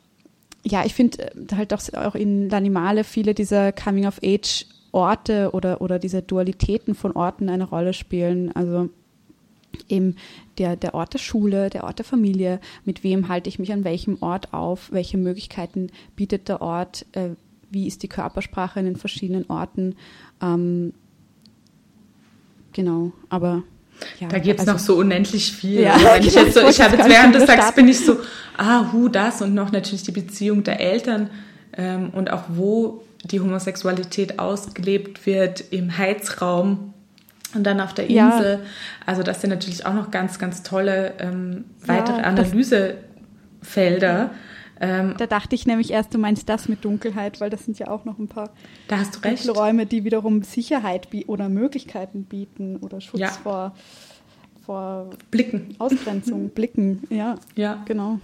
[0.63, 6.21] ja, ich finde äh, halt auch, auch in L'Animale viele dieser Coming-of-Age-Orte oder, oder diese
[6.21, 8.51] Dualitäten von Orten eine Rolle spielen.
[8.55, 8.89] Also
[9.89, 10.15] eben
[10.57, 13.83] der, der Ort der Schule, der Ort der Familie, mit wem halte ich mich an
[13.83, 17.31] welchem Ort auf, welche Möglichkeiten bietet der Ort, äh,
[17.71, 19.95] wie ist die Körpersprache in den verschiedenen Orten.
[20.41, 20.93] Ähm,
[22.73, 23.63] genau, aber
[24.19, 25.81] ja, da gibt es also, noch so unendlich viel.
[25.81, 28.17] Ja, also ich, jetzt so, ich habe jetzt während du sagst, bin ich so,
[28.57, 31.29] ah, hu, das und noch natürlich die Beziehung der Eltern
[31.77, 36.93] ähm, und auch wo die Homosexualität ausgelebt wird im Heizraum
[37.53, 38.53] und dann auf der Insel.
[38.53, 38.59] Ja.
[39.05, 44.31] Also das sind natürlich auch noch ganz, ganz tolle ähm, weitere Analysefelder.
[44.83, 47.89] Ähm, da dachte ich nämlich erst, du meinst das mit Dunkelheit, weil das sind ja
[47.89, 48.49] auch noch ein paar
[48.87, 49.47] da hast du recht.
[49.47, 53.27] Räume, die wiederum Sicherheit oder Möglichkeiten bieten oder Schutz ja.
[53.29, 53.75] vor,
[54.65, 55.75] vor Blicken.
[55.77, 57.35] Ausgrenzung, Blicken, ja.
[57.55, 57.83] Ja.
[57.85, 58.19] Genau.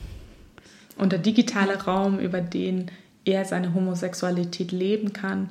[0.98, 2.90] Und der digitale Raum, über den
[3.24, 5.50] er seine Homosexualität leben kann.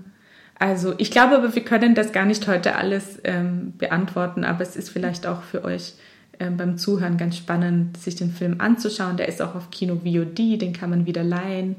[0.58, 4.74] Also ich glaube aber, wir können das gar nicht heute alles ähm, beantworten, aber es
[4.74, 5.94] ist vielleicht auch für euch
[6.38, 9.16] beim Zuhören ganz spannend, sich den Film anzuschauen.
[9.16, 11.76] Der ist auch auf Kino VOD, den kann man wieder leihen.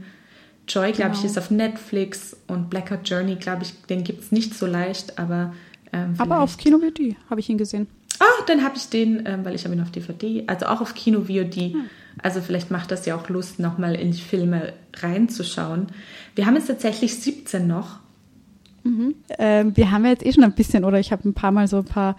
[0.68, 1.20] Joy, glaube Genau.
[1.20, 5.18] ich, ist auf Netflix und Blackout Journey, glaube ich, den gibt es nicht so leicht,
[5.18, 5.54] aber
[5.94, 7.88] ähm, Aber auf Kino VD habe ich ihn gesehen.
[8.20, 10.94] Ah, dann habe ich den, ähm, weil ich habe ihn auf DVD, also auch auf
[10.96, 11.56] Kino VOD.
[11.56, 11.84] Hm.
[12.22, 15.88] Also vielleicht macht das ja auch Lust, nochmal in die Filme reinzuschauen.
[16.36, 18.00] Wir haben jetzt tatsächlich 17 noch.
[19.38, 21.78] Ähm, wir haben jetzt eh schon ein bisschen, oder ich habe ein paar Mal so
[21.80, 22.16] ein paar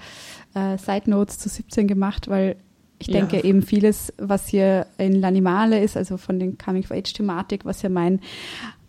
[0.59, 2.57] äh, Side Notes zu 17 gemacht, weil
[2.99, 3.21] ich Ja.
[3.21, 8.21] denke eben vieles, was hier in L'Animale ist, also von den Coming-of-Age-Thematik, was ja mein,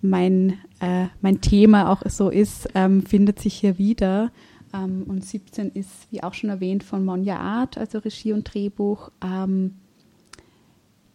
[0.02, 4.32] mein, äh, mein Thema auch so ist, ähm, findet sich hier wieder.
[4.74, 9.12] Ähm, und 17 ist, wie auch schon erwähnt, von Monja Art, also Regie und Drehbuch.
[9.24, 9.76] Ähm,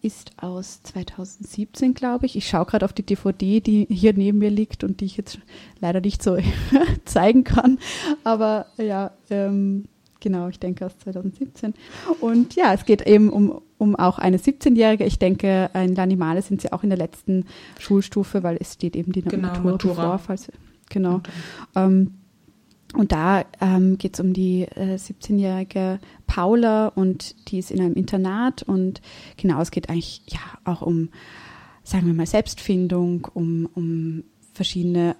[0.03, 2.37] ist aus 2017, glaube ich.
[2.37, 5.39] Ich schaue gerade auf die DVD, die hier neben mir liegt und die ich jetzt
[5.81, 6.37] leider nicht so
[7.07, 7.79] zeigen kann.
[8.23, 9.87] Aber ja, ähm,
[10.25, 11.75] genau, ich denke aus 2017.
[12.21, 15.05] Und ja, es geht eben um, um auch eine 17-Jährige.
[15.05, 17.45] Ich denke, in L'Animale sind sie auch in der letzten
[17.79, 19.95] Schulstufe, weil es steht eben die Genau, Matura, Matura.
[19.95, 20.19] bevor.
[20.19, 20.49] Falls,
[20.89, 21.21] genau.
[21.77, 22.15] Ähm,
[22.95, 27.95] und da ähm, geht es um die äh, 17-jährige Paula und die ist in einem
[27.95, 29.03] Internat und
[29.37, 31.11] genau, es geht eigentlich ja auch um,
[31.83, 34.23] sagen wir mal, Selbstfindung, um, um
[34.55, 35.17] verschiedene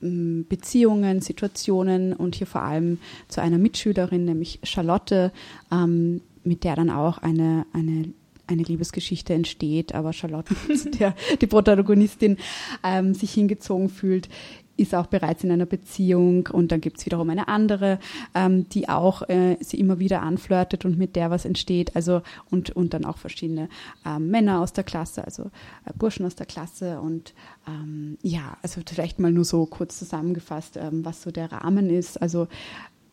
[0.00, 2.98] Beziehungen, Situationen und hier vor allem
[3.28, 5.32] zu einer Mitschülerin, nämlich Charlotte,
[5.72, 8.12] ähm, mit der dann auch eine, eine
[8.50, 10.54] eine Liebesgeschichte entsteht, aber Charlotte,
[10.98, 12.38] der die Protagonistin
[12.82, 14.30] ähm, sich hingezogen fühlt,
[14.78, 17.98] ist auch bereits in einer Beziehung und dann gibt es wiederum eine andere,
[18.34, 21.96] ähm, die auch äh, sie immer wieder anflirtet und mit der was entsteht.
[21.96, 23.68] Also und, und dann auch verschiedene
[24.06, 25.44] ähm, Männer aus der Klasse, also
[25.84, 27.34] äh, Burschen aus der Klasse und
[27.66, 32.22] ähm, ja, also vielleicht mal nur so kurz zusammengefasst, ähm, was so der Rahmen ist.
[32.22, 32.48] Also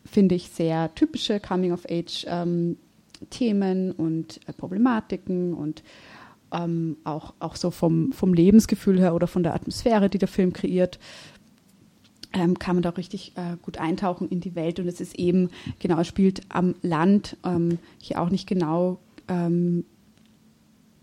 [0.04, 2.76] finde ich sehr typische Coming-of-Age ähm,
[3.30, 5.82] Themen und äh, Problematiken und
[6.52, 10.52] ähm, auch, auch so vom, vom Lebensgefühl her oder von der Atmosphäre, die der Film
[10.52, 10.98] kreiert,
[12.36, 14.78] ähm, kann man da richtig äh, gut eintauchen in die Welt.
[14.78, 18.98] Und es ist eben, genau, es spielt am Land, ähm, hier auch nicht genau
[19.28, 19.84] ähm,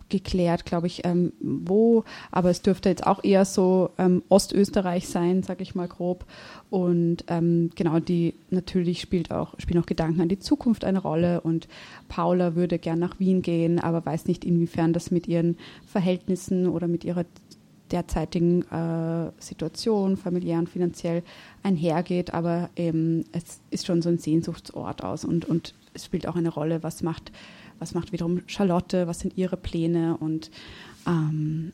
[0.10, 5.42] geklärt, glaube ich, ähm, wo, aber es dürfte jetzt auch eher so ähm, Ostösterreich sein,
[5.42, 6.26] sage ich mal grob.
[6.70, 11.42] Und ähm, genau, die natürlich spielt auch, spielen auch Gedanken an die Zukunft eine Rolle
[11.42, 11.68] und
[12.10, 15.58] Paula würde gern nach Wien gehen, aber weiß nicht, inwiefern das mit ihren
[15.88, 17.26] Verhältnissen oder mit ihrer
[17.94, 21.24] derzeitigen äh, Situation, familiär und finanziell
[21.62, 26.36] einhergeht, aber ähm, es ist schon so ein Sehnsuchtsort aus und, und es spielt auch
[26.36, 27.32] eine Rolle, was macht,
[27.80, 30.50] was macht wiederum Charlotte, was sind ihre Pläne und
[31.08, 31.72] ähm,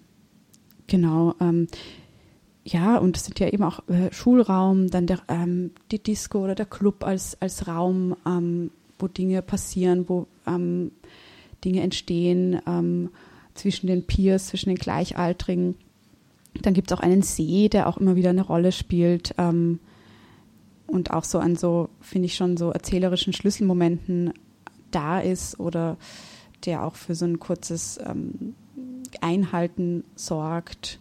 [0.87, 1.67] genau, ähm,
[2.65, 6.53] ja, und es sind ja eben auch äh, Schulraum, dann der, ähm, die Disco oder
[6.53, 10.91] der Club als, als Raum, ähm, wo Dinge passieren, wo ähm,
[11.63, 12.61] Dinge entstehen
[13.53, 15.75] zwischen den Peers, zwischen den Gleichaltrigen.
[16.61, 19.79] Dann gibt es auch einen See, der auch immer wieder eine Rolle spielt ähm,
[20.87, 24.33] und auch so an so, finde ich schon, so erzählerischen Schlüsselmomenten
[24.91, 25.97] da ist oder
[26.65, 28.55] der auch für so ein kurzes ähm,
[29.21, 30.99] Einhalten sorgt.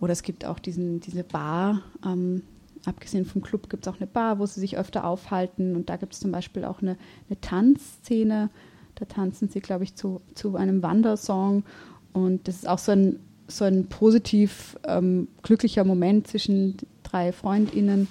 [0.00, 2.42] Oder es gibt auch diesen, diese Bar, ähm,
[2.86, 5.76] abgesehen vom Club gibt es auch eine Bar, wo sie sich öfter aufhalten.
[5.76, 6.96] Und da gibt es zum Beispiel auch eine,
[7.28, 8.50] eine Tanzszene.
[8.94, 11.64] Da tanzen sie, glaube ich, zu, zu einem Wandersong.
[12.12, 13.20] Und das ist auch so ein,
[13.50, 18.08] so ein positiv ähm, glücklicher Moment zwischen drei FreundInnen.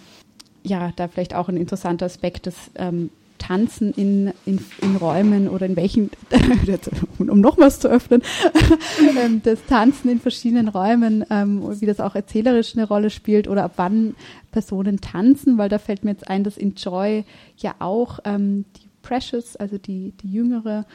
[0.64, 3.10] Ja, da vielleicht auch ein interessanter Aspekt, dass ähm,
[3.40, 6.12] Tanzen in, in, in Räumen oder in welchen,
[7.18, 8.22] um nochmals zu öffnen,
[9.18, 13.64] ähm, das Tanzen in verschiedenen Räumen, ähm, wie das auch erzählerisch eine Rolle spielt oder
[13.64, 14.16] ab wann
[14.52, 17.24] Personen tanzen, weil da fällt mir jetzt ein, dass in Joy
[17.58, 20.86] ja auch ähm, die Precious, also die, die Jüngere,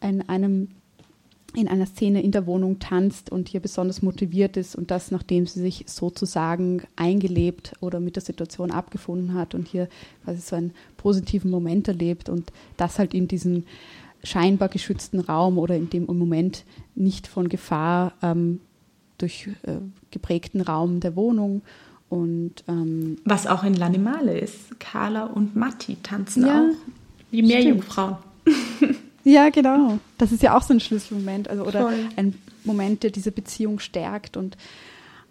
[0.00, 0.68] in einem
[1.54, 5.46] in einer Szene in der Wohnung tanzt und hier besonders motiviert ist und das, nachdem
[5.46, 9.88] sie sich sozusagen eingelebt oder mit der Situation abgefunden hat und hier
[10.24, 13.64] quasi so einen positiven Moment erlebt und das halt in diesem
[14.22, 16.64] scheinbar geschützten Raum oder in dem im Moment
[16.94, 18.60] nicht von Gefahr ähm,
[19.16, 19.76] durch äh,
[20.10, 21.62] geprägten Raum der Wohnung
[22.10, 24.78] und ähm, Was auch in L'Animale ist.
[24.80, 26.74] Carla und Matti tanzen Ja, auch.
[27.30, 28.16] Wie Meerjungfrauen.
[29.28, 29.98] Ja, genau.
[30.16, 32.08] Das ist ja auch so ein Schlüsselmoment, also oder Voll.
[32.16, 32.34] ein
[32.64, 34.56] Moment, der diese Beziehung stärkt und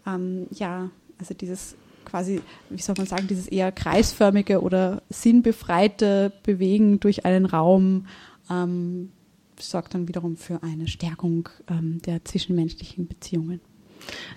[0.06, 1.76] ähm, ja, also dieses
[2.06, 8.06] quasi, wie soll man sagen, dieses eher kreisförmige oder sinnbefreite Bewegen durch einen Raum
[8.52, 9.12] ähm,
[9.60, 13.62] sorgt dann wiederum für eine Stärkung ähm, der zwischenmenschlichen Beziehungen.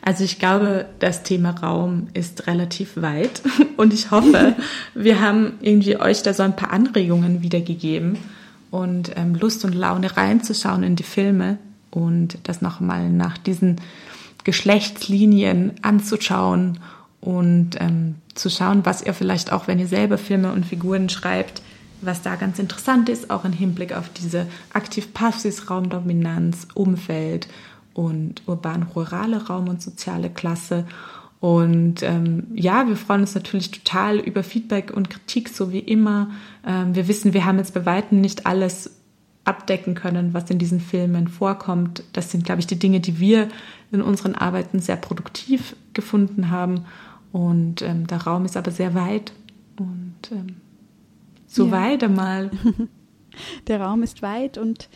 [0.01, 3.43] Also ich glaube, das Thema Raum ist relativ weit
[3.77, 4.57] und ich hoffe,
[4.95, 8.17] wir haben irgendwie euch da so ein paar Anregungen wiedergegeben
[8.71, 11.59] und ähm, Lust und Laune reinzuschauen in die Filme
[11.91, 13.77] und das nochmal nach diesen
[14.45, 16.79] Geschlechtslinien anzuschauen
[17.21, 21.63] und ähm, zu schauen, was ihr vielleicht auch, wenn ihr selber Filme und Figuren schreibt,
[22.01, 27.49] was da ganz interessant ist, auch im Hinblick auf diese aktiv-passiv-Raumdominanz, Umfeld
[27.93, 30.87] und urban-rurale Raum und soziale Klasse.
[31.41, 36.31] Und ähm, ja, wir freuen uns natürlich total über Feedback und Kritik, so wie immer.
[36.67, 38.91] Ähm, wir wissen, wir haben jetzt bei weitem nicht alles
[39.45, 42.05] abdecken können, was in diesen Filmen vorkommt.
[42.13, 43.49] Das sind, glaube ich, die Dinge, die wir
[43.91, 46.85] in unseren Arbeiten sehr produktiv gefunden haben.
[47.33, 49.33] Und ähm, der Raum ist aber sehr weit.
[49.79, 50.57] Und ähm,
[51.47, 51.73] so ja.
[51.73, 52.51] weit einmal.
[53.69, 54.89] Der Raum ist weit und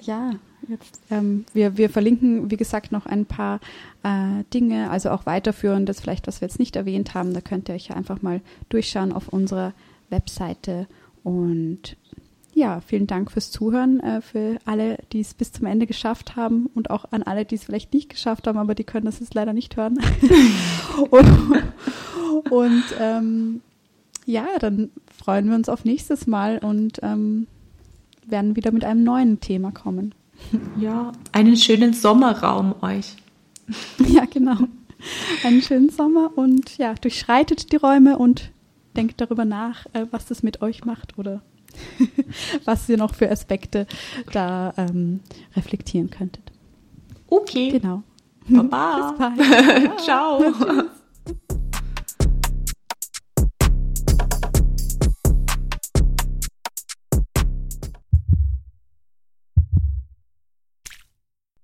[0.00, 0.32] ja,
[0.68, 3.60] jetzt, ähm, wir, wir verlinken, wie gesagt, noch ein paar
[4.02, 7.34] äh, Dinge, also auch weiterführendes, vielleicht was wir jetzt nicht erwähnt haben.
[7.34, 9.72] Da könnt ihr euch ja einfach mal durchschauen auf unserer
[10.10, 10.86] Webseite.
[11.24, 11.96] Und
[12.54, 16.66] ja, vielen Dank fürs Zuhören, äh, für alle, die es bis zum Ende geschafft haben
[16.74, 19.34] und auch an alle, die es vielleicht nicht geschafft haben, aber die können das jetzt
[19.34, 19.98] leider nicht hören.
[21.10, 21.62] und,
[22.50, 23.62] und ähm,
[24.26, 27.46] ja, dann freuen wir uns auf nächstes Mal und ähm,
[28.26, 30.14] werden wieder mit einem neuen Thema kommen.
[30.78, 33.16] Ja, einen schönen Sommerraum euch.
[34.06, 34.56] Ja, genau.
[35.44, 38.52] Einen schönen Sommer und ja, durchschreitet die Räume und
[38.96, 41.42] denkt darüber nach, äh, was das mit euch macht oder
[42.64, 43.86] was ihr noch für Aspekte
[44.32, 45.20] da ähm,
[45.56, 46.52] reflektieren könntet.
[47.28, 47.70] Okay.
[47.70, 48.02] Genau.
[48.48, 49.12] Baba.
[49.36, 50.00] Bis bald.
[50.00, 50.90] Ciao.